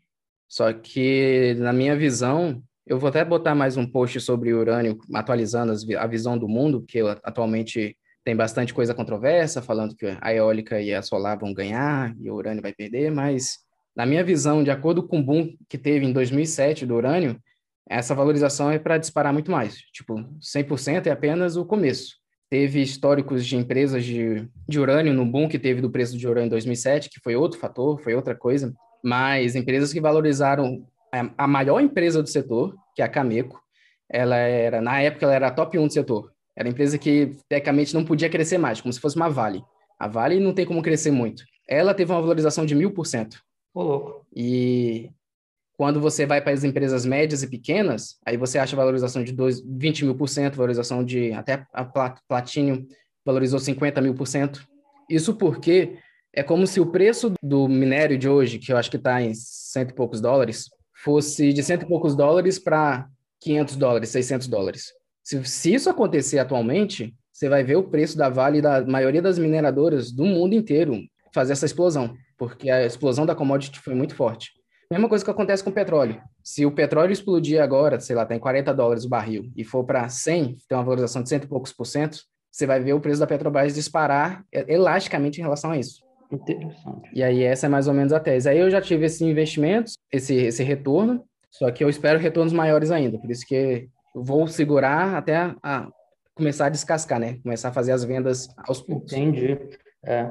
Só 0.47 0.71
que, 0.71 1.55
na 1.57 1.73
minha 1.73 1.95
visão, 1.95 2.63
eu 2.85 2.97
vou 2.97 3.09
até 3.09 3.23
botar 3.23 3.53
mais 3.53 3.75
um 3.75 3.85
post 3.85 4.19
sobre 4.21 4.53
urânio, 4.53 4.97
atualizando 5.13 5.73
a 5.97 6.07
visão 6.07 6.37
do 6.37 6.47
mundo, 6.47 6.85
que 6.87 6.99
atualmente 7.21 7.97
tem 8.23 8.35
bastante 8.35 8.73
coisa 8.73 8.93
controversa, 8.93 9.61
falando 9.61 9.95
que 9.95 10.17
a 10.21 10.33
eólica 10.33 10.81
e 10.81 10.93
a 10.93 11.01
solar 11.01 11.37
vão 11.37 11.53
ganhar 11.53 12.15
e 12.19 12.31
o 12.31 12.35
urânio 12.35 12.61
vai 12.61 12.73
perder, 12.73 13.11
mas, 13.11 13.57
na 13.95 14.05
minha 14.05 14.23
visão, 14.23 14.63
de 14.63 14.71
acordo 14.71 15.05
com 15.05 15.19
o 15.19 15.23
boom 15.23 15.53
que 15.67 15.77
teve 15.77 16.05
em 16.05 16.13
2007 16.13 16.85
do 16.85 16.95
urânio, 16.95 17.37
essa 17.89 18.15
valorização 18.15 18.71
é 18.71 18.79
para 18.79 18.97
disparar 18.97 19.33
muito 19.33 19.51
mais. 19.51 19.77
Tipo, 19.93 20.15
100% 20.41 21.07
é 21.07 21.11
apenas 21.11 21.57
o 21.57 21.65
começo. 21.65 22.15
Teve 22.49 22.81
históricos 22.81 23.45
de 23.45 23.57
empresas 23.57 24.03
de, 24.05 24.47
de 24.67 24.79
urânio 24.79 25.13
no 25.13 25.25
boom 25.25 25.49
que 25.49 25.59
teve 25.59 25.81
do 25.81 25.91
preço 25.91 26.17
de 26.17 26.27
urânio 26.27 26.47
em 26.47 26.51
2007, 26.51 27.09
que 27.09 27.19
foi 27.21 27.35
outro 27.35 27.59
fator, 27.59 28.01
foi 28.01 28.13
outra 28.13 28.35
coisa 28.35 28.73
mas 29.03 29.55
empresas 29.55 29.93
que 29.93 30.01
valorizaram 30.01 30.85
a 31.37 31.47
maior 31.47 31.79
empresa 31.79 32.21
do 32.21 32.29
setor, 32.29 32.75
que 32.95 33.01
é 33.01 33.05
a 33.05 33.09
Cameco, 33.09 33.61
ela 34.09 34.35
era, 34.35 34.81
na 34.81 35.01
época, 35.01 35.25
ela 35.25 35.35
era 35.35 35.47
a 35.47 35.51
top 35.51 35.77
1 35.77 35.87
do 35.87 35.93
setor. 35.93 36.31
Era 36.55 36.69
empresa 36.69 36.97
que, 36.97 37.35
tecnicamente, 37.47 37.93
não 37.93 38.03
podia 38.03 38.29
crescer 38.29 38.57
mais, 38.57 38.81
como 38.81 38.91
se 38.91 38.99
fosse 38.99 39.15
uma 39.15 39.29
Vale. 39.29 39.63
A 39.99 40.07
Vale 40.07 40.39
não 40.39 40.53
tem 40.53 40.65
como 40.65 40.81
crescer 40.81 41.11
muito. 41.11 41.43
Ela 41.67 41.93
teve 41.93 42.11
uma 42.11 42.21
valorização 42.21 42.65
de 42.65 42.73
mil 42.73 42.91
por 42.91 43.05
cento. 43.05 43.41
Ô, 43.73 43.83
louco. 43.83 44.25
E 44.35 45.09
quando 45.77 45.99
você 45.99 46.25
vai 46.25 46.41
para 46.41 46.53
as 46.53 46.63
empresas 46.63 47.05
médias 47.05 47.43
e 47.43 47.49
pequenas, 47.49 48.17
aí 48.25 48.37
você 48.37 48.57
acha 48.57 48.75
valorização 48.75 49.23
de 49.23 49.31
dois, 49.31 49.61
20 49.61 50.05
mil 50.05 50.15
por 50.15 50.27
cento, 50.27 50.55
valorização 50.55 51.03
de 51.03 51.31
até 51.33 51.65
a 51.71 51.85
Platinum 52.27 52.87
valorizou 53.23 53.59
50 53.59 54.01
mil 54.01 54.15
por 54.15 54.25
cento. 54.25 54.65
Isso 55.09 55.35
porque 55.35 55.99
é 56.37 56.43
como 56.43 56.67
se 56.67 56.79
o 56.79 56.85
preço 56.85 57.33
do 57.41 57.67
minério 57.67 58.15
de 58.15 58.29
hoje, 58.29 58.59
que 58.59 58.71
eu 58.71 58.77
acho 58.77 58.91
que 58.91 58.97
está 58.97 59.19
em 59.19 59.33
cento 59.33 59.89
e 59.89 59.95
poucos 59.95 60.21
dólares, 60.21 60.69
fosse 61.03 61.51
de 61.51 61.63
cento 61.63 61.81
e 61.81 61.87
poucos 61.87 62.15
dólares 62.15 62.59
para 62.59 63.07
500 63.41 63.75
dólares, 63.75 64.09
600 64.09 64.47
dólares. 64.47 64.93
Se, 65.23 65.43
se 65.45 65.73
isso 65.73 65.89
acontecer 65.89 66.37
atualmente, 66.37 67.15
você 67.33 67.49
vai 67.49 67.63
ver 67.63 67.77
o 67.77 67.89
preço 67.89 68.15
da 68.15 68.29
Vale 68.29 68.59
e 68.59 68.61
da 68.61 68.85
maioria 68.85 69.19
das 69.19 69.39
mineradoras 69.39 70.11
do 70.11 70.25
mundo 70.25 70.53
inteiro 70.53 70.99
fazer 71.33 71.53
essa 71.53 71.65
explosão, 71.65 72.15
porque 72.37 72.69
a 72.69 72.85
explosão 72.85 73.25
da 73.25 73.33
commodity 73.33 73.79
foi 73.79 73.95
muito 73.95 74.13
forte. 74.13 74.51
Mesma 74.91 75.09
coisa 75.09 75.25
que 75.25 75.31
acontece 75.31 75.63
com 75.63 75.71
o 75.71 75.73
petróleo. 75.73 76.21
Se 76.43 76.67
o 76.67 76.71
petróleo 76.71 77.11
explodir 77.11 77.59
agora, 77.63 77.99
sei 77.99 78.15
lá, 78.15 78.27
tem 78.27 78.37
40 78.37 78.75
dólares 78.75 79.05
o 79.05 79.09
barril, 79.09 79.51
e 79.55 79.63
for 79.63 79.83
para 79.83 80.07
100, 80.07 80.57
tem 80.69 80.77
uma 80.77 80.83
valorização 80.83 81.23
de 81.23 81.29
cento 81.29 81.45
e 81.45 81.47
poucos 81.47 81.73
por 81.73 81.85
cento, 81.85 82.19
você 82.51 82.67
vai 82.67 82.79
ver 82.79 82.93
o 82.93 83.01
preço 83.01 83.19
da 83.19 83.25
Petrobras 83.25 83.73
disparar 83.73 84.45
elasticamente 84.51 85.39
em 85.39 85.43
relação 85.43 85.71
a 85.71 85.77
isso. 85.79 86.06
Interessante. 86.31 87.09
E 87.13 87.23
aí 87.23 87.43
essa 87.43 87.67
é 87.67 87.69
mais 87.69 87.87
ou 87.87 87.93
menos 87.93 88.11
a 88.13 88.19
tese. 88.19 88.49
Aí 88.49 88.57
eu 88.57 88.69
já 88.69 88.81
tive 88.81 89.05
esses 89.05 89.21
investimentos, 89.21 89.97
esse, 90.11 90.35
esse 90.35 90.63
retorno, 90.63 91.23
só 91.49 91.71
que 91.71 91.83
eu 91.83 91.89
espero 91.89 92.19
retornos 92.19 92.53
maiores 92.53 92.91
ainda. 92.91 93.17
Por 93.17 93.31
isso 93.31 93.45
que 93.45 93.87
vou 94.13 94.47
segurar 94.47 95.15
até 95.15 95.35
a, 95.35 95.55
a 95.63 95.87
começar 96.35 96.67
a 96.67 96.69
descascar, 96.69 97.19
né? 97.19 97.39
Começar 97.41 97.69
a 97.69 97.73
fazer 97.73 97.91
as 97.91 98.03
vendas 98.03 98.47
aos 98.67 98.81
poucos. 98.81 99.11
Entendi. 99.13 99.57
É. 100.05 100.29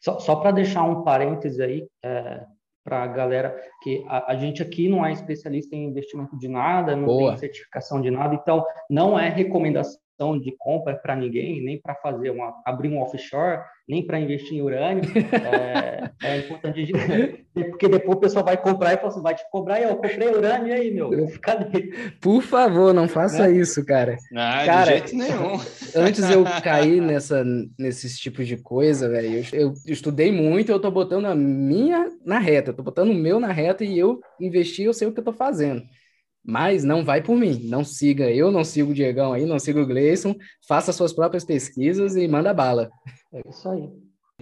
Só, 0.00 0.18
só 0.20 0.36
para 0.36 0.52
deixar 0.52 0.84
um 0.84 1.02
parêntese 1.02 1.62
aí, 1.62 1.86
é, 2.04 2.44
para 2.84 3.02
a 3.02 3.06
galera, 3.06 3.54
que 3.82 4.04
a, 4.08 4.32
a, 4.32 4.36
gente 4.36 4.62
aqui 4.62 4.88
não 4.88 5.04
é 5.04 5.12
especialista 5.12 5.74
em 5.74 5.86
investimento 5.86 6.38
de 6.38 6.48
nada, 6.48 6.94
não 6.94 7.06
Boa. 7.06 7.30
tem 7.30 7.40
certificação 7.40 8.00
de 8.00 8.10
nada, 8.10 8.34
então 8.34 8.64
não 8.88 9.18
é 9.18 9.28
recomendação 9.28 10.00
opção 10.18 10.38
de 10.38 10.52
compra 10.58 10.96
para 10.96 11.14
ninguém, 11.14 11.62
nem 11.62 11.80
para 11.80 11.94
fazer 11.94 12.30
uma 12.30 12.52
abrir 12.66 12.88
um 12.88 13.00
offshore, 13.00 13.60
nem 13.88 14.04
para 14.04 14.18
investir 14.18 14.58
em 14.58 14.62
urânio. 14.62 15.04
é, 15.14 16.10
é, 16.22 16.38
importante 16.38 16.92
porque 17.70 17.88
depois 17.88 18.16
o 18.16 18.20
pessoal 18.20 18.44
vai 18.44 18.56
comprar 18.56 18.94
e 18.94 18.96
fala 18.96 19.08
assim, 19.08 19.22
vai 19.22 19.34
te 19.34 19.42
cobrar, 19.50 19.80
eu 19.80 19.96
comprei 19.96 20.28
urânio 20.28 20.68
e 20.68 20.72
aí, 20.72 20.90
meu, 20.90 21.12
eu 21.12 21.28
cadê? 21.40 21.92
Por 22.20 22.42
favor, 22.42 22.92
não 22.92 23.08
faça 23.08 23.48
né? 23.48 23.54
isso, 23.54 23.84
cara. 23.84 24.16
Não, 24.30 24.42
cara, 24.42 25.00
de 25.00 25.08
jeito 25.08 25.16
nenhum. 25.16 25.60
Antes 25.94 26.28
eu 26.30 26.44
caí 26.62 27.00
nessa, 27.00 27.44
nesses 27.78 28.18
tipos 28.18 28.46
de 28.46 28.56
coisa, 28.56 29.08
velho. 29.08 29.44
Eu, 29.52 29.68
eu, 29.68 29.74
estudei 29.86 30.32
muito, 30.32 30.70
eu 30.70 30.80
tô 30.80 30.90
botando 30.90 31.26
a 31.26 31.34
minha 31.34 32.10
na 32.24 32.38
reta, 32.38 32.70
eu 32.70 32.74
tô 32.74 32.82
botando 32.82 33.10
o 33.10 33.14
meu 33.14 33.40
na 33.40 33.52
reta 33.52 33.84
e 33.84 33.98
eu 33.98 34.20
investi, 34.40 34.82
eu 34.82 34.92
sei 34.92 35.08
o 35.08 35.12
que 35.12 35.20
eu 35.20 35.24
tô 35.24 35.32
fazendo. 35.32 35.82
Mas 36.48 36.82
não 36.82 37.04
vai 37.04 37.22
por 37.22 37.36
mim. 37.36 37.60
Não 37.64 37.84
siga 37.84 38.30
eu, 38.30 38.50
não 38.50 38.64
sigo 38.64 38.92
o 38.92 38.94
Diegão 38.94 39.34
aí, 39.34 39.44
não 39.44 39.58
siga 39.58 39.82
o 39.82 39.86
Gleison. 39.86 40.34
Faça 40.66 40.94
suas 40.94 41.12
próprias 41.12 41.44
pesquisas 41.44 42.16
e 42.16 42.26
manda 42.26 42.54
bala. 42.54 42.88
É 43.34 43.42
isso 43.46 43.68
aí. 43.68 43.90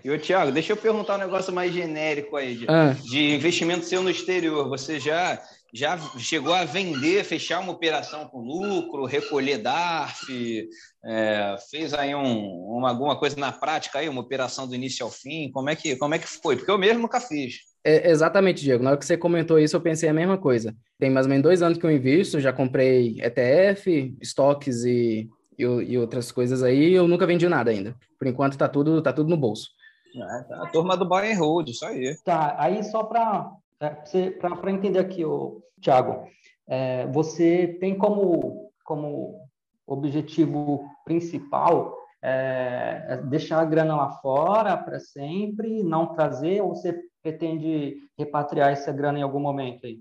E 0.04 0.11
o 0.11 0.20
Thiago, 0.20 0.52
deixa 0.52 0.72
eu 0.72 0.76
perguntar 0.76 1.16
um 1.16 1.18
negócio 1.18 1.52
mais 1.52 1.72
genérico 1.72 2.36
aí, 2.36 2.54
de, 2.54 2.66
ah. 2.68 2.94
de 3.02 3.34
investimento 3.34 3.86
seu 3.86 4.04
no 4.04 4.11
exterior. 4.11 4.68
Você 4.68 5.00
já 5.00 5.42
já 5.74 5.98
chegou 6.16 6.54
a 6.54 6.64
vender, 6.64 7.24
fechar 7.24 7.61
uma 7.61 7.72
operação 7.72 8.26
com 8.28 8.40
lucro, 8.40 9.04
recolher 9.04 9.59
DARF, 9.59 10.68
é, 11.04 11.57
fez 11.70 11.92
aí 11.92 12.14
um, 12.14 12.38
uma, 12.78 12.90
alguma 12.90 13.18
coisa 13.18 13.36
na 13.36 13.52
prática 13.52 13.98
aí, 13.98 14.09
uma 14.09 14.20
operação 14.20 14.66
do 14.66 14.74
início 14.74 15.04
ao 15.04 15.11
fim? 15.11 15.50
Como 15.50 15.68
é 15.68 15.76
que, 15.76 15.96
como 15.96 16.14
é 16.14 16.18
que 16.18 16.28
foi? 16.28 16.57
Porque 16.57 16.70
eu 16.70 16.78
mesmo 16.78 17.02
nunca 17.02 17.20
fiz. 17.20 17.57
É, 17.89 18.11
exatamente, 18.11 18.64
Diego. 18.64 18.82
Na 18.82 18.91
hora 18.91 18.99
que 18.99 19.07
você 19.07 19.16
comentou 19.16 19.61
isso, 19.61 19.76
eu 19.76 19.80
pensei 19.80 20.09
a 20.09 20.12
mesma 20.12 20.37
coisa. 20.37 20.74
Tem 20.99 21.09
mais 21.09 21.24
ou 21.26 21.30
menos 21.30 21.45
dois 21.45 21.62
anos 21.62 21.78
que 21.78 21.87
eu 21.87 21.91
invisto, 21.91 22.41
já 22.41 22.53
comprei 22.53 23.20
ETF, 23.20 24.16
estoques 24.20 24.84
e, 24.84 25.30
e, 25.57 25.62
e 25.62 25.97
outras 25.97 26.32
coisas 26.32 26.64
aí, 26.64 26.93
eu 26.93 27.07
nunca 27.07 27.26
vendi 27.28 27.49
nada 27.49 27.70
ainda. 27.70 27.95
Por 28.18 28.26
enquanto 28.26 28.59
tá 28.59 28.68
tudo, 28.68 29.01
tá 29.01 29.12
tudo 29.12 29.30
no 29.30 29.37
bolso. 29.37 29.70
É, 30.16 30.43
tá 30.43 30.64
a 30.64 30.66
turma 30.66 30.97
do 30.97 31.09
buy 31.09 31.30
and 31.32 31.39
hold, 31.39 31.68
isso 31.68 31.87
aí. 31.87 32.16
Tá, 32.24 32.57
aí 32.59 32.82
só 32.82 33.05
para 33.05 33.53
é, 33.78 34.30
para 34.30 34.72
entender 34.72 34.99
aqui, 34.99 35.24
o 35.24 35.62
Thiago, 35.80 36.26
é, 36.66 37.07
você 37.07 37.76
tem 37.78 37.97
como, 37.97 38.72
como 38.84 39.39
objetivo 39.87 40.84
principal 41.05 41.95
é, 42.22 43.05
é, 43.09 43.16
deixar 43.18 43.61
a 43.61 43.64
grana 43.64 43.95
lá 43.95 44.11
fora 44.20 44.76
para 44.76 44.99
sempre, 44.99 45.82
não 45.82 46.07
trazer, 46.07 46.62
ou 46.62 46.74
você 46.74 46.99
pretende 47.27 47.97
repatriar 48.16 48.70
essa 48.70 48.93
grana 48.93 49.18
em 49.18 49.22
algum 49.22 49.41
momento 49.41 49.85
aí? 49.85 49.99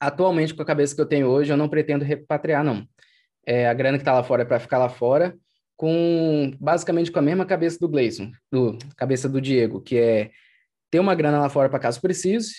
Atualmente, 0.00 0.54
com 0.54 0.62
a 0.62 0.66
cabeça 0.66 0.94
que 0.94 1.00
eu 1.00 1.06
tenho 1.06 1.26
hoje, 1.26 1.52
eu 1.52 1.56
não 1.56 1.68
pretendo 1.68 2.04
repatriar, 2.04 2.62
não. 2.62 2.86
É, 3.44 3.66
a 3.66 3.74
grana 3.74 3.98
que 3.98 4.02
está 4.02 4.12
lá 4.12 4.22
fora 4.22 4.42
é 4.42 4.44
para 4.44 4.60
ficar 4.60 4.78
lá 4.78 4.88
fora, 4.88 5.36
com 5.76 6.52
basicamente 6.60 7.10
com 7.10 7.18
a 7.18 7.22
mesma 7.22 7.44
cabeça 7.44 7.78
do 7.80 7.88
Gleison, 7.88 8.30
do 8.50 8.78
cabeça 8.96 9.28
do 9.28 9.40
Diego, 9.40 9.80
que 9.80 9.96
é 9.96 10.30
ter 10.88 11.00
uma 11.00 11.16
grana 11.16 11.40
lá 11.40 11.48
fora 11.48 11.68
para 11.68 11.80
caso 11.80 12.00
precise, 12.00 12.52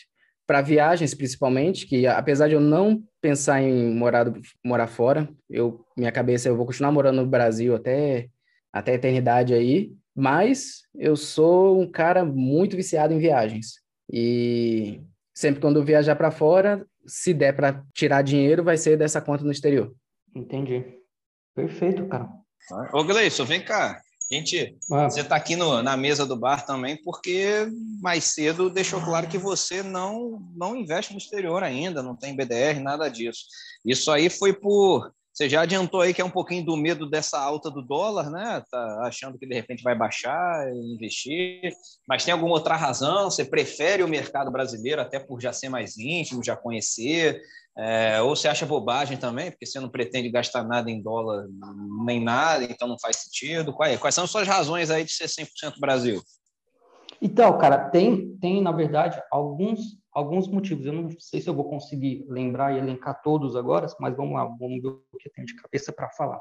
para 0.45 0.61
viagens 0.61 1.13
principalmente, 1.13 1.87
que 1.87 2.05
apesar 2.05 2.49
de 2.49 2.55
eu 2.55 2.59
não 2.59 3.01
pensar 3.21 3.61
em 3.61 3.93
morar, 3.95 4.33
morar 4.61 4.87
fora, 4.87 5.29
eu 5.49 5.85
minha 5.97 6.11
cabeça 6.11 6.49
eu 6.49 6.57
vou 6.57 6.65
continuar 6.65 6.91
morando 6.91 7.21
no 7.21 7.27
Brasil 7.27 7.73
até 7.73 8.27
até 8.73 8.91
a 8.91 8.95
eternidade 8.95 9.53
aí, 9.53 9.93
mas 10.13 10.81
eu 10.95 11.15
sou 11.15 11.79
um 11.79 11.89
cara 11.89 12.25
muito 12.25 12.75
viciado 12.75 13.13
em 13.13 13.19
viagens. 13.19 13.82
E 14.11 15.01
sempre 15.33 15.61
quando 15.61 15.77
eu 15.79 15.83
viajar 15.83 16.15
para 16.15 16.31
fora, 16.31 16.85
se 17.05 17.33
der 17.33 17.55
para 17.55 17.83
tirar 17.93 18.21
dinheiro, 18.21 18.63
vai 18.63 18.77
ser 18.77 18.97
dessa 18.97 19.21
conta 19.21 19.43
no 19.43 19.51
exterior. 19.51 19.93
Entendi. 20.35 20.83
Perfeito, 21.55 22.07
cara. 22.07 22.29
Ô, 22.93 23.03
Gleison, 23.03 23.45
vem 23.45 23.63
cá. 23.63 24.01
Gente, 24.31 24.75
ah. 24.91 25.09
você 25.09 25.21
está 25.21 25.35
aqui 25.35 25.55
no, 25.55 25.83
na 25.83 25.95
mesa 25.95 26.25
do 26.25 26.35
bar 26.35 26.65
também 26.65 26.97
porque 27.03 27.67
mais 28.01 28.23
cedo 28.23 28.69
deixou 28.69 28.99
claro 29.01 29.27
que 29.27 29.37
você 29.37 29.83
não, 29.83 30.41
não 30.55 30.75
investe 30.75 31.11
no 31.11 31.19
exterior 31.19 31.61
ainda, 31.61 32.01
não 32.01 32.15
tem 32.15 32.35
BDR, 32.35 32.79
nada 32.81 33.09
disso. 33.09 33.45
Isso 33.85 34.09
aí 34.11 34.29
foi 34.29 34.53
por. 34.53 35.13
Você 35.33 35.49
já 35.49 35.61
adiantou 35.61 36.01
aí 36.01 36.13
que 36.13 36.21
é 36.21 36.25
um 36.25 36.29
pouquinho 36.29 36.63
do 36.63 36.77
medo 36.77 37.09
dessa 37.09 37.39
alta 37.39 37.71
do 37.71 37.81
dólar, 37.81 38.29
né? 38.29 38.63
Tá 38.69 39.01
achando 39.03 39.39
que 39.39 39.47
de 39.47 39.55
repente 39.55 39.81
vai 39.81 39.97
baixar, 39.97 40.71
investir. 40.71 41.73
Mas 42.07 42.23
tem 42.23 42.31
alguma 42.31 42.53
outra 42.53 42.75
razão? 42.75 43.31
Você 43.31 43.43
prefere 43.43 44.03
o 44.03 44.07
mercado 44.07 44.51
brasileiro 44.51 45.01
até 45.01 45.19
por 45.19 45.41
já 45.41 45.51
ser 45.51 45.69
mais 45.69 45.97
íntimo, 45.97 46.43
já 46.43 46.55
conhecer? 46.55 47.41
É, 47.75 48.21
ou 48.21 48.35
você 48.35 48.47
acha 48.47 48.67
bobagem 48.67 49.17
também, 49.17 49.49
porque 49.49 49.65
você 49.65 49.79
não 49.79 49.89
pretende 49.89 50.29
gastar 50.29 50.63
nada 50.63 50.91
em 50.91 51.01
dólar 51.01 51.47
nem 52.05 52.23
nada, 52.23 52.63
então 52.65 52.87
não 52.87 52.99
faz 52.99 53.17
sentido? 53.17 53.73
Quais, 53.73 53.99
quais 53.99 54.13
são 54.13 54.25
as 54.25 54.29
suas 54.29 54.47
razões 54.47 54.91
aí 54.91 55.03
de 55.03 55.11
ser 55.11 55.27
100% 55.27 55.79
Brasil? 55.79 56.21
Então, 57.19 57.57
cara, 57.57 57.89
tem, 57.89 58.37
tem 58.37 58.61
na 58.61 58.71
verdade, 58.71 59.19
alguns, 59.31 59.97
alguns 60.13 60.47
motivos. 60.47 60.85
Eu 60.85 60.93
não 60.93 61.09
sei 61.19 61.41
se 61.41 61.49
eu 61.49 61.53
vou 61.53 61.69
conseguir 61.69 62.25
lembrar 62.29 62.73
e 62.73 62.77
elencar 62.77 63.21
todos 63.21 63.55
agora, 63.55 63.87
mas 63.99 64.15
vamos 64.15 64.33
lá, 64.33 64.45
vamos 64.45 64.81
ver 64.81 64.87
o 64.87 65.17
que 65.19 65.27
eu 65.27 65.31
tenho 65.33 65.47
de 65.47 65.55
cabeça 65.55 65.91
para 65.91 66.09
falar. 66.11 66.39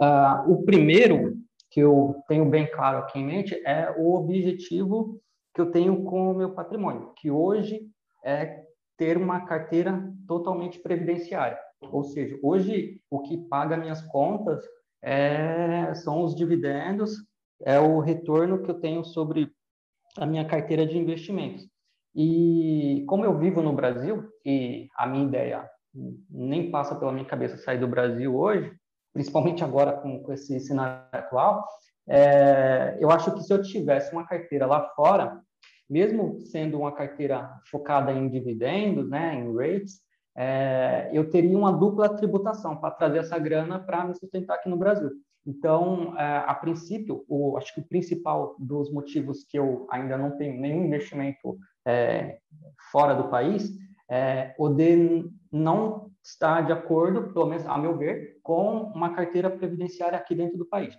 Uh, 0.00 0.52
o 0.52 0.64
primeiro, 0.64 1.36
que 1.70 1.80
eu 1.80 2.16
tenho 2.26 2.44
bem 2.46 2.70
claro 2.70 2.98
aqui 2.98 3.18
em 3.18 3.26
mente, 3.26 3.54
é 3.66 3.94
o 3.96 4.14
objetivo 4.14 5.20
que 5.54 5.60
eu 5.60 5.70
tenho 5.70 6.04
com 6.04 6.30
o 6.30 6.34
meu 6.34 6.52
patrimônio, 6.52 7.12
que 7.16 7.30
hoje 7.30 7.82
é 8.24 8.64
ter 8.96 9.16
uma 9.16 9.46
carteira 9.46 10.12
totalmente 10.26 10.78
previdenciária. 10.78 11.58
Ou 11.80 12.04
seja, 12.04 12.38
hoje 12.42 13.00
o 13.10 13.20
que 13.20 13.38
paga 13.48 13.76
minhas 13.76 14.02
contas 14.02 14.62
é, 15.02 15.94
são 15.94 16.22
os 16.22 16.34
dividendos, 16.34 17.16
é 17.62 17.78
o 17.78 17.98
retorno 18.00 18.62
que 18.62 18.70
eu 18.70 18.78
tenho 18.78 19.04
sobre 19.04 19.50
a 20.18 20.26
minha 20.26 20.44
carteira 20.44 20.86
de 20.86 20.98
investimentos. 20.98 21.66
E 22.14 23.04
como 23.08 23.24
eu 23.24 23.38
vivo 23.38 23.62
no 23.62 23.72
Brasil, 23.72 24.28
e 24.44 24.88
a 24.96 25.06
minha 25.06 25.26
ideia 25.26 25.68
nem 26.30 26.70
passa 26.70 26.94
pela 26.94 27.12
minha 27.12 27.24
cabeça 27.24 27.56
sair 27.56 27.78
do 27.78 27.88
Brasil 27.88 28.34
hoje, 28.34 28.72
principalmente 29.12 29.64
agora 29.64 29.92
com, 29.92 30.22
com 30.22 30.32
esse 30.32 30.58
cenário 30.60 31.04
atual, 31.12 31.66
é, 32.08 32.96
eu 33.00 33.10
acho 33.10 33.32
que 33.32 33.42
se 33.42 33.52
eu 33.52 33.62
tivesse 33.62 34.12
uma 34.12 34.26
carteira 34.26 34.66
lá 34.66 34.88
fora, 34.94 35.40
mesmo 35.88 36.40
sendo 36.40 36.78
uma 36.78 36.92
carteira 36.92 37.50
focada 37.70 38.12
em 38.12 38.28
dividendos, 38.28 39.08
né, 39.08 39.34
em 39.34 39.54
rates, 39.56 40.00
é, 40.36 41.10
eu 41.12 41.28
teria 41.28 41.58
uma 41.58 41.72
dupla 41.72 42.16
tributação 42.16 42.76
para 42.76 42.92
trazer 42.92 43.18
essa 43.18 43.38
grana 43.38 43.78
para 43.78 44.04
me 44.04 44.14
sustentar 44.14 44.54
aqui 44.54 44.68
no 44.68 44.76
Brasil. 44.76 45.10
Então, 45.46 46.16
é, 46.18 46.44
a 46.46 46.54
princípio, 46.54 47.24
o, 47.28 47.56
acho 47.56 47.74
que 47.74 47.80
o 47.80 47.88
principal 47.88 48.54
dos 48.58 48.92
motivos 48.92 49.44
que 49.44 49.58
eu 49.58 49.86
ainda 49.90 50.16
não 50.16 50.36
tenho 50.36 50.60
nenhum 50.60 50.84
investimento 50.84 51.58
é, 51.86 52.38
fora 52.90 53.14
do 53.14 53.28
país 53.28 53.70
é 54.10 54.54
o 54.58 54.68
de 54.68 55.30
não 55.52 56.10
estar 56.22 56.62
de 56.62 56.72
acordo, 56.72 57.32
pelo 57.32 57.46
menos 57.46 57.66
a 57.66 57.78
meu 57.78 57.96
ver, 57.96 58.38
com 58.42 58.82
uma 58.94 59.14
carteira 59.14 59.48
previdenciária 59.50 60.18
aqui 60.18 60.34
dentro 60.34 60.58
do 60.58 60.66
país. 60.66 60.94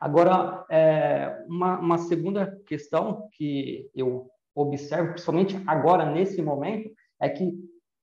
Agora, 0.00 0.64
é, 0.70 1.44
uma, 1.48 1.78
uma 1.78 1.98
segunda 1.98 2.60
questão 2.66 3.28
que 3.32 3.90
eu 3.94 4.28
observo, 4.54 5.10
principalmente 5.10 5.62
agora, 5.66 6.04
nesse 6.04 6.40
momento, 6.42 6.90
é 7.20 7.28
que 7.28 7.52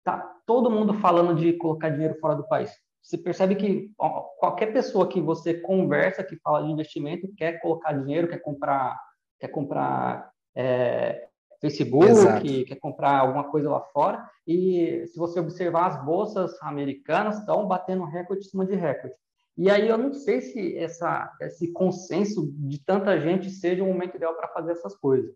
tá 0.03 0.17
todo 0.45 0.69
mundo 0.69 0.93
falando 0.93 1.35
de 1.35 1.53
colocar 1.53 1.89
dinheiro 1.89 2.17
fora 2.19 2.35
do 2.35 2.47
país. 2.47 2.71
Você 3.01 3.17
percebe 3.17 3.55
que 3.55 3.91
ó, 3.97 4.21
qualquer 4.39 4.73
pessoa 4.73 5.07
que 5.07 5.21
você 5.21 5.55
conversa, 5.61 6.23
que 6.23 6.37
fala 6.37 6.65
de 6.65 6.71
investimento, 6.71 7.31
quer 7.35 7.59
colocar 7.61 7.93
dinheiro, 7.93 8.27
quer 8.27 8.39
comprar, 8.39 8.99
quer 9.39 9.49
comprar 9.49 10.31
é, 10.55 11.27
Facebook, 11.65 12.05
Exato. 12.05 12.45
quer 12.65 12.75
comprar 12.75 13.17
alguma 13.19 13.45
coisa 13.45 13.69
lá 13.69 13.81
fora. 13.81 14.29
E 14.45 15.03
se 15.07 15.17
você 15.17 15.39
observar, 15.39 15.87
as 15.87 16.05
bolsas 16.05 16.55
americanas 16.61 17.39
estão 17.39 17.67
batendo 17.67 18.05
recorde 18.05 18.45
em 18.45 18.49
cima 18.49 18.65
de 18.65 18.75
recorde. 18.75 19.15
E 19.57 19.69
aí 19.69 19.87
eu 19.87 19.97
não 19.97 20.13
sei 20.13 20.41
se 20.41 20.77
essa, 20.77 21.31
esse 21.41 21.71
consenso 21.71 22.53
de 22.55 22.77
tanta 22.83 23.19
gente 23.19 23.49
seja 23.49 23.83
o 23.83 23.87
momento 23.87 24.15
ideal 24.15 24.35
para 24.35 24.49
fazer 24.49 24.73
essas 24.73 24.95
coisas. 24.95 25.33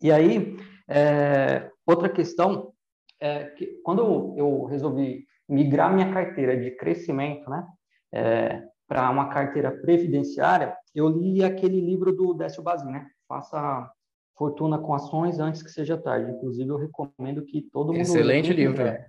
E 0.00 0.10
aí, 0.10 0.56
é, 0.88 1.70
outra 1.86 2.08
questão 2.08 2.72
é 3.20 3.44
que 3.44 3.66
quando 3.84 4.34
eu 4.38 4.64
resolvi 4.64 5.26
migrar 5.48 5.92
minha 5.92 6.12
carteira 6.12 6.56
de 6.56 6.70
crescimento, 6.70 7.48
né, 7.50 7.66
é, 8.12 8.62
para 8.88 9.10
uma 9.10 9.28
carteira 9.28 9.70
previdenciária, 9.70 10.74
eu 10.94 11.08
li 11.08 11.44
aquele 11.44 11.80
livro 11.80 12.14
do 12.14 12.32
Décio 12.32 12.62
Bazin, 12.62 12.90
né, 12.90 13.06
Faça 13.28 13.90
Fortuna 14.36 14.78
com 14.78 14.94
Ações 14.94 15.38
antes 15.38 15.62
que 15.62 15.70
seja 15.70 15.96
tarde. 15.96 16.30
Inclusive, 16.30 16.68
eu 16.68 16.76
recomendo 16.76 17.44
que 17.44 17.62
todo 17.72 17.88
mundo... 17.88 18.00
Excelente 18.00 18.52
livro. 18.52 18.82
É, 18.82 19.06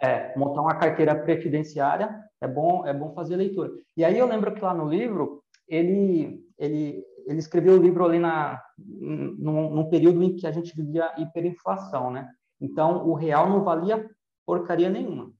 é, 0.00 0.36
montar 0.36 0.60
uma 0.60 0.74
carteira 0.74 1.14
previdenciária 1.14 2.22
é 2.40 2.46
bom, 2.46 2.86
é 2.86 2.92
bom 2.92 3.12
fazer 3.14 3.36
leitura. 3.36 3.70
E 3.96 4.04
aí 4.04 4.18
eu 4.18 4.26
lembro 4.26 4.54
que 4.54 4.60
lá 4.60 4.74
no 4.74 4.88
livro 4.88 5.42
ele 5.68 6.44
ele 6.58 7.04
ele 7.26 7.38
escreveu 7.38 7.74
o 7.74 7.82
livro 7.82 8.04
ali 8.04 8.18
na 8.18 8.62
num, 8.78 9.70
num 9.70 9.88
período 9.88 10.22
em 10.22 10.36
que 10.36 10.46
a 10.46 10.52
gente 10.52 10.76
vivia 10.76 11.12
hiperinflação, 11.18 12.10
né? 12.10 12.28
Então 12.60 13.06
o 13.08 13.14
real 13.14 13.48
não 13.48 13.64
valia 13.64 14.08
porcaria 14.44 14.88
nenhuma. 14.88 15.32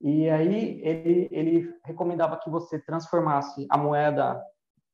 E 0.00 0.28
aí 0.30 0.80
ele, 0.82 1.28
ele 1.30 1.74
recomendava 1.84 2.38
que 2.38 2.48
você 2.48 2.78
transformasse 2.78 3.66
a 3.68 3.76
moeda 3.76 4.42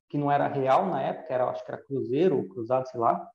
que 0.09 0.19
não 0.19 0.31
era 0.31 0.49
real 0.49 0.87
na 0.87 1.01
época, 1.01 1.33
era, 1.33 1.49
acho 1.49 1.65
que 1.65 1.71
era 1.71 1.83
cruzeiro 1.83 2.47
cruzado, 2.49 2.87
sei 2.89 3.01
lá, 3.01 3.27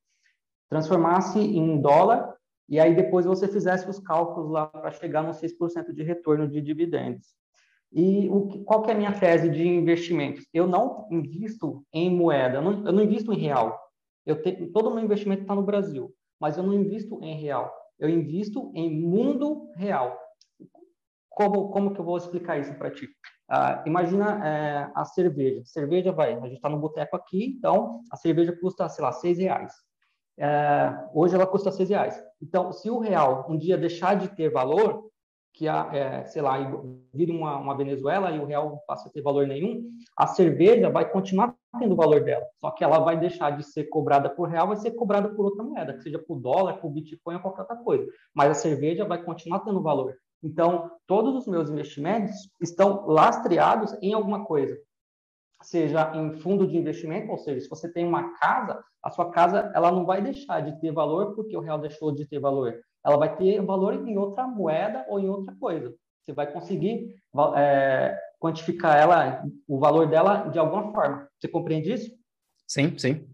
transformasse 0.72 1.38
em 1.38 1.82
dólar 1.82 2.34
e 2.70 2.80
aí 2.80 2.96
depois 2.96 3.26
você 3.26 3.46
fizesse 3.46 3.90
os 3.90 4.00
cálculos 4.00 4.50
lá 4.50 4.66
para 4.68 4.90
chegar 4.92 5.22
nos 5.22 5.42
6% 5.42 5.94
de 5.94 6.02
retorno 6.02 6.48
de 6.48 6.62
dividendos. 6.62 7.28
E 7.92 8.30
o 8.30 8.48
que, 8.48 8.64
qual 8.64 8.82
que 8.82 8.90
é 8.90 8.94
a 8.94 8.98
minha 8.98 9.12
tese 9.12 9.50
de 9.50 9.68
investimentos? 9.68 10.48
Eu 10.54 10.66
não 10.66 11.10
invisto 11.12 11.86
em 11.92 12.10
moeda, 12.10 12.60
eu 12.60 12.62
não, 12.62 12.86
eu 12.86 12.94
não 12.94 13.04
invisto 13.04 13.34
em 13.34 13.38
real. 13.38 13.78
Eu 14.26 14.42
todo 14.72 14.88
o 14.88 14.96
meu 14.96 15.04
investimento 15.04 15.42
está 15.42 15.54
no 15.54 15.64
Brasil, 15.64 16.16
mas 16.40 16.56
eu 16.56 16.64
não 16.64 16.74
invisto 16.74 17.22
em 17.22 17.36
real. 17.36 17.70
Eu 18.00 18.08
invisto 18.08 18.72
em 18.74 18.90
mundo 18.90 19.70
real. 19.76 20.18
Como, 21.30 21.70
como 21.70 21.94
que 21.94 22.00
eu 22.00 22.06
vou 22.06 22.16
explicar 22.16 22.58
isso 22.58 22.74
para 22.76 22.92
ti? 22.92 23.10
Ah, 23.50 23.84
imagina 23.86 24.48
é, 24.48 24.92
a 24.96 25.04
cerveja. 25.04 25.62
Cerveja 25.66 26.14
vai, 26.14 26.34
a 26.34 26.42
gente 26.44 26.56
está 26.56 26.70
no 26.70 26.80
boteco 26.80 27.18
aqui, 27.18 27.58
então 27.58 28.02
a 28.10 28.16
cerveja 28.16 28.58
custa, 28.58 28.88
sei 28.88 29.04
lá, 29.04 29.12
seis 29.12 29.38
reais. 29.38 29.74
É, 30.38 30.94
hoje 31.14 31.36
ela 31.36 31.46
custa 31.46 31.72
seis 31.72 31.90
reais. 31.90 32.22
Então, 32.42 32.72
se 32.72 32.90
o 32.90 33.00
real 33.00 33.46
um 33.50 33.58
dia 33.58 33.78
deixar 33.78 34.16
de 34.16 34.30
ter 34.30 34.50
valor, 34.50 35.12
que 35.54 35.68
a, 35.68 35.90
é, 35.94 36.26
sei 36.26 36.42
lá, 36.42 36.58
vira 37.14 37.32
uma, 37.32 37.58
uma, 37.58 37.76
Venezuela 37.76 38.32
e 38.32 38.40
o 38.40 38.46
real 38.46 38.82
passa 38.88 39.10
a 39.10 39.12
ter 39.12 39.22
valor 39.22 39.46
nenhum, 39.46 39.90
a 40.18 40.26
cerveja 40.28 40.90
vai 40.90 41.10
continuar 41.10 41.56
tendo 41.80 41.96
valor 41.96 42.24
dela, 42.24 42.46
só 42.60 42.72
que 42.72 42.84
ela 42.84 43.00
vai 43.00 43.18
deixar 43.20 43.52
de 43.52 43.64
ser 43.64 43.86
cobrada 43.86 44.30
por 44.30 44.50
real, 44.50 44.68
vai 44.68 44.78
ser 44.78 44.92
cobrada 44.92 45.30
por 45.30 45.46
outra 45.46 45.64
moeda, 45.64 45.94
que 45.94 46.04
seja 46.04 46.20
por 46.20 46.40
dólar, 46.40 46.78
por 46.78 46.90
Bitcoin 46.90 47.36
ou 47.36 47.42
qualquer 47.42 47.62
outra 47.62 47.78
coisa. 47.78 48.08
Mas 48.34 48.52
a 48.52 48.54
cerveja 48.56 49.06
vai 49.06 49.24
continuar 49.24 49.60
tendo 49.60 49.82
valor. 49.82 50.16
Então, 50.44 50.90
todos 51.06 51.36
os 51.36 51.48
meus 51.48 51.70
investimentos 51.70 52.36
estão 52.60 53.06
lastreados 53.06 53.96
em 54.02 54.14
alguma 54.14 54.44
coisa, 54.46 54.78
seja 55.62 56.12
em 56.16 56.34
fundo 56.40 56.68
de 56.68 56.78
investimento, 56.78 57.32
ou 57.32 57.38
seja, 57.38 57.62
se 57.62 57.70
você 57.70 57.92
tem 57.92 58.06
uma 58.06 58.34
casa, 58.38 58.84
a 59.04 59.10
sua 59.10 59.32
casa 59.32 59.72
ela 59.76 59.92
não 59.92 60.06
vai 60.06 60.22
deixar 60.22 60.62
de 60.62 60.80
ter 60.80 60.92
valor 60.92 61.36
porque 61.36 61.56
o 61.56 61.62
real 61.62 61.80
deixou 61.80 62.12
de 62.12 62.26
ter 62.26 62.40
valor 62.40 62.74
ela 63.04 63.18
vai 63.18 63.36
ter 63.36 63.62
valor 63.62 64.08
em 64.08 64.18
outra 64.18 64.48
moeda 64.48 65.06
ou 65.08 65.20
em 65.20 65.28
outra 65.28 65.56
coisa. 65.56 65.94
Você 66.24 66.34
vai 66.34 66.52
conseguir 66.52 67.16
é, 67.58 68.18
quantificar 68.40 68.98
ela, 68.98 69.44
o 69.68 69.80
valor 69.80 70.08
dela 70.08 70.50
de 70.50 70.60
alguma 70.60 70.92
forma. 70.92 71.28
Você 71.40 71.48
compreende 71.48 71.92
isso? 71.92 72.12
Sim, 72.68 72.98
sim. 72.98 73.28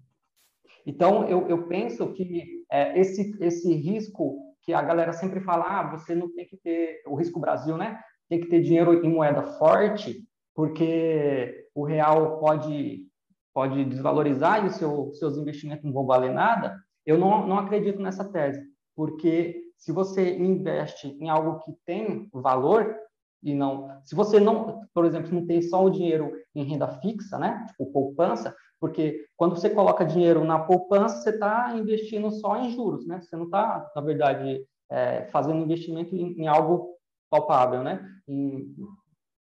Então, 0.86 1.28
eu, 1.28 1.48
eu 1.50 1.68
penso 1.68 2.14
que 2.14 2.64
é, 2.72 2.98
esse, 2.98 3.38
esse 3.44 3.74
risco 3.74 4.40
que 4.62 4.74
a 4.74 4.82
galera 4.82 5.12
sempre 5.12 5.42
fala, 5.42 5.66
ah, 5.66 5.98
você 5.98 6.16
não 6.16 6.34
tem 6.34 6.46
que 6.46 6.58
ter, 6.58 7.02
o 7.06 7.16
risco 7.16 7.40
Brasil, 7.40 7.78
né? 7.78 8.00
Tem 8.30 8.40
que 8.40 8.48
ter 8.48 8.62
dinheiro 8.62 9.06
em 9.06 9.10
moeda 9.10 9.44
forte, 9.44 10.26
porque 10.58 11.70
o 11.76 11.84
real 11.84 12.40
pode, 12.40 13.06
pode 13.54 13.86
desvalorizar 13.86 14.64
e 14.64 14.70
os 14.70 14.76
seu, 14.76 15.14
seus 15.14 15.38
investimentos 15.38 15.86
não 15.86 15.94
vão 15.94 16.08
valer 16.08 16.34
nada. 16.34 16.76
Eu 17.06 17.16
não, 17.16 17.46
não 17.46 17.60
acredito 17.60 18.02
nessa 18.02 18.26
tese 18.26 18.60
porque 18.96 19.62
se 19.78 19.92
você 19.92 20.36
investe 20.36 21.16
em 21.22 21.30
algo 21.30 21.60
que 21.60 21.72
tem 21.86 22.28
valor 22.34 22.98
e 23.44 23.54
não, 23.54 24.02
se 24.04 24.16
você 24.16 24.40
não, 24.40 24.82
por 24.92 25.06
exemplo, 25.06 25.32
não 25.32 25.46
tem 25.46 25.62
só 25.62 25.86
o 25.86 25.92
dinheiro 25.92 26.34
em 26.56 26.64
renda 26.64 26.88
fixa, 26.88 27.38
né, 27.38 27.64
tipo 27.68 27.92
poupança, 27.92 28.56
porque 28.80 29.28
quando 29.36 29.56
você 29.56 29.70
coloca 29.70 30.04
dinheiro 30.04 30.44
na 30.44 30.58
poupança, 30.58 31.22
você 31.22 31.30
está 31.30 31.76
investindo 31.78 32.32
só 32.32 32.58
em 32.58 32.72
juros, 32.72 33.06
né? 33.08 33.22
Você 33.22 33.36
não 33.36 33.46
está, 33.46 33.92
na 33.96 34.02
verdade, 34.02 34.64
é, 34.90 35.26
fazendo 35.28 35.64
investimento 35.64 36.16
em, 36.16 36.42
em, 36.42 36.48
algo 36.48 36.96
palpável, 37.30 37.84
né? 37.84 38.08
Em, 38.28 38.76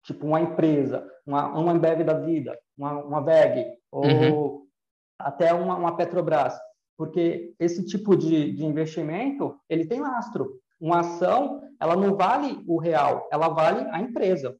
tipo 0.04 0.26
uma 0.26 0.40
empresa, 0.40 1.06
uma, 1.26 1.46
uma 1.48 1.72
Ambev 1.72 2.04
da 2.04 2.14
vida, 2.14 2.58
uma, 2.76 2.92
uma 3.04 3.20
VEG, 3.20 3.66
ou 3.90 4.04
uhum. 4.04 4.66
até 5.18 5.52
uma, 5.52 5.76
uma 5.76 5.96
Petrobras 5.96 6.54
porque 7.02 7.54
esse 7.58 7.84
tipo 7.84 8.16
de, 8.16 8.52
de 8.52 8.64
investimento 8.64 9.58
ele 9.68 9.86
tem 9.86 10.00
lastro. 10.00 10.60
Uma 10.80 11.00
ação 11.00 11.60
ela 11.80 11.96
não 11.96 12.14
vale 12.14 12.62
o 12.66 12.78
real, 12.78 13.28
ela 13.32 13.48
vale 13.48 13.88
a 13.90 14.00
empresa, 14.00 14.56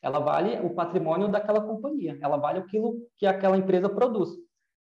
ela 0.00 0.20
vale 0.20 0.60
o 0.60 0.70
patrimônio 0.74 1.28
daquela 1.28 1.60
companhia, 1.60 2.16
ela 2.20 2.36
vale 2.36 2.60
aquilo 2.60 2.96
que 3.16 3.26
aquela 3.26 3.56
empresa 3.56 3.88
produz. 3.88 4.30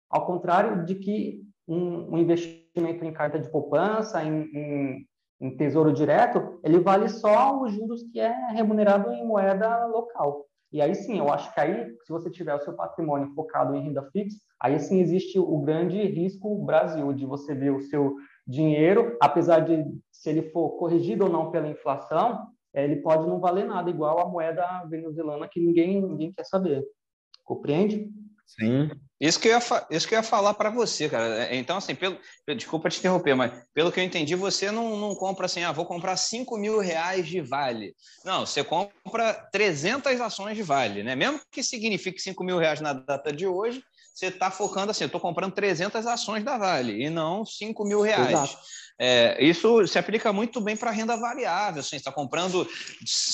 Ao 0.09 0.25
contrário 0.25 0.83
de 0.85 0.95
que 0.95 1.41
um, 1.65 2.15
um 2.15 2.17
investimento 2.17 3.05
em 3.05 3.13
carta 3.13 3.39
de 3.39 3.49
poupança, 3.49 4.21
em, 4.21 4.43
em, 4.53 5.07
em 5.43 5.57
tesouro 5.57 5.91
direto, 5.91 6.57
ele 6.63 6.79
vale 6.79 7.09
só 7.09 7.61
os 7.61 7.73
juros 7.73 8.01
que 8.03 8.19
é 8.19 8.33
remunerado 8.51 9.11
em 9.11 9.27
moeda 9.27 9.85
local. 9.87 10.45
E 10.71 10.81
aí 10.81 10.95
sim, 10.95 11.19
eu 11.19 11.31
acho 11.31 11.53
que 11.53 11.59
aí, 11.59 11.85
se 12.03 12.11
você 12.11 12.31
tiver 12.31 12.55
o 12.55 12.61
seu 12.61 12.73
patrimônio 12.73 13.33
focado 13.35 13.75
em 13.75 13.83
renda 13.83 14.09
fixa, 14.11 14.37
aí 14.59 14.79
sim 14.79 15.01
existe 15.01 15.37
o 15.37 15.59
grande 15.59 16.01
risco 16.01 16.63
Brasil 16.63 17.11
de 17.11 17.25
você 17.25 17.53
ver 17.53 17.71
o 17.71 17.81
seu 17.81 18.15
dinheiro, 18.47 19.17
apesar 19.21 19.59
de 19.59 19.85
se 20.09 20.29
ele 20.29 20.43
for 20.43 20.77
corrigido 20.77 21.25
ou 21.25 21.29
não 21.29 21.51
pela 21.51 21.67
inflação, 21.67 22.47
ele 22.73 22.95
pode 22.95 23.27
não 23.27 23.39
valer 23.39 23.65
nada, 23.65 23.89
igual 23.89 24.19
a 24.19 24.29
moeda 24.29 24.65
venezuelana 24.89 25.47
que 25.47 25.59
ninguém, 25.59 26.01
ninguém 26.01 26.31
quer 26.31 26.45
saber. 26.45 26.83
Compreende? 27.43 28.09
Sim. 28.47 28.89
Isso 29.19 29.39
que 29.39 29.47
eu 29.47 29.53
ia, 29.53 29.87
isso 29.91 30.07
que 30.07 30.15
eu 30.15 30.19
ia 30.19 30.23
falar 30.23 30.53
para 30.53 30.69
você, 30.69 31.07
cara. 31.07 31.45
É, 31.45 31.55
então, 31.55 31.77
assim, 31.77 31.95
pelo, 31.95 32.17
desculpa 32.57 32.89
te 32.89 32.99
interromper, 32.99 33.35
mas 33.35 33.53
pelo 33.73 33.91
que 33.91 33.99
eu 33.99 34.03
entendi, 34.03 34.35
você 34.35 34.71
não, 34.71 34.97
não 34.97 35.15
compra 35.15 35.45
assim, 35.45 35.63
ah, 35.63 35.71
vou 35.71 35.85
comprar 35.85 36.17
5 36.17 36.57
mil 36.57 36.79
reais 36.79 37.27
de 37.27 37.39
Vale. 37.39 37.95
Não, 38.25 38.45
você 38.45 38.63
compra 38.63 39.33
300 39.51 40.19
ações 40.19 40.57
de 40.57 40.63
Vale, 40.63 41.03
né? 41.03 41.15
Mesmo 41.15 41.39
que 41.51 41.63
signifique 41.63 42.19
5 42.19 42.43
mil 42.43 42.57
reais 42.57 42.81
na 42.81 42.91
data 42.93 43.31
de 43.31 43.47
hoje, 43.47 43.83
você 44.13 44.27
está 44.27 44.51
focando 44.51 44.91
assim, 44.91 45.05
eu 45.05 45.07
estou 45.07 45.21
comprando 45.21 45.53
300 45.53 46.05
ações 46.05 46.43
da 46.43 46.57
Vale 46.57 47.03
e 47.03 47.09
não 47.09 47.45
5 47.45 47.83
mil 47.85 48.01
reais. 48.01 48.57
É, 48.99 49.43
isso 49.43 49.87
se 49.87 49.97
aplica 49.97 50.31
muito 50.31 50.61
bem 50.61 50.77
para 50.77 50.91
renda 50.91 51.17
variável. 51.17 51.79
Assim, 51.79 51.95
está 51.95 52.11
comprando 52.11 52.67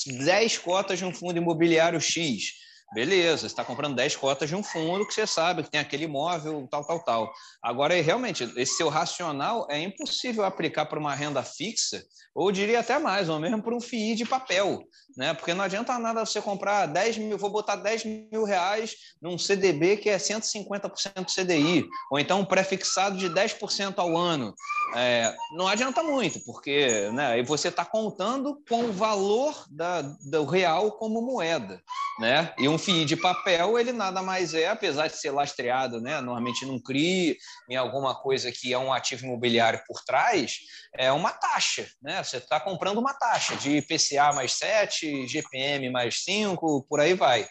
10 0.06 0.58
cotas 0.60 1.00
de 1.00 1.06
um 1.06 1.14
fundo 1.14 1.38
imobiliário 1.38 2.00
X 2.00 2.69
Beleza, 2.92 3.42
você 3.42 3.46
está 3.46 3.64
comprando 3.64 3.96
10 3.96 4.16
cotas 4.16 4.50
de 4.50 4.56
um 4.56 4.64
fundo 4.64 5.06
que 5.06 5.14
você 5.14 5.28
sabe 5.28 5.62
que 5.62 5.70
tem 5.70 5.80
aquele 5.80 6.06
imóvel, 6.06 6.68
tal, 6.72 6.84
tal, 6.84 7.00
tal. 7.04 7.34
Agora, 7.62 7.94
realmente, 8.02 8.52
esse 8.58 8.78
seu 8.78 8.90
racional 8.90 9.68
é 9.70 9.80
impossível 9.80 10.44
aplicar 10.44 10.88
para 10.88 11.00
uma 11.00 11.14
renda 11.14 11.44
fixa, 11.44 12.04
ou 12.34 12.52
diria 12.52 12.80
até 12.80 12.98
mais, 12.98 13.30
ou 13.30 13.40
mesmo 13.40 13.62
para 13.62 13.76
um 13.76 13.82
FII 13.82 14.16
de 14.16 14.26
papel, 14.26 14.84
né? 15.18 15.34
Porque 15.34 15.54
não 15.54 15.64
adianta 15.64 15.98
nada 16.00 16.26
você 16.26 16.42
comprar 16.42 16.86
10 16.86 17.18
mil, 17.18 17.38
vou 17.38 17.50
botar 17.50 17.76
10 17.76 18.06
mil 18.06 18.44
reais 18.44 18.96
num 19.22 19.38
CDB 19.38 19.98
que 19.98 20.10
é 20.10 20.18
150% 20.18 20.92
CDI, 21.34 21.88
ou 22.12 22.20
então 22.20 22.42
um 22.42 22.46
pré-fixado 22.46 23.18
de 23.18 23.30
10% 23.30 23.96
ao 23.98 24.18
ano. 24.18 24.54
É, 24.96 25.36
não 25.52 25.68
adianta 25.68 26.02
muito, 26.02 26.44
porque 26.46 27.10
né, 27.12 27.42
você 27.44 27.68
está 27.68 27.86
contando 27.86 28.62
com 28.68 28.86
o 28.86 28.94
valor 28.94 29.66
da, 29.70 30.02
do 30.02 30.46
real 30.46 30.94
como 30.94 31.22
moeda. 31.22 31.82
Né? 32.20 32.54
E 32.58 32.68
um 32.68 32.78
FII 32.78 33.06
de 33.06 33.16
papel, 33.16 33.80
ele 33.80 33.94
nada 33.94 34.22
mais 34.22 34.54
é, 34.54 34.68
apesar 34.68 35.08
de 35.08 35.16
ser 35.16 35.32
lastreado, 35.32 36.02
né? 36.02 36.20
normalmente 36.20 36.66
não 36.66 36.80
CRI, 36.80 37.38
em 37.70 37.76
alguma 37.78 38.14
coisa 38.14 38.52
que 38.52 38.74
é 38.74 38.78
um 38.78 38.92
ativo 38.92 39.26
imobiliário 39.26 39.82
por 39.88 40.04
trás, 40.04 40.60
é 40.98 41.12
uma 41.12 41.32
taxa. 41.32 41.88
Né? 42.02 42.22
Você 42.22 42.38
está 42.38 42.60
comprando 42.60 42.98
uma 42.98 43.14
taxa 43.14 43.56
de 43.56 43.78
IPCA 43.78 44.34
mais 44.34 44.54
7, 44.54 44.99
GPM 45.28 45.90
mais 45.90 46.24
5, 46.24 46.86
por 46.88 47.00
aí 47.00 47.14
vai. 47.14 47.46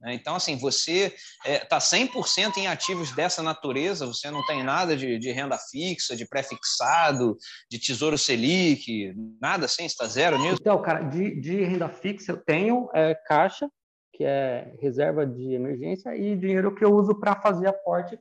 Né? 0.00 0.14
Então, 0.14 0.36
assim, 0.36 0.56
você 0.56 1.14
está 1.44 1.48
é, 1.50 1.58
tá 1.58 1.78
100% 1.78 2.58
em 2.58 2.66
ativos 2.66 3.12
dessa 3.12 3.42
natureza, 3.42 4.06
você 4.06 4.30
não 4.30 4.44
tem 4.46 4.62
nada 4.62 4.96
de, 4.96 5.18
de 5.18 5.30
renda 5.32 5.58
fixa, 5.58 6.14
de 6.14 6.26
pré-fixado, 6.26 7.36
de 7.70 7.78
tesouro 7.78 8.18
Selic, 8.18 9.14
nada 9.40 9.66
assim, 9.66 9.84
está 9.84 10.06
zero 10.06 10.38
nisso? 10.38 10.58
Então, 10.60 10.80
cara, 10.82 11.02
de, 11.02 11.40
de 11.40 11.62
renda 11.64 11.88
fixa 11.88 12.32
eu 12.32 12.36
tenho 12.36 12.88
é, 12.94 13.14
caixa, 13.14 13.70
que 14.12 14.24
é 14.24 14.74
reserva 14.80 15.26
de 15.26 15.52
emergência, 15.52 16.16
e 16.16 16.36
dinheiro 16.36 16.74
que 16.74 16.84
eu 16.84 16.94
uso 16.94 17.14
para 17.14 17.40
fazer 17.40 17.68
aporte. 17.68 18.18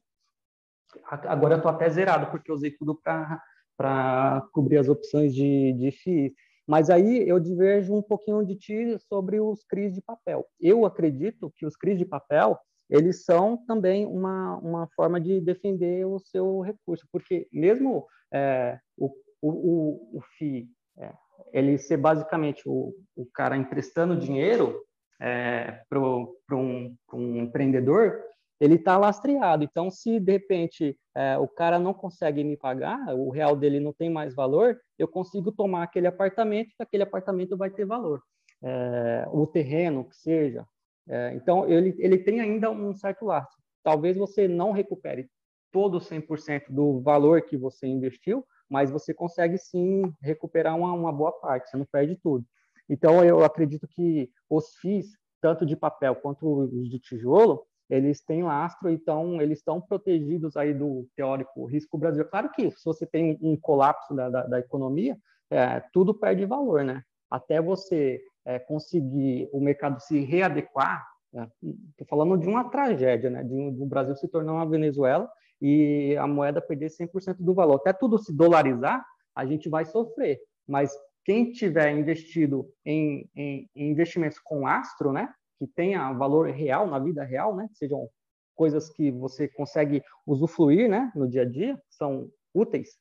Agora 1.08 1.56
eu 1.56 1.58
estou 1.58 1.72
até 1.72 1.90
zerado, 1.90 2.28
porque 2.28 2.50
eu 2.50 2.56
usei 2.56 2.72
tudo 2.72 2.96
para 2.96 4.48
cobrir 4.52 4.78
as 4.78 4.88
opções 4.88 5.34
de, 5.34 5.74
de. 5.74 6.34
Mas 6.68 6.90
aí 6.90 7.28
eu 7.28 7.40
diverjo 7.40 7.94
um 7.94 8.02
pouquinho 8.02 8.44
de 8.46 8.56
ti 8.56 8.98
sobre 9.08 9.40
os 9.40 9.64
CRIs 9.64 9.94
de 9.94 10.02
papel. 10.02 10.46
Eu 10.60 10.86
acredito 10.86 11.52
que 11.56 11.66
os 11.66 11.76
CRIs 11.76 11.98
de 11.98 12.06
papel, 12.06 12.58
eles 12.90 13.24
são 13.24 13.58
também 13.66 14.06
uma, 14.06 14.58
uma 14.58 14.88
forma 14.96 15.20
de 15.20 15.40
defender 15.40 16.06
o 16.06 16.20
seu 16.20 16.62
recurso, 16.62 17.08
porque 17.12 17.48
mesmo 17.52 18.06
é, 18.34 18.80
o, 18.98 19.12
o, 19.42 20.18
o 20.18 20.22
FII, 20.38 20.68
é, 20.98 21.14
ele 21.54 21.78
ser 21.78 21.98
basicamente 21.98 22.64
o, 22.66 22.94
o 23.16 23.26
cara 23.34 23.56
emprestando 23.56 24.18
dinheiro, 24.18 24.82
é, 25.20 25.82
para 25.90 26.00
um, 26.00 26.96
um, 27.14 27.38
empreendedor, 27.38 28.22
ele 28.60 28.76
está 28.76 28.98
lastreado. 28.98 29.64
Então, 29.64 29.90
se 29.92 30.20
de 30.20 30.32
repente 30.32 30.98
é, 31.16 31.38
o 31.38 31.48
cara 31.48 31.78
não 31.80 31.94
consegue 31.94 32.44
me 32.44 32.58
pagar, 32.58 33.14
o 33.16 33.30
real 33.30 33.56
dele 33.56 33.80
não 33.80 33.94
tem 33.94 34.10
mais 34.10 34.34
valor, 34.34 34.78
eu 34.98 35.08
consigo 35.08 35.52
tomar 35.52 35.84
aquele 35.84 36.08
apartamento, 36.08 36.70
e 36.80 36.84
aquele 36.84 37.04
apartamento 37.04 37.58
vai 37.58 37.70
ter 37.70 37.86
valor. 37.86 38.22
é, 38.64 39.28
o 39.32 39.46
terreno, 39.46 40.06
que 40.06 40.16
seja. 40.16 40.66
É, 41.08 41.34
então, 41.36 41.70
ele, 41.70 41.96
ele 42.00 42.18
tem 42.18 42.40
ainda 42.42 42.72
um 42.72 42.94
certo 42.96 43.26
lastro. 43.26 43.62
Talvez 43.84 44.18
você 44.18 44.48
não 44.48 44.72
recupere 44.72 45.30
todo 45.72 46.00
100% 46.00 46.64
do 46.70 47.00
valor 47.02 47.42
que 47.44 47.58
você 47.58 47.86
investiu, 47.86 48.46
mas 48.70 48.90
você 48.90 49.14
consegue 49.14 49.58
sim 49.58 50.02
recuperar 50.22 50.76
uma, 50.76 50.92
uma 50.94 51.12
boa 51.12 51.32
parte, 51.34 51.70
você 51.70 51.78
não 51.78 51.86
perde 51.86 52.16
tudo. 52.16 52.46
Então, 52.90 53.24
eu 53.24 53.44
acredito 53.44 53.88
que 53.88 54.30
os 54.50 54.76
FIIs, 54.78 55.08
tanto 55.42 55.66
de 55.66 55.76
papel 55.76 56.16
quanto 56.16 56.48
os 56.48 56.90
de 56.90 57.00
tijolo, 57.00 57.66
eles 57.90 58.22
têm 58.22 58.44
lastro, 58.44 58.90
então 58.90 59.42
eles 59.42 59.60
estão 59.60 59.80
protegidos 59.80 60.58
aí 60.58 60.74
do 60.74 61.08
teórico 61.16 61.66
risco 61.66 61.98
brasileiro. 61.98 62.30
Claro 62.30 62.50
que 62.52 62.72
se 62.72 62.84
você 62.84 63.06
tem 63.06 63.38
um 63.42 63.56
colapso 63.56 64.14
da, 64.16 64.30
da, 64.30 64.44
da 64.48 64.60
economia, 64.60 65.18
é, 65.50 65.82
tudo 65.94 66.14
perde 66.14 66.46
valor, 66.46 66.84
né? 66.84 67.04
Até 67.30 67.62
você 67.62 68.22
é, 68.44 68.60
conseguir 68.60 69.50
o 69.52 69.60
mercado 69.60 70.00
se 70.00 70.20
readequar, 70.20 71.06
estou 71.32 71.42
né? 71.42 72.08
falando 72.10 72.38
de 72.38 72.48
uma 72.48 72.70
tragédia, 72.70 73.30
né? 73.30 73.44
De, 73.44 73.54
o 73.54 73.86
Brasil 73.86 74.16
se 74.16 74.28
tornar 74.28 74.54
uma 74.54 74.70
Venezuela 74.70 75.30
e 75.62 76.16
a 76.18 76.28
moeda 76.28 76.62
perder 76.62 76.90
100% 76.90 77.38
do 77.40 77.54
valor. 77.54 77.76
Até 77.76 77.94
tudo 77.94 78.18
se 78.18 78.36
dolarizar, 78.36 79.06
a 79.36 79.46
gente 79.46 79.70
vai 79.70 79.86
sofrer. 79.86 80.40
Mas 80.68 80.92
quem 81.24 81.52
tiver 81.52 81.92
investido 81.92 82.68
em, 82.86 83.30
em, 83.36 83.70
em 83.76 83.90
investimentos 83.90 84.40
com 84.40 84.68
astro, 84.68 85.12
né? 85.12 85.30
Que 85.58 85.68
tenha 85.68 86.12
valor 86.14 86.50
real 86.50 86.88
na 86.88 87.00
vida 87.00 87.24
real, 87.24 87.56
né? 87.56 87.68
Sejam 87.74 88.08
coisas 88.56 88.90
que 88.90 89.12
você 89.12 89.48
consegue 89.48 90.02
usufruir, 90.26 90.90
né? 90.90 91.12
No 91.16 91.28
dia 91.28 91.42
a 91.42 91.46
dia, 91.46 91.80
são 91.90 92.30
úteis, 92.54 92.98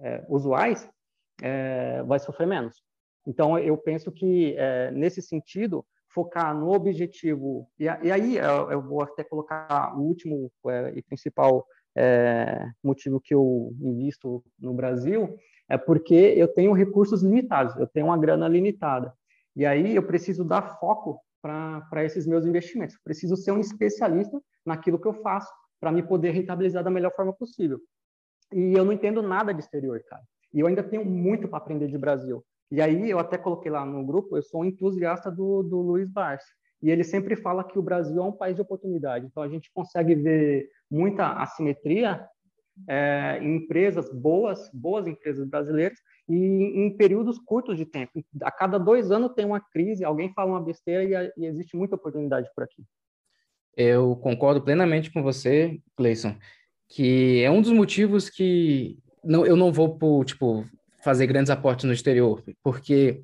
é, 0.00 0.24
usuais, 0.28 0.88
é, 1.42 2.02
vai 2.02 2.18
sofrer 2.18 2.46
menos. 2.46 2.82
Então, 3.26 3.58
eu 3.58 3.76
penso 3.76 4.10
que, 4.10 4.54
é, 4.56 4.90
nesse 4.90 5.20
sentido, 5.20 5.84
focar 6.08 6.58
no 6.58 6.72
objetivo, 6.72 7.68
e, 7.78 7.84
e 7.84 8.10
aí 8.10 8.36
eu, 8.38 8.70
eu, 8.70 8.82
vou 8.82 9.02
até 9.02 9.22
colocar 9.22 9.94
o 9.98 10.00
último 10.00 10.50
é, 10.68 10.92
e 10.96 11.02
principal 11.02 11.66
é, 11.94 12.66
motivo 12.82 13.20
que 13.20 13.34
eu 13.34 13.74
invisto 13.80 14.42
no 14.58 14.72
Brasil, 14.72 15.36
é 15.68 15.76
porque 15.76 16.14
eu 16.14 16.48
tenho 16.48 16.72
recursos 16.72 17.22
limitados, 17.22 17.76
eu 17.76 17.86
tenho 17.86 18.06
uma 18.06 18.16
grana 18.16 18.48
limitada. 18.48 19.12
E 19.54 19.66
aí 19.66 19.96
eu 19.96 20.06
preciso 20.06 20.44
dar 20.44 20.78
foco 20.78 21.20
para 21.46 22.04
esses 22.04 22.26
meus 22.26 22.44
investimentos. 22.44 22.96
Preciso 23.02 23.36
ser 23.36 23.52
um 23.52 23.60
especialista 23.60 24.40
naquilo 24.64 25.00
que 25.00 25.06
eu 25.06 25.14
faço 25.14 25.50
para 25.80 25.92
me 25.92 26.02
poder 26.02 26.30
rentabilizar 26.30 26.82
da 26.82 26.90
melhor 26.90 27.12
forma 27.14 27.32
possível. 27.32 27.80
E 28.52 28.72
eu 28.74 28.84
não 28.84 28.92
entendo 28.92 29.22
nada 29.22 29.52
de 29.52 29.60
exterior, 29.60 30.02
cara. 30.08 30.22
E 30.52 30.60
eu 30.60 30.66
ainda 30.66 30.82
tenho 30.82 31.04
muito 31.04 31.48
para 31.48 31.58
aprender 31.58 31.88
de 31.88 31.98
Brasil. 31.98 32.44
E 32.70 32.80
aí 32.80 33.10
eu 33.10 33.18
até 33.18 33.38
coloquei 33.38 33.70
lá 33.70 33.84
no 33.84 34.04
grupo, 34.04 34.36
eu 34.36 34.42
sou 34.42 34.62
um 34.62 34.64
entusiasta 34.64 35.30
do, 35.30 35.62
do 35.62 35.80
Luiz 35.80 36.08
Barsi. 36.08 36.46
E 36.82 36.90
ele 36.90 37.04
sempre 37.04 37.36
fala 37.36 37.64
que 37.64 37.78
o 37.78 37.82
Brasil 37.82 38.20
é 38.20 38.24
um 38.24 38.32
país 38.32 38.56
de 38.56 38.62
oportunidade. 38.62 39.26
Então 39.26 39.42
a 39.42 39.48
gente 39.48 39.70
consegue 39.72 40.14
ver 40.14 40.68
muita 40.90 41.32
assimetria 41.34 42.26
é, 42.88 43.38
em 43.42 43.56
empresas 43.56 44.12
boas, 44.12 44.70
boas 44.72 45.06
empresas 45.06 45.46
brasileiras, 45.48 45.98
e 46.28 46.34
em 46.34 46.96
períodos 46.96 47.38
curtos 47.38 47.76
de 47.76 47.86
tempo. 47.86 48.24
A 48.42 48.50
cada 48.50 48.78
dois 48.78 49.10
anos 49.10 49.32
tem 49.34 49.44
uma 49.44 49.60
crise, 49.60 50.04
alguém 50.04 50.32
fala 50.32 50.50
uma 50.50 50.62
besteira 50.62 51.04
e, 51.04 51.42
e 51.42 51.46
existe 51.46 51.76
muita 51.76 51.94
oportunidade 51.94 52.48
por 52.54 52.64
aqui. 52.64 52.82
Eu 53.76 54.16
concordo 54.16 54.62
plenamente 54.62 55.12
com 55.12 55.22
você, 55.22 55.78
Cleison, 55.96 56.34
que 56.88 57.42
é 57.42 57.50
um 57.50 57.60
dos 57.60 57.72
motivos 57.72 58.30
que 58.30 58.98
não, 59.22 59.44
eu 59.44 59.56
não 59.56 59.72
vou 59.72 59.98
por, 59.98 60.24
tipo, 60.24 60.64
fazer 61.02 61.26
grandes 61.26 61.50
aportes 61.50 61.84
no 61.84 61.92
exterior, 61.92 62.42
porque 62.62 63.22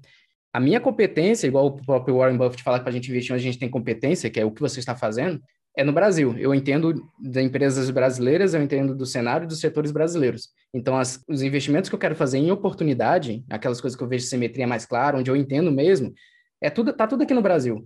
a 0.53 0.61
minha 0.61 0.81
competência, 0.81 1.47
igual 1.47 1.67
o 1.67 1.77
próprio 1.85 2.19
Warren 2.19 2.37
Buffett 2.37 2.63
fala 2.63 2.79
que 2.79 2.85
para 2.85 2.91
a 2.91 2.95
gente 2.95 3.09
investir 3.09 3.35
onde 3.35 3.43
a 3.43 3.47
gente 3.51 3.59
tem 3.59 3.71
competência, 3.71 4.31
que 4.31 4.39
é 4.39 4.45
o 4.45 4.51
que 4.51 4.61
você 4.61 4.79
está 4.79 4.95
fazendo, 4.95 5.43
é 5.77 5.83
no 5.83 5.93
Brasil. 5.93 6.37
Eu 6.39 6.55
entendo 6.55 7.03
das 7.19 7.45
empresas 7.45 7.89
brasileiras, 7.91 8.55
eu 8.55 8.63
entendo 8.63 8.95
do 8.95 9.07
cenário 9.07 9.47
dos 9.47 9.61
setores 9.61 9.91
brasileiros. 9.91 10.51
Então, 10.73 10.99
as, 10.99 11.23
os 11.29 11.43
investimentos 11.43 11.89
que 11.89 11.95
eu 11.95 11.99
quero 11.99 12.15
fazer 12.15 12.39
em 12.39 12.51
oportunidade, 12.51 13.45
aquelas 13.49 13.81
coisas 13.81 13.97
que 13.97 14.03
eu 14.03 14.09
vejo 14.09 14.27
simetria 14.27 14.67
mais 14.67 14.85
clara, 14.85 15.17
onde 15.19 15.31
eu 15.31 15.37
entendo 15.37 15.73
mesmo, 15.73 16.13
é 16.61 16.69
tudo, 16.69 16.93
tá 16.93 17.07
tudo 17.07 17.23
aqui 17.23 17.35
no 17.35 17.43
Brasil. 17.43 17.85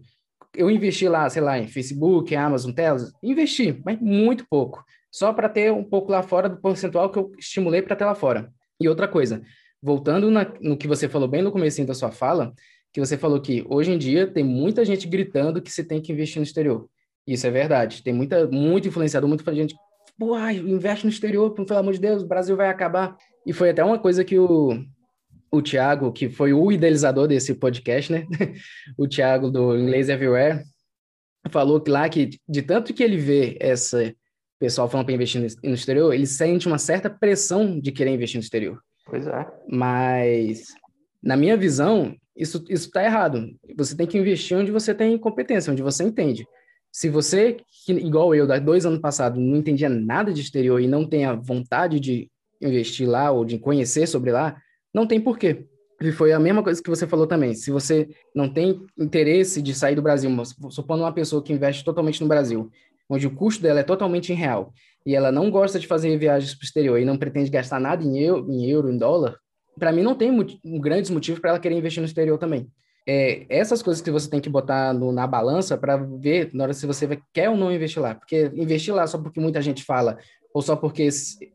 Eu 0.54 0.70
investi 0.70 1.08
lá, 1.08 1.28
sei 1.28 1.42
lá, 1.42 1.58
em 1.58 1.68
Facebook, 1.68 2.34
Amazon, 2.34 2.72
Tesla, 2.72 3.08
investi, 3.22 3.80
mas 3.84 4.00
muito 4.00 4.46
pouco, 4.48 4.84
só 5.10 5.32
para 5.32 5.48
ter 5.48 5.72
um 5.72 5.84
pouco 5.84 6.10
lá 6.10 6.22
fora 6.22 6.48
do 6.48 6.60
percentual 6.60 7.10
que 7.10 7.18
eu 7.18 7.30
estimulei 7.38 7.82
para 7.82 7.96
ter 7.96 8.04
lá 8.04 8.14
fora. 8.14 8.50
E 8.80 8.88
outra 8.88 9.06
coisa, 9.06 9.42
voltando 9.82 10.30
na, 10.30 10.46
no 10.60 10.76
que 10.76 10.88
você 10.88 11.08
falou 11.08 11.28
bem 11.28 11.42
no 11.42 11.52
começo 11.52 11.84
da 11.84 11.94
sua 11.94 12.10
fala, 12.10 12.52
que 12.92 13.00
você 13.00 13.16
falou 13.16 13.40
que 13.40 13.64
hoje 13.68 13.92
em 13.92 13.98
dia 13.98 14.26
tem 14.26 14.42
muita 14.42 14.84
gente 14.84 15.06
gritando 15.06 15.60
que 15.60 15.70
você 15.70 15.84
tem 15.84 16.00
que 16.00 16.12
investir 16.12 16.38
no 16.38 16.44
exterior. 16.44 16.88
Isso 17.26 17.46
é 17.46 17.50
verdade. 17.50 18.02
Tem 18.02 18.14
muita, 18.14 18.46
muito 18.46 18.88
influenciador, 18.88 19.28
muita 19.28 19.54
gente. 19.54 19.74
Pô, 20.18 20.38
investe 20.48 21.04
no 21.04 21.10
exterior, 21.10 21.50
pelo 21.50 21.78
amor 21.78 21.92
de 21.92 22.00
Deus, 22.00 22.22
o 22.22 22.26
Brasil 22.26 22.56
vai 22.56 22.68
acabar. 22.68 23.16
E 23.44 23.52
foi 23.52 23.70
até 23.70 23.84
uma 23.84 23.98
coisa 23.98 24.24
que 24.24 24.38
o, 24.38 24.82
o 25.50 25.62
Thiago, 25.62 26.12
que 26.12 26.28
foi 26.28 26.52
o 26.52 26.70
idealizador 26.70 27.26
desse 27.26 27.54
podcast, 27.54 28.12
né? 28.12 28.26
o 28.96 29.06
Thiago 29.06 29.50
do 29.50 29.76
Inglês 29.76 30.08
Everywhere, 30.08 30.62
falou 31.50 31.80
que 31.80 31.90
lá 31.90 32.08
que 32.08 32.30
de 32.48 32.62
tanto 32.62 32.94
que 32.94 33.02
ele 33.02 33.16
vê 33.16 33.56
essa 33.60 34.14
pessoal 34.58 34.88
falando 34.88 35.06
para 35.06 35.14
investir 35.14 35.40
no 35.62 35.74
exterior, 35.74 36.14
ele 36.14 36.26
sente 36.26 36.66
uma 36.66 36.78
certa 36.78 37.10
pressão 37.10 37.78
de 37.78 37.92
querer 37.92 38.10
investir 38.10 38.38
no 38.38 38.42
exterior. 38.42 38.80
Pois 39.04 39.26
é. 39.26 39.46
Mas 39.68 40.68
na 41.22 41.36
minha 41.36 41.56
visão, 41.56 42.16
isso 42.34 42.64
isso 42.68 42.86
está 42.86 43.04
errado. 43.04 43.48
Você 43.76 43.96
tem 43.96 44.06
que 44.06 44.18
investir 44.18 44.56
onde 44.56 44.72
você 44.72 44.94
tem 44.94 45.18
competência, 45.18 45.72
onde 45.72 45.82
você 45.82 46.04
entende. 46.04 46.46
Se 46.96 47.10
você, 47.10 47.58
que, 47.84 47.92
igual 47.92 48.34
eu, 48.34 48.46
dois 48.58 48.86
anos 48.86 49.00
passados, 49.00 49.38
não 49.38 49.58
entendia 49.58 49.86
nada 49.86 50.32
de 50.32 50.40
exterior 50.40 50.80
e 50.80 50.86
não 50.86 51.06
tem 51.06 51.26
a 51.26 51.34
vontade 51.34 52.00
de 52.00 52.30
investir 52.58 53.06
lá 53.06 53.30
ou 53.30 53.44
de 53.44 53.58
conhecer 53.58 54.06
sobre 54.06 54.32
lá, 54.32 54.56
não 54.94 55.06
tem 55.06 55.20
porquê. 55.20 55.66
E 56.00 56.10
foi 56.10 56.32
a 56.32 56.40
mesma 56.40 56.62
coisa 56.62 56.82
que 56.82 56.88
você 56.88 57.06
falou 57.06 57.26
também. 57.26 57.52
Se 57.52 57.70
você 57.70 58.08
não 58.34 58.50
tem 58.50 58.80
interesse 58.98 59.60
de 59.60 59.74
sair 59.74 59.94
do 59.94 60.00
Brasil, 60.00 60.30
supondo 60.70 61.02
uma 61.02 61.12
pessoa 61.12 61.42
que 61.42 61.52
investe 61.52 61.84
totalmente 61.84 62.22
no 62.22 62.28
Brasil, 62.28 62.70
onde 63.10 63.26
o 63.26 63.34
custo 63.34 63.62
dela 63.62 63.80
é 63.80 63.82
totalmente 63.82 64.32
em 64.32 64.36
real, 64.36 64.72
e 65.04 65.14
ela 65.14 65.30
não 65.30 65.50
gosta 65.50 65.78
de 65.78 65.86
fazer 65.86 66.16
viagens 66.16 66.54
para 66.54 66.62
o 66.62 66.66
exterior 66.66 66.98
e 66.98 67.04
não 67.04 67.18
pretende 67.18 67.50
gastar 67.50 67.78
nada 67.78 68.02
em 68.02 68.18
euro, 68.20 68.50
em, 68.50 68.70
euro, 68.70 68.90
em 68.90 68.96
dólar, 68.96 69.36
para 69.78 69.92
mim 69.92 70.02
não 70.02 70.14
tem 70.14 70.30
um 70.64 70.80
grandes 70.80 71.10
motivos 71.10 71.40
para 71.40 71.50
ela 71.50 71.60
querer 71.60 71.76
investir 71.76 72.00
no 72.00 72.06
exterior 72.06 72.38
também 72.38 72.70
é, 73.06 73.46
essas 73.48 73.82
coisas 73.82 74.02
que 74.02 74.10
você 74.10 74.28
tem 74.28 74.40
que 74.40 74.48
botar 74.48 74.92
no, 74.92 75.12
na 75.12 75.26
balança 75.26 75.78
para 75.78 75.96
ver 75.96 76.50
na 76.52 76.64
hora 76.64 76.74
se 76.74 76.86
você 76.86 77.20
quer 77.32 77.48
ou 77.48 77.56
não 77.56 77.72
investir 77.72 78.02
lá. 78.02 78.16
Porque 78.16 78.50
investir 78.54 78.92
lá 78.92 79.06
só 79.06 79.16
porque 79.16 79.38
muita 79.38 79.62
gente 79.62 79.84
fala, 79.84 80.18
ou 80.52 80.60
só 80.60 80.74
porque 80.74 81.08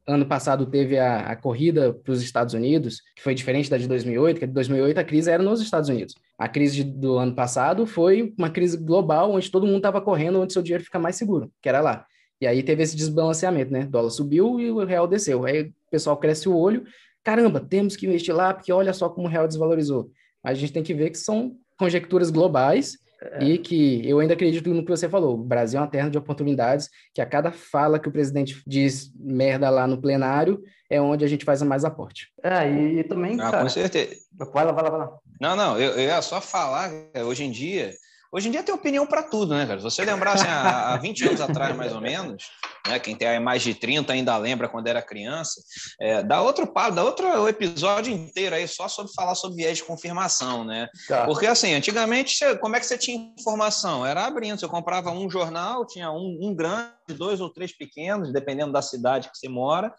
ano 0.08 0.26
passado 0.26 0.66
teve 0.66 0.98
a, 0.98 1.32
a 1.32 1.36
corrida 1.36 1.94
para 1.94 2.14
os 2.14 2.22
Estados 2.22 2.54
Unidos, 2.54 3.02
que 3.16 3.22
foi 3.22 3.36
diferente 3.36 3.70
da 3.70 3.78
de 3.78 3.86
2008, 3.86 4.40
que 4.40 4.48
de 4.48 4.54
2008 4.54 4.98
a 4.98 5.04
crise 5.04 5.30
era 5.30 5.44
nos 5.44 5.60
Estados 5.60 5.90
Unidos. 5.90 6.16
A 6.38 6.48
crise 6.48 6.86
do 6.86 7.18
ano 7.18 7.36
passado 7.36 7.86
foi 7.86 8.34
uma 8.38 8.50
crise 8.50 8.78
global, 8.78 9.32
onde 9.32 9.52
todo 9.52 9.66
mundo 9.66 9.78
estava 9.78 10.00
correndo, 10.00 10.40
onde 10.40 10.54
seu 10.54 10.62
dinheiro 10.62 10.86
fica 10.86 11.00
mais 11.00 11.18
seguro, 11.18 11.52
que 11.62 11.68
era 11.68 11.82
lá. 11.82 12.06
E 12.40 12.48
aí 12.48 12.64
teve 12.64 12.82
esse 12.82 12.96
desbalanceamento, 12.96 13.74
né? 13.74 13.82
O 13.82 13.90
dólar 13.90 14.10
subiu 14.10 14.60
e 14.60 14.72
o 14.72 14.86
real 14.86 15.06
desceu. 15.06 15.46
Aí 15.46 15.64
o 15.64 15.74
pessoal 15.92 16.16
cresce 16.16 16.48
o 16.48 16.56
olho, 16.56 16.86
caramba, 17.24 17.60
temos 17.60 17.96
que 17.98 18.08
investir 18.08 18.34
lá, 18.34 18.54
porque 18.54 18.72
olha 18.72 18.94
só 18.94 19.10
como 19.10 19.28
o 19.28 19.30
real 19.30 19.48
desvalorizou 19.48 20.10
a 20.44 20.54
gente 20.54 20.74
tem 20.74 20.84
que 20.84 20.94
ver 20.94 21.10
que 21.10 21.18
são 21.18 21.56
conjecturas 21.78 22.30
globais 22.30 22.98
é. 23.22 23.44
e 23.44 23.58
que 23.58 24.08
eu 24.08 24.20
ainda 24.20 24.34
acredito 24.34 24.74
no 24.74 24.84
que 24.84 24.90
você 24.90 25.08
falou. 25.08 25.36
O 25.36 25.44
Brasil 25.44 25.80
é 25.80 25.82
uma 25.82 25.90
terra 25.90 26.10
de 26.10 26.18
oportunidades, 26.18 26.90
que 27.14 27.22
a 27.22 27.26
cada 27.26 27.52
fala 27.52 28.00
que 28.00 28.10
o 28.10 28.12
presidente 28.12 28.62
diz 28.66 29.12
merda 29.16 29.70
lá 29.70 29.86
no 29.86 30.02
plenário 30.02 30.62
é 30.90 31.00
onde 31.00 31.24
a 31.24 31.28
gente 31.28 31.46
faz 31.46 31.62
mais 31.62 31.86
aporte. 31.86 32.28
É, 32.44 32.70
e, 32.70 33.00
e 33.00 33.04
também. 33.04 33.40
Ah, 33.40 33.52
cara, 33.52 33.64
com 33.64 33.70
certeza. 33.70 34.16
Vai 34.54 34.66
lá, 34.66 34.72
vai 34.72 34.84
lá, 34.84 34.90
vai 34.90 35.00
lá. 35.00 35.12
Não, 35.40 35.56
não, 35.56 35.80
eu, 35.80 35.92
eu 35.92 36.02
ia 36.02 36.22
só 36.22 36.42
falar, 36.42 36.92
hoje 37.26 37.44
em 37.44 37.52
dia, 37.52 37.94
Hoje 38.34 38.48
em 38.48 38.52
dia 38.52 38.64
tem 38.64 38.74
opinião 38.74 39.06
para 39.06 39.22
tudo, 39.24 39.54
né, 39.54 39.66
cara? 39.66 39.78
Se 39.78 39.84
você 39.84 40.06
lembrar, 40.06 40.34
assim, 40.34 40.48
há, 40.48 40.94
há 40.94 40.98
20 40.98 41.28
anos 41.28 41.42
atrás, 41.42 41.76
mais 41.76 41.92
ou 41.94 42.00
menos, 42.00 42.46
né, 42.88 42.98
quem 42.98 43.14
tem 43.14 43.40
mais 43.42 43.62
de 43.62 43.76
30 43.76 44.14
ainda 44.14 44.38
lembra 44.38 44.70
quando 44.70 44.88
era 44.88 45.02
criança, 45.02 45.62
é, 46.00 46.24
dá 46.24 46.42
outro 46.42 46.66
papo, 46.66 46.96
dá 46.96 47.04
outro 47.04 47.48
episódio 47.50 48.14
inteiro 48.14 48.56
aí 48.56 48.66
só 48.70 48.88
sobre 48.88 49.12
falar 49.14 49.36
sobre 49.36 49.58
viés 49.58 49.80
de 49.80 49.84
confirmação, 49.84 50.64
né? 50.64 50.88
Tá. 51.10 51.26
Porque, 51.26 51.46
assim, 51.46 51.74
antigamente, 51.74 52.40
como 52.62 52.78
é 52.78 52.80
que 52.80 52.86
você 52.86 52.98
tinha 52.98 53.34
informação? 53.38 54.06
Era 54.06 54.26
abrindo, 54.26 54.58
você 54.58 54.68
comprava 54.68 55.12
um 55.12 55.30
jornal, 55.30 55.86
tinha 55.86 56.10
um, 56.10 56.40
um 56.42 56.56
grande, 56.56 56.90
dois 57.14 57.42
ou 57.42 57.50
três 57.50 57.72
pequenos, 57.76 58.34
dependendo 58.34 58.72
da 58.72 58.82
cidade 58.82 59.30
que 59.30 59.38
você 59.38 59.50
mora, 59.50 59.94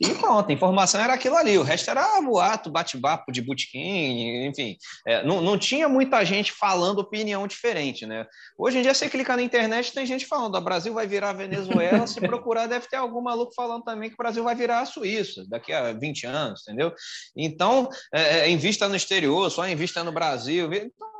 e 0.00 0.08
pronto, 0.14 0.50
a 0.50 0.52
informação 0.52 1.00
era 1.00 1.14
aquilo 1.14 1.36
ali, 1.36 1.56
o 1.58 1.62
resto 1.62 1.90
era 1.90 2.20
boato, 2.20 2.70
bate-papo 2.70 3.30
de 3.30 3.42
butiquim, 3.42 4.46
enfim, 4.46 4.76
é, 5.06 5.24
não, 5.24 5.40
não 5.40 5.58
tinha 5.58 5.88
muita 5.88 6.24
gente 6.24 6.52
falando 6.52 6.98
opinião 6.98 7.46
diferente 7.46 7.86
né? 8.04 8.26
Hoje 8.58 8.78
em 8.78 8.82
dia, 8.82 8.92
você 8.92 9.08
clica 9.08 9.36
na 9.36 9.42
internet, 9.42 9.92
tem 9.92 10.04
gente 10.04 10.26
falando, 10.26 10.56
o 10.56 10.60
Brasil 10.60 10.92
vai 10.92 11.06
virar 11.06 11.32
Venezuela, 11.32 12.06
se 12.06 12.20
procurar, 12.20 12.66
deve 12.66 12.88
ter 12.88 12.96
algum 12.96 13.20
maluco 13.20 13.54
falando 13.54 13.84
também 13.84 14.08
que 14.08 14.14
o 14.14 14.18
Brasil 14.18 14.42
vai 14.42 14.54
virar 14.54 14.80
a 14.80 14.86
Suíça 14.86 15.44
daqui 15.48 15.72
a 15.72 15.92
20 15.92 16.26
anos, 16.26 16.62
entendeu? 16.62 16.92
Então, 17.36 17.88
é, 18.12 18.40
é, 18.40 18.50
invista 18.50 18.88
no 18.88 18.96
exterior, 18.96 19.50
só 19.50 19.68
invista 19.68 20.02
no 20.02 20.12
Brasil. 20.12 20.68
Então, 20.72 20.88
é, 20.88 21.15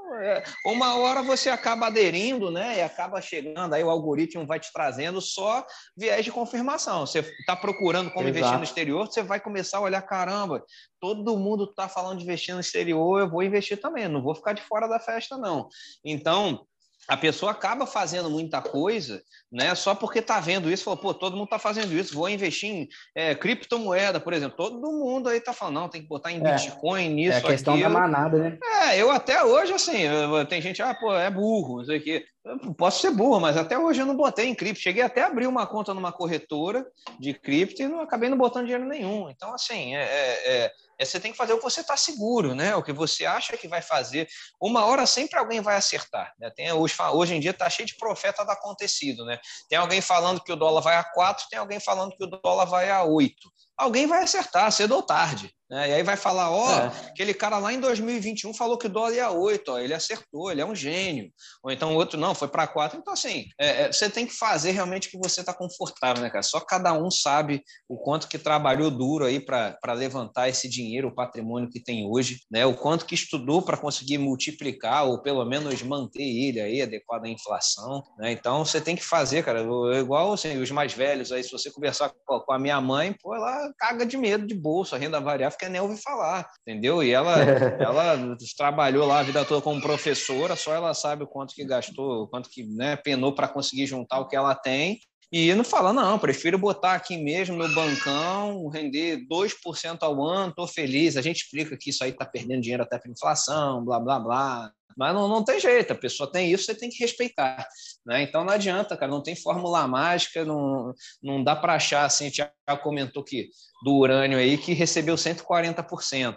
uma 0.65 0.97
hora 0.97 1.23
você 1.23 1.49
acaba 1.49 1.87
aderindo, 1.87 2.51
né? 2.51 2.79
E 2.79 2.83
acaba 2.83 3.21
chegando, 3.21 3.75
aí 3.75 3.83
o 3.83 3.91
algoritmo 3.91 4.47
vai 4.47 4.61
te 4.61 4.73
trazendo 4.73 5.21
só 5.21 5.65
viés 5.97 6.25
de 6.25 6.33
confirmação. 6.33 7.07
Você 7.07 7.21
está 7.21 7.57
procurando 7.57 8.11
como 8.11 8.29
Exato. 8.29 8.39
investir 8.39 8.59
no 8.59 8.65
exterior, 8.65 9.07
você 9.07 9.23
vai 9.23 9.41
começar 9.41 9.79
a 9.79 9.83
olhar, 9.83 10.03
caramba, 10.03 10.65
todo 11.01 11.39
mundo 11.39 11.65
está 11.65 11.89
falando 11.89 12.19
de 12.19 12.25
investir 12.25 12.55
no 12.55 12.61
exterior, 12.61 13.21
eu 13.21 13.31
vou 13.31 13.43
investir 13.43 13.81
também, 13.81 14.09
não 14.09 14.23
vou 14.23 14.35
ficar 14.35 14.53
de 14.53 14.63
fora 14.63 14.87
da 14.87 14.99
festa, 14.99 15.37
não. 15.37 15.69
Então, 16.05 16.67
a 17.09 17.17
pessoa 17.17 17.53
acaba 17.53 17.87
fazendo 17.87 18.31
muita 18.31 18.61
coisa, 18.61 19.23
né? 19.51 19.75
Só 19.75 19.95
porque 19.95 20.21
está 20.21 20.41
vendo 20.41 20.71
isso, 20.71 20.85
falou, 20.85 20.99
pô, 20.99 21.15
todo 21.15 21.37
mundo 21.37 21.45
está 21.45 21.59
fazendo 21.59 21.93
isso, 21.93 22.15
vou 22.15 22.29
investir 22.29 22.71
em 22.71 22.89
é, 23.15 23.35
criptomoeda, 23.35 24.21
por 24.21 24.33
exemplo. 24.33 24.57
Todo 24.57 24.81
mundo 24.81 25.29
aí 25.29 25.39
está 25.39 25.53
falando, 25.53 25.75
não, 25.75 25.89
tem 25.89 26.03
que 26.03 26.09
botar 26.09 26.33
em 26.33 26.45
é, 26.45 26.53
Bitcoin, 26.53 27.09
nisso, 27.11 27.39
É 27.39 27.41
a 27.41 27.43
questão 27.43 27.75
aquilo. 27.75 27.93
da 27.93 27.99
manada, 28.01 28.39
né? 28.39 28.59
É, 28.85 29.01
eu 29.01 29.11
até 29.11 29.43
hoje, 29.45 29.73
assim, 29.73 30.05
tem 30.49 30.61
gente, 30.63 30.83
ah, 30.83 30.95
pô, 30.95 31.15
é 31.15 31.31
burro, 31.31 31.79
não 31.79 31.85
sei 31.85 31.99
o 31.99 32.03
quê. 32.03 32.25
Eu 32.45 32.75
posso 32.75 33.01
ser 33.01 33.11
burro, 33.11 33.41
mas 33.41 33.57
até 33.57 33.77
hoje 33.77 34.01
eu 34.01 34.07
não 34.07 34.17
botei 34.17 34.47
em 34.47 34.55
cripto. 34.55 34.81
Cheguei 34.81 35.03
até 35.03 35.23
a 35.23 35.27
abrir 35.27 35.49
uma 35.49 35.67
conta 35.67 35.93
numa 35.93 36.13
corretora 36.13 36.87
de 37.19 37.35
cripto 37.35 37.83
e 37.83 37.89
não 37.89 38.01
acabei 38.01 38.29
não 38.29 38.39
botando 38.39 38.67
dinheiro 38.67 38.87
nenhum. 38.87 39.29
Então, 39.29 39.53
assim, 39.53 39.97
é, 39.97 40.03
é 40.03 40.37
é, 40.47 40.73
você 41.05 41.21
tem 41.21 41.33
que 41.33 41.37
fazer 41.37 41.53
o 41.53 41.59
que 41.59 41.65
você 41.65 41.81
está 41.81 41.97
seguro, 41.97 42.55
né? 42.55 42.75
O 42.75 42.83
que 42.83 42.93
você 42.93 43.27
acha 43.27 43.57
que 43.57 43.69
vai 43.69 43.83
fazer. 43.83 44.29
Uma 44.61 44.87
hora 44.87 45.07
sempre 45.07 45.39
alguém 45.39 45.61
vai 45.61 45.77
acertar. 45.77 46.33
Né? 46.39 46.51
Tem, 46.51 46.73
hoje, 46.73 46.95
hoje 47.13 47.35
em 47.35 47.41
dia 47.41 47.51
está 47.51 47.69
cheio 47.69 47.87
de 47.87 47.97
profeta 47.97 48.45
do 48.45 48.51
acontecido, 48.51 49.25
né? 49.25 49.39
Tem 49.69 49.79
alguém 49.79 50.01
falando 50.01 50.43
que 50.43 50.53
o 50.53 50.57
dólar 50.57 50.81
vai 50.81 50.97
a 50.97 51.05
4, 51.05 51.47
tem 51.51 51.59
alguém 51.59 51.81
falando 51.81 52.17
que 52.17 52.25
o 52.25 52.27
dólar 52.27 52.65
vai 52.65 52.91
a 52.91 53.03
8. 53.05 53.35
Alguém 53.77 54.07
vai 54.07 54.23
acertar, 54.23 54.71
cedo 54.73 54.95
ou 54.95 55.03
tarde. 55.03 55.51
Né? 55.69 55.91
E 55.91 55.93
aí 55.95 56.03
vai 56.03 56.17
falar, 56.17 56.51
ó, 56.51 56.65
oh, 56.65 56.81
é. 56.81 57.09
aquele 57.09 57.35
cara 57.35 57.59
lá 57.59 57.73
em 57.73 57.81
2021 57.81 58.55
falou 58.55 58.79
que 58.79 58.87
o 58.87 58.91
dólar 58.91 59.15
ia 59.15 59.31
8, 59.31 59.69
ó, 59.69 59.79
ele 59.79 59.95
acertou, 59.95 60.51
ele 60.51 60.61
é 60.61 60.67
um 60.67 60.75
gênio. 60.75 61.31
Ou 61.63 61.73
então 61.73 61.93
o 61.93 61.97
outro, 61.97 62.19
não, 62.19 62.35
foi 62.37 62.47
para 62.47 62.69
4. 62.69 62.99
Então, 62.99 63.13
assim, 63.13 63.47
é, 63.59 63.83
é, 63.83 63.93
você 63.93 64.09
tem 64.09 64.27
que 64.27 64.33
fazer 64.33 64.71
realmente 64.71 65.09
o 65.09 65.11
que 65.11 65.19
você 65.19 65.41
está 65.41 65.53
confortável, 65.53 66.23
né, 66.23 66.31
cara? 66.31 66.43
Só 66.43 66.61
cada 66.61 66.93
um 66.93 67.11
sabe 67.11 67.63
o 67.89 67.99
quanto 67.99 68.29
que 68.29 68.39
trabalhou 68.39 68.91
duro 68.91 69.25
aí 69.25 69.41
para 69.41 69.93
levantar 69.93 70.49
esse 70.49 70.69
dinheiro, 70.69 71.09
o 71.09 71.15
patrimônio 71.15 71.69
que 71.69 71.83
tem 71.83 72.09
hoje, 72.09 72.41
né? 72.49 72.65
O 72.65 72.77
quanto 72.77 73.05
que 73.05 73.17
estudou 73.17 73.61
para 73.61 73.77
conseguir 73.77 74.19
multiplicar 74.19 75.05
ou 75.05 75.21
pelo 75.21 75.45
menos 75.45 75.83
manter 75.83 76.23
ele 76.23 76.61
aí 76.61 76.81
adequado 76.81 77.25
à 77.25 77.29
inflação, 77.29 78.05
né? 78.19 78.31
Então, 78.31 78.65
você 78.65 78.81
tem 78.81 78.95
que 78.95 79.05
fazer, 79.05 79.45
cara, 79.45 79.67
igual 79.99 80.33
assim, 80.33 80.57
os 80.59 80.71
mais 80.71 80.93
velhos 80.93 81.33
aí, 81.33 81.43
se 81.43 81.51
você 81.51 81.73
conversar 81.73 82.13
com 82.25 82.53
a 82.53 82.59
minha 82.59 82.81
mãe, 82.81 83.13
pô, 83.21 83.35
ela 83.67 83.75
caga 83.77 84.07
de 84.07 84.17
medo 84.17 84.47
de 84.47 84.55
bolsa, 84.55 84.97
renda 84.97 85.21
variável 85.21 85.59
que 85.59 85.69
nem 85.69 85.81
ouvi 85.81 85.97
falar, 85.97 86.49
entendeu? 86.61 87.03
E 87.03 87.11
ela, 87.11 87.37
ela 87.81 88.37
trabalhou 88.57 89.07
lá 89.07 89.21
a 89.21 89.23
vida 89.23 89.45
toda 89.45 89.61
como 89.61 89.81
professora, 89.81 90.57
só 90.57 90.73
ela 90.73 90.95
sabe 90.95 91.25
o 91.25 91.27
quanto 91.27 91.55
que 91.55 91.65
gastou, 91.65 92.23
o 92.23 92.29
quanto 92.29 92.49
que 92.49 92.65
né, 92.65 92.97
penou 92.97 93.35
para 93.35 93.49
conseguir 93.49 93.87
juntar 93.87 94.21
o 94.21 94.29
que 94.29 94.37
ela 94.37 94.55
tem. 94.55 94.99
E 95.33 95.53
não 95.55 95.65
fala, 95.65 95.93
não, 95.93 96.19
prefiro 96.19 96.57
botar 96.57 96.95
aqui 96.95 97.17
mesmo 97.17 97.57
no 97.57 97.75
bancão, 97.75 98.69
render 98.69 99.27
2% 99.29 99.99
ao 100.03 100.25
ano, 100.25 100.51
estou 100.51 100.69
feliz. 100.69 101.17
A 101.17 101.23
gente 101.23 101.43
explica 101.43 101.77
que 101.77 101.91
isso 101.91 102.05
aí 102.05 102.11
está 102.11 102.25
perdendo 102.25 102.63
dinheiro 102.63 102.85
até 102.85 102.99
para 102.99 103.11
inflação, 103.11 103.85
blá, 103.85 103.99
blá, 103.99 104.21
blá. 104.21 104.73
Mas 104.97 105.13
não, 105.13 105.29
não 105.29 105.45
tem 105.45 105.61
jeito, 105.61 105.93
a 105.93 105.97
pessoa 105.97 106.31
tem 106.31 106.51
isso, 106.51 106.65
você 106.65 106.75
tem 106.75 106.89
que 106.89 106.99
respeitar. 106.99 107.67
Né? 108.05 108.23
Então 108.23 108.45
não 108.45 108.55
adianta, 108.55 108.97
cara, 108.97 109.11
não 109.11 109.23
tem 109.23 109.37
fórmula 109.37 109.87
mágica, 109.87 110.45
não, 110.45 110.95
não 111.23 111.45
dá 111.45 111.55
para 111.55 111.75
achar 111.75 112.07
assim, 112.07 112.31
Tiago 112.31 112.53
comentou 112.83 113.23
que 113.23 113.51
do 113.85 113.95
urânio 113.95 114.39
aí 114.39 114.57
que 114.57 114.73
recebeu 114.73 115.17
140%. 115.17 116.37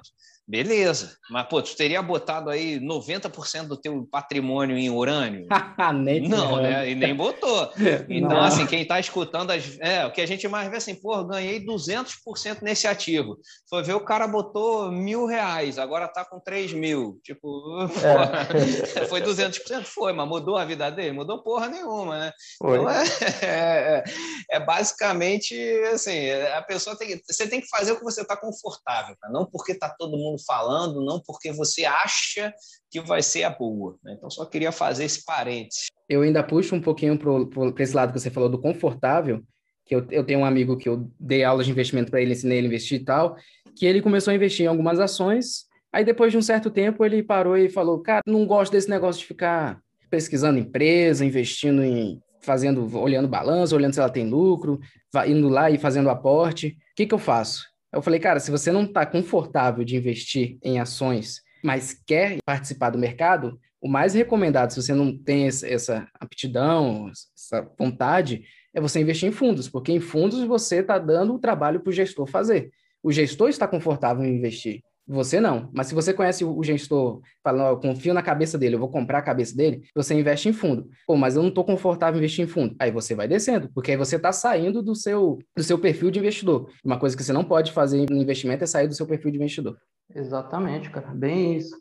Beleza, 0.50 1.16
mas 1.30 1.48
pô, 1.48 1.62
tu 1.62 1.76
teria 1.76 2.02
botado 2.02 2.50
aí 2.50 2.80
90% 2.80 3.68
do 3.68 3.78
teu 3.78 4.08
patrimônio 4.10 4.76
em 4.76 4.90
urânio? 4.90 5.46
nem 5.94 6.28
não, 6.28 6.60
né? 6.60 6.90
E 6.90 6.96
nem 6.96 7.16
botou. 7.16 7.72
Então, 8.10 8.30
não. 8.30 8.42
assim, 8.42 8.66
quem 8.66 8.82
está 8.82 9.00
escutando, 9.00 9.52
as... 9.52 9.78
é, 9.80 10.06
o 10.06 10.12
que 10.12 10.22
a 10.22 10.26
gente 10.26 10.48
mais 10.48 10.70
vê 10.70 10.78
assim, 10.78 10.96
pô, 10.96 11.24
ganhei 11.24 11.64
200% 11.64 12.62
nesse 12.62 12.88
ativo. 12.88 13.38
Foi 13.70 13.84
ver 13.84 13.94
o 13.94 14.04
cara 14.04 14.28
botou 14.28 14.92
mil 14.92 15.26
reais, 15.26 15.78
agora 15.78 16.08
tá 16.08 16.26
com 16.26 16.40
3 16.40 16.74
mil. 16.74 17.20
Tipo, 17.24 17.48
é. 18.96 19.06
foi 19.06 19.22
200%? 19.22 19.84
Foi, 19.84 20.14
mas 20.14 20.28
mudou 20.28 20.58
a 20.58 20.66
vida 20.66 20.90
dele? 20.90 21.12
Mudou 21.12 21.44
porra 21.44 21.68
nenhuma, 21.68 22.18
né? 22.18 22.32
Foi. 22.58 22.78
Então, 22.78 22.90
é, 22.90 23.04
é, 23.44 24.04
é, 24.52 24.60
basicamente, 24.60 25.56
assim, 25.94 26.32
a 26.56 26.62
pessoa 26.62 26.98
tem 26.98 27.20
você 27.28 27.48
tem 27.48 27.62
que 27.62 27.68
fazer 27.68 27.92
o 27.92 27.98
que 27.98 28.04
você 28.04 28.22
está 28.22 28.36
confortável, 28.36 29.16
tá? 29.20 29.30
não 29.30 29.46
porque 29.46 29.76
tá 29.76 29.94
todo 29.98 30.18
mundo 30.18 30.39
falando, 30.46 31.04
não 31.04 31.22
porque 31.26 31.52
você 31.52 31.86
acha 31.86 32.54
que 32.90 33.00
vai 33.02 33.22
ser 33.22 33.44
a 33.44 33.50
boa. 33.50 33.98
Né? 34.04 34.16
Então, 34.18 34.30
só 34.30 34.46
queria 34.46 34.72
fazer 34.72 35.06
esse 35.06 35.24
parênteses. 35.24 35.88
Eu 36.08 36.22
ainda 36.22 36.44
puxo 36.44 36.76
um 36.76 36.82
pouquinho 36.82 37.18
para 37.18 37.84
esse 37.84 37.96
lado 37.96 38.14
que 38.14 38.20
você 38.20 38.30
falou 38.30 38.50
do 38.50 38.60
confortável, 38.60 39.44
que 39.86 39.96
eu, 39.96 40.06
eu 40.12 40.24
tenho 40.24 40.40
um 40.40 40.46
amigo 40.46 40.78
que 40.78 40.88
eu 40.90 41.10
dei 41.20 41.44
aulas 41.44 41.66
de 41.66 41.72
investimento 41.72 42.12
para 42.12 42.22
ele, 42.22 42.34
ensinei 42.34 42.58
ele 42.58 42.68
a 42.68 42.70
investir 42.70 43.02
e 43.02 43.04
tal, 43.04 43.36
que 43.76 43.86
ele 43.86 44.02
começou 44.02 44.32
a 44.32 44.36
investir 44.36 44.66
em 44.66 44.70
algumas 44.70 45.00
ações, 45.00 45.66
aí 45.92 46.04
depois 46.04 46.32
de 46.32 46.38
um 46.38 46.42
certo 46.42 46.70
tempo 46.70 47.06
ele 47.06 47.24
parou 47.24 47.58
e 47.58 47.70
falou, 47.70 48.00
cara, 48.00 48.22
não 48.26 48.46
gosto 48.46 48.72
desse 48.72 48.90
negócio 48.90 49.22
de 49.22 49.28
ficar 49.28 49.80
pesquisando 50.10 50.60
empresa, 50.60 51.26
investindo 51.26 51.84
em 51.84 52.20
fazendo, 52.42 52.98
olhando 52.98 53.28
balanço, 53.28 53.76
olhando 53.76 53.94
se 53.94 54.00
ela 54.00 54.10
tem 54.10 54.28
lucro, 54.28 54.80
indo 55.28 55.50
lá 55.50 55.70
e 55.70 55.78
fazendo 55.78 56.10
aporte. 56.10 56.78
O 56.92 56.96
que, 56.96 57.06
que 57.06 57.14
eu 57.14 57.20
faço? 57.20 57.69
Eu 57.92 58.02
falei, 58.02 58.20
cara, 58.20 58.40
se 58.40 58.52
você 58.52 58.72
não 58.72 58.84
está 58.84 59.06
confortável 59.06 59.84
de 59.84 59.96
investir 59.96 60.58
em 60.64 60.80
ações, 60.80 61.42
mas 61.64 61.94
quer 61.94 62.38
participar 62.46 62.92
do 62.92 63.00
mercado, 63.00 63.60
o 63.82 63.88
mais 63.88 64.14
recomendado, 64.14 64.72
se 64.72 64.82
você 64.82 64.94
não 64.94 65.18
tem 65.18 65.48
essa 65.48 66.08
aptidão, 66.20 67.10
essa 67.36 67.68
vontade, 67.78 68.44
é 68.74 68.80
você 68.80 69.00
investir 69.00 69.28
em 69.28 69.32
fundos, 69.32 69.68
porque 69.68 69.92
em 69.92 70.00
fundos 70.00 70.44
você 70.44 70.78
está 70.78 71.00
dando 71.00 71.34
o 71.34 71.40
trabalho 71.40 71.80
para 71.80 71.90
o 71.90 71.94
gestor 71.94 72.28
fazer. 72.28 72.72
O 73.02 73.12
gestor 73.12 73.50
está 73.50 73.68
confortável 73.68 74.24
em 74.24 74.38
investir. 74.38 74.82
Você 75.10 75.42
não. 75.42 75.72
Mas 75.74 75.88
se 75.88 75.96
você 75.96 76.14
conhece 76.14 76.46
o 76.46 76.64
gestor, 76.64 77.22
falando, 77.44 77.70
eu 77.70 77.78
confio 77.80 78.14
na 78.14 78.22
cabeça 78.22 78.60
dele, 78.60 78.76
eu 78.76 78.80
vou 78.80 78.90
comprar 78.90 79.18
a 79.18 79.24
cabeça 79.24 79.56
dele, 79.56 79.82
você 79.96 80.14
investe 80.14 80.48
em 80.48 80.54
fundo. 80.54 80.88
Pô, 81.08 81.16
mas 81.16 81.36
eu 81.36 81.42
não 81.42 81.50
estou 81.50 81.66
confortável 81.66 82.16
em 82.16 82.20
investir 82.20 82.46
em 82.46 82.48
fundo. 82.48 82.76
Aí 82.78 82.92
você 82.92 83.16
vai 83.16 83.28
descendo, 83.28 83.72
porque 83.74 83.90
aí 83.90 83.98
você 83.98 84.18
está 84.18 84.32
saindo 84.32 84.84
do 84.84 84.96
seu, 84.96 85.40
do 85.58 85.64
seu 85.64 85.80
perfil 85.80 86.12
de 86.12 86.20
investidor. 86.20 86.70
Uma 86.86 87.00
coisa 87.00 87.18
que 87.18 87.24
você 87.24 87.34
não 87.34 87.44
pode 87.44 87.72
fazer 87.72 88.06
no 88.08 88.18
investimento 88.18 88.64
é 88.64 88.68
sair 88.68 88.88
do 88.88 88.94
seu 88.94 89.08
perfil 89.08 89.32
de 89.32 89.38
investidor. 89.38 89.80
Exatamente, 90.14 90.92
cara. 90.92 91.08
Bem 91.08 91.58
isso. 91.58 91.76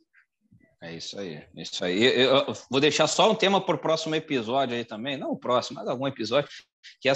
É 0.81 0.95
isso 0.95 1.18
aí, 1.18 1.35
é 1.35 1.49
isso 1.57 1.85
aí. 1.85 2.03
Eu, 2.05 2.47
vou 2.70 2.81
deixar 2.81 3.09
só 3.09 3.31
um 3.31 3.35
tema 3.35 3.61
para 3.61 3.74
o 3.74 3.79
próximo 3.79 4.14
episódio 4.14 4.76
aí 4.76 4.85
também, 4.85 5.18
não 5.18 5.33
o 5.33 5.37
próximo, 5.37 5.81
mas 5.81 5.89
algum 5.89 6.07
episódio, 6.07 6.49
que 7.01 7.09
é 7.09 7.12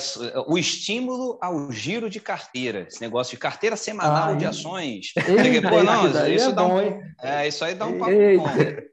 o 0.47 0.57
estímulo 0.57 1.39
ao 1.41 1.71
giro 1.73 2.09
de 2.09 2.21
carteira, 2.21 2.87
esse 2.89 3.01
negócio 3.01 3.33
de 3.33 3.41
carteira 3.41 3.77
semanal 3.77 4.33
ah, 4.33 4.37
de 4.37 4.45
ações. 4.45 5.13
Eita, 5.17 5.69
Pô, 5.69 5.83
não, 5.83 6.07
isso, 6.29 6.51
é, 6.51 6.53
dá 6.53 6.67
um, 6.67 7.03
é, 7.21 7.49
isso 7.49 7.65
aí 7.65 7.75
dá 7.75 7.87
um 7.87 7.99
papo 7.99 8.13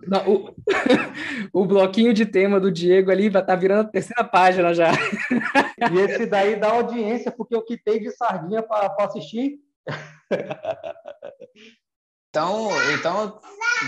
não, 0.08 0.28
o, 0.28 0.56
o, 1.62 1.66
bloquinho 1.66 2.14
de 2.14 2.26
tema 2.26 2.60
do 2.60 2.72
Diego 2.72 3.12
ali 3.12 3.30
vai 3.30 3.42
estar 3.42 3.54
tá 3.54 3.60
virando 3.60 3.88
a 3.88 3.92
terceira 3.92 4.24
página 4.24 4.74
já. 4.74 4.92
E 5.92 6.00
esse 6.00 6.26
daí 6.26 6.56
dá 6.56 6.72
audiência, 6.72 7.32
porque 7.32 7.56
eu 7.56 7.64
quitei 7.64 8.00
de 8.00 8.12
sardinha 8.12 8.64
para 8.64 8.96
assistir. 9.00 9.60
Então, 12.30 12.70
então, 12.94 13.40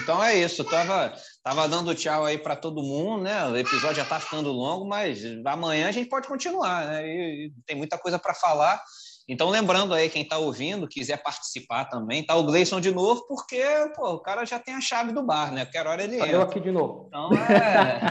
então 0.02 0.24
é 0.24 0.36
isso. 0.36 0.62
Eu 0.62 0.66
tava, 0.66 1.14
tava 1.44 1.68
dando 1.68 1.94
tchau 1.94 2.26
aí 2.26 2.38
para 2.38 2.56
todo 2.56 2.82
mundo, 2.82 3.24
né? 3.24 3.46
O 3.46 3.56
episódio 3.56 3.98
já 3.98 4.04
está 4.04 4.20
ficando 4.20 4.52
longo, 4.52 4.86
mas 4.86 5.22
amanhã 5.46 5.88
a 5.88 5.92
gente 5.92 6.10
pode 6.10 6.28
continuar, 6.28 6.88
né? 6.88 7.08
E, 7.08 7.48
e 7.48 7.54
tem 7.66 7.76
muita 7.76 8.00
coisa 8.00 8.18
para 8.18 8.34
falar. 8.34 8.82
Então, 9.30 9.50
lembrando 9.50 9.94
aí, 9.94 10.10
quem 10.10 10.24
está 10.24 10.40
ouvindo, 10.40 10.88
quiser 10.88 11.22
participar 11.22 11.86
também, 11.86 12.26
tá 12.26 12.36
o 12.36 12.44
Gleison 12.44 12.82
de 12.82 12.92
novo, 12.92 13.24
porque 13.28 13.64
pô, 13.96 14.16
o 14.16 14.20
cara 14.20 14.44
já 14.44 14.58
tem 14.60 14.74
a 14.74 14.82
chave 14.82 15.14
do 15.14 15.22
bar, 15.24 15.54
né? 15.54 15.64
Qualquer 15.64 15.86
hora 15.86 16.04
ele 16.04 16.16
entra. 16.16 16.28
Eu 16.28 16.42
aqui 16.42 16.60
de 16.60 16.72
novo. 16.72 17.06
Então, 17.08 17.30
é... 17.34 18.02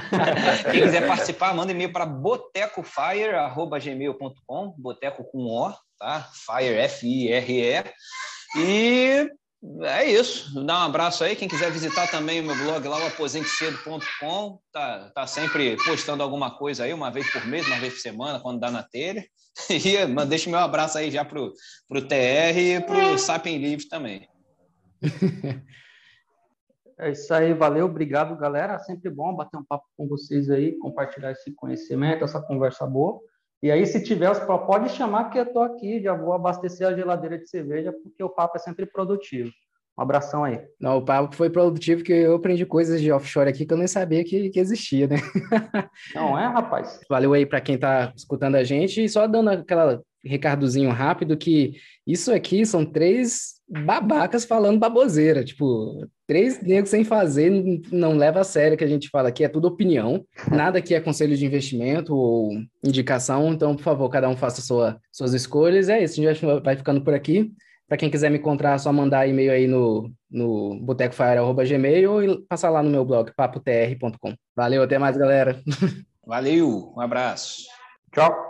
quem 0.70 0.82
quiser 0.82 1.04
participar, 1.06 1.52
manda 1.54 1.72
e-mail 1.72 1.92
para 1.92 2.06
botecofire.gmail.com, 2.06 4.74
boteco 4.78 5.24
com 5.24 5.46
O, 5.46 5.74
tá? 5.98 6.30
Fire, 6.32 6.76
F-I-R-E. 6.76 7.84
E 8.56 9.28
é 9.82 10.10
isso. 10.10 10.64
Dá 10.64 10.80
um 10.80 10.86
abraço 10.86 11.22
aí. 11.22 11.36
Quem 11.36 11.48
quiser 11.48 11.70
visitar 11.70 12.10
também 12.10 12.40
o 12.40 12.44
meu 12.44 12.56
blog 12.56 12.86
lá, 12.88 12.98
o 12.98 13.06
aposentecedo.com, 13.06 14.58
tá, 14.72 15.10
tá 15.14 15.26
sempre 15.26 15.76
postando 15.84 16.22
alguma 16.22 16.56
coisa 16.56 16.84
aí, 16.84 16.94
uma 16.94 17.10
vez 17.10 17.30
por 17.30 17.46
mês, 17.46 17.66
uma 17.66 17.78
vez 17.78 17.94
por 17.94 18.00
semana, 18.00 18.40
quando 18.40 18.60
dá 18.60 18.70
na 18.70 18.82
telha. 18.82 19.24
E 19.68 20.06
deixa 20.26 20.48
meu 20.48 20.60
abraço 20.60 20.96
aí 20.96 21.10
já 21.10 21.24
pro, 21.24 21.52
pro 21.88 22.06
TR 22.06 22.56
e 22.56 22.80
pro 22.80 23.18
Sapien 23.18 23.58
Livre 23.58 23.88
também. 23.88 24.28
É 27.02 27.12
isso 27.12 27.32
aí, 27.32 27.54
valeu, 27.54 27.86
obrigado, 27.86 28.36
galera. 28.36 28.78
Sempre 28.78 29.08
bom 29.08 29.34
bater 29.34 29.56
um 29.56 29.64
papo 29.64 29.86
com 29.96 30.06
vocês 30.06 30.50
aí, 30.50 30.76
compartilhar 30.78 31.32
esse 31.32 31.50
conhecimento, 31.52 32.24
essa 32.24 32.42
conversa 32.42 32.86
boa. 32.86 33.18
E 33.62 33.70
aí, 33.70 33.84
se 33.86 34.02
tiver 34.02 34.32
pode 34.66 34.88
chamar 34.90 35.30
que 35.30 35.38
eu 35.38 35.42
estou 35.42 35.62
aqui, 35.62 36.02
já 36.02 36.14
vou 36.14 36.32
abastecer 36.32 36.86
a 36.86 36.94
geladeira 36.94 37.38
de 37.38 37.48
cerveja, 37.48 37.92
porque 37.92 38.22
o 38.22 38.30
papo 38.30 38.56
é 38.56 38.60
sempre 38.60 38.86
produtivo. 38.86 39.50
Um 39.98 40.02
abração 40.02 40.44
aí. 40.44 40.58
Não, 40.80 40.96
o 40.96 41.04
papo 41.04 41.36
foi 41.36 41.50
produtivo, 41.50 42.02
que 42.02 42.12
eu 42.12 42.36
aprendi 42.36 42.64
coisas 42.64 43.02
de 43.02 43.12
offshore 43.12 43.50
aqui 43.50 43.66
que 43.66 43.72
eu 43.74 43.76
nem 43.76 43.86
sabia 43.86 44.24
que, 44.24 44.48
que 44.48 44.58
existia, 44.58 45.06
né? 45.06 45.16
Não 46.14 46.38
é, 46.38 46.46
rapaz? 46.46 47.00
Valeu 47.08 47.34
aí 47.34 47.44
para 47.44 47.60
quem 47.60 47.74
está 47.74 48.10
escutando 48.16 48.54
a 48.54 48.64
gente. 48.64 49.04
E 49.04 49.08
só 49.08 49.26
dando 49.26 49.50
aquela 49.50 50.00
recardozinho 50.24 50.90
rápido 50.90 51.36
que 51.36 51.74
isso 52.06 52.32
aqui 52.32 52.64
são 52.64 52.84
três 52.84 53.60
babacas 53.68 54.44
falando 54.44 54.78
baboseira, 54.78 55.44
tipo, 55.44 56.06
três 56.30 56.62
negros 56.62 56.90
sem 56.90 57.02
fazer, 57.02 57.50
não 57.90 58.16
leva 58.16 58.38
a 58.38 58.44
sério 58.44 58.78
que 58.78 58.84
a 58.84 58.86
gente 58.86 59.08
fala 59.08 59.30
aqui, 59.30 59.42
é 59.42 59.48
tudo 59.48 59.66
opinião, 59.66 60.24
nada 60.48 60.78
aqui 60.78 60.94
é 60.94 61.00
conselho 61.00 61.36
de 61.36 61.44
investimento 61.44 62.14
ou 62.14 62.52
indicação, 62.84 63.52
então, 63.52 63.74
por 63.74 63.82
favor, 63.82 64.08
cada 64.08 64.28
um 64.28 64.36
faça 64.36 64.62
sua, 64.62 65.00
suas 65.10 65.34
escolhas, 65.34 65.88
é 65.88 66.04
isso, 66.04 66.20
a 66.20 66.32
gente 66.32 66.46
vai 66.62 66.76
ficando 66.76 67.02
por 67.02 67.14
aqui. 67.14 67.52
Para 67.88 67.96
quem 67.96 68.08
quiser 68.08 68.30
me 68.30 68.38
encontrar, 68.38 68.76
é 68.76 68.78
só 68.78 68.92
mandar 68.92 69.26
e-mail 69.26 69.50
aí 69.50 69.66
no, 69.66 70.08
no 70.30 70.78
botecofire.gmail 70.80 72.12
ou 72.12 72.42
passar 72.48 72.70
lá 72.70 72.80
no 72.80 72.90
meu 72.90 73.04
blog, 73.04 73.32
papotr.com. 73.34 74.32
Valeu, 74.54 74.84
até 74.84 74.96
mais, 75.00 75.16
galera. 75.16 75.60
Valeu, 76.24 76.92
um 76.96 77.00
abraço. 77.00 77.64
Tchau. 78.14 78.49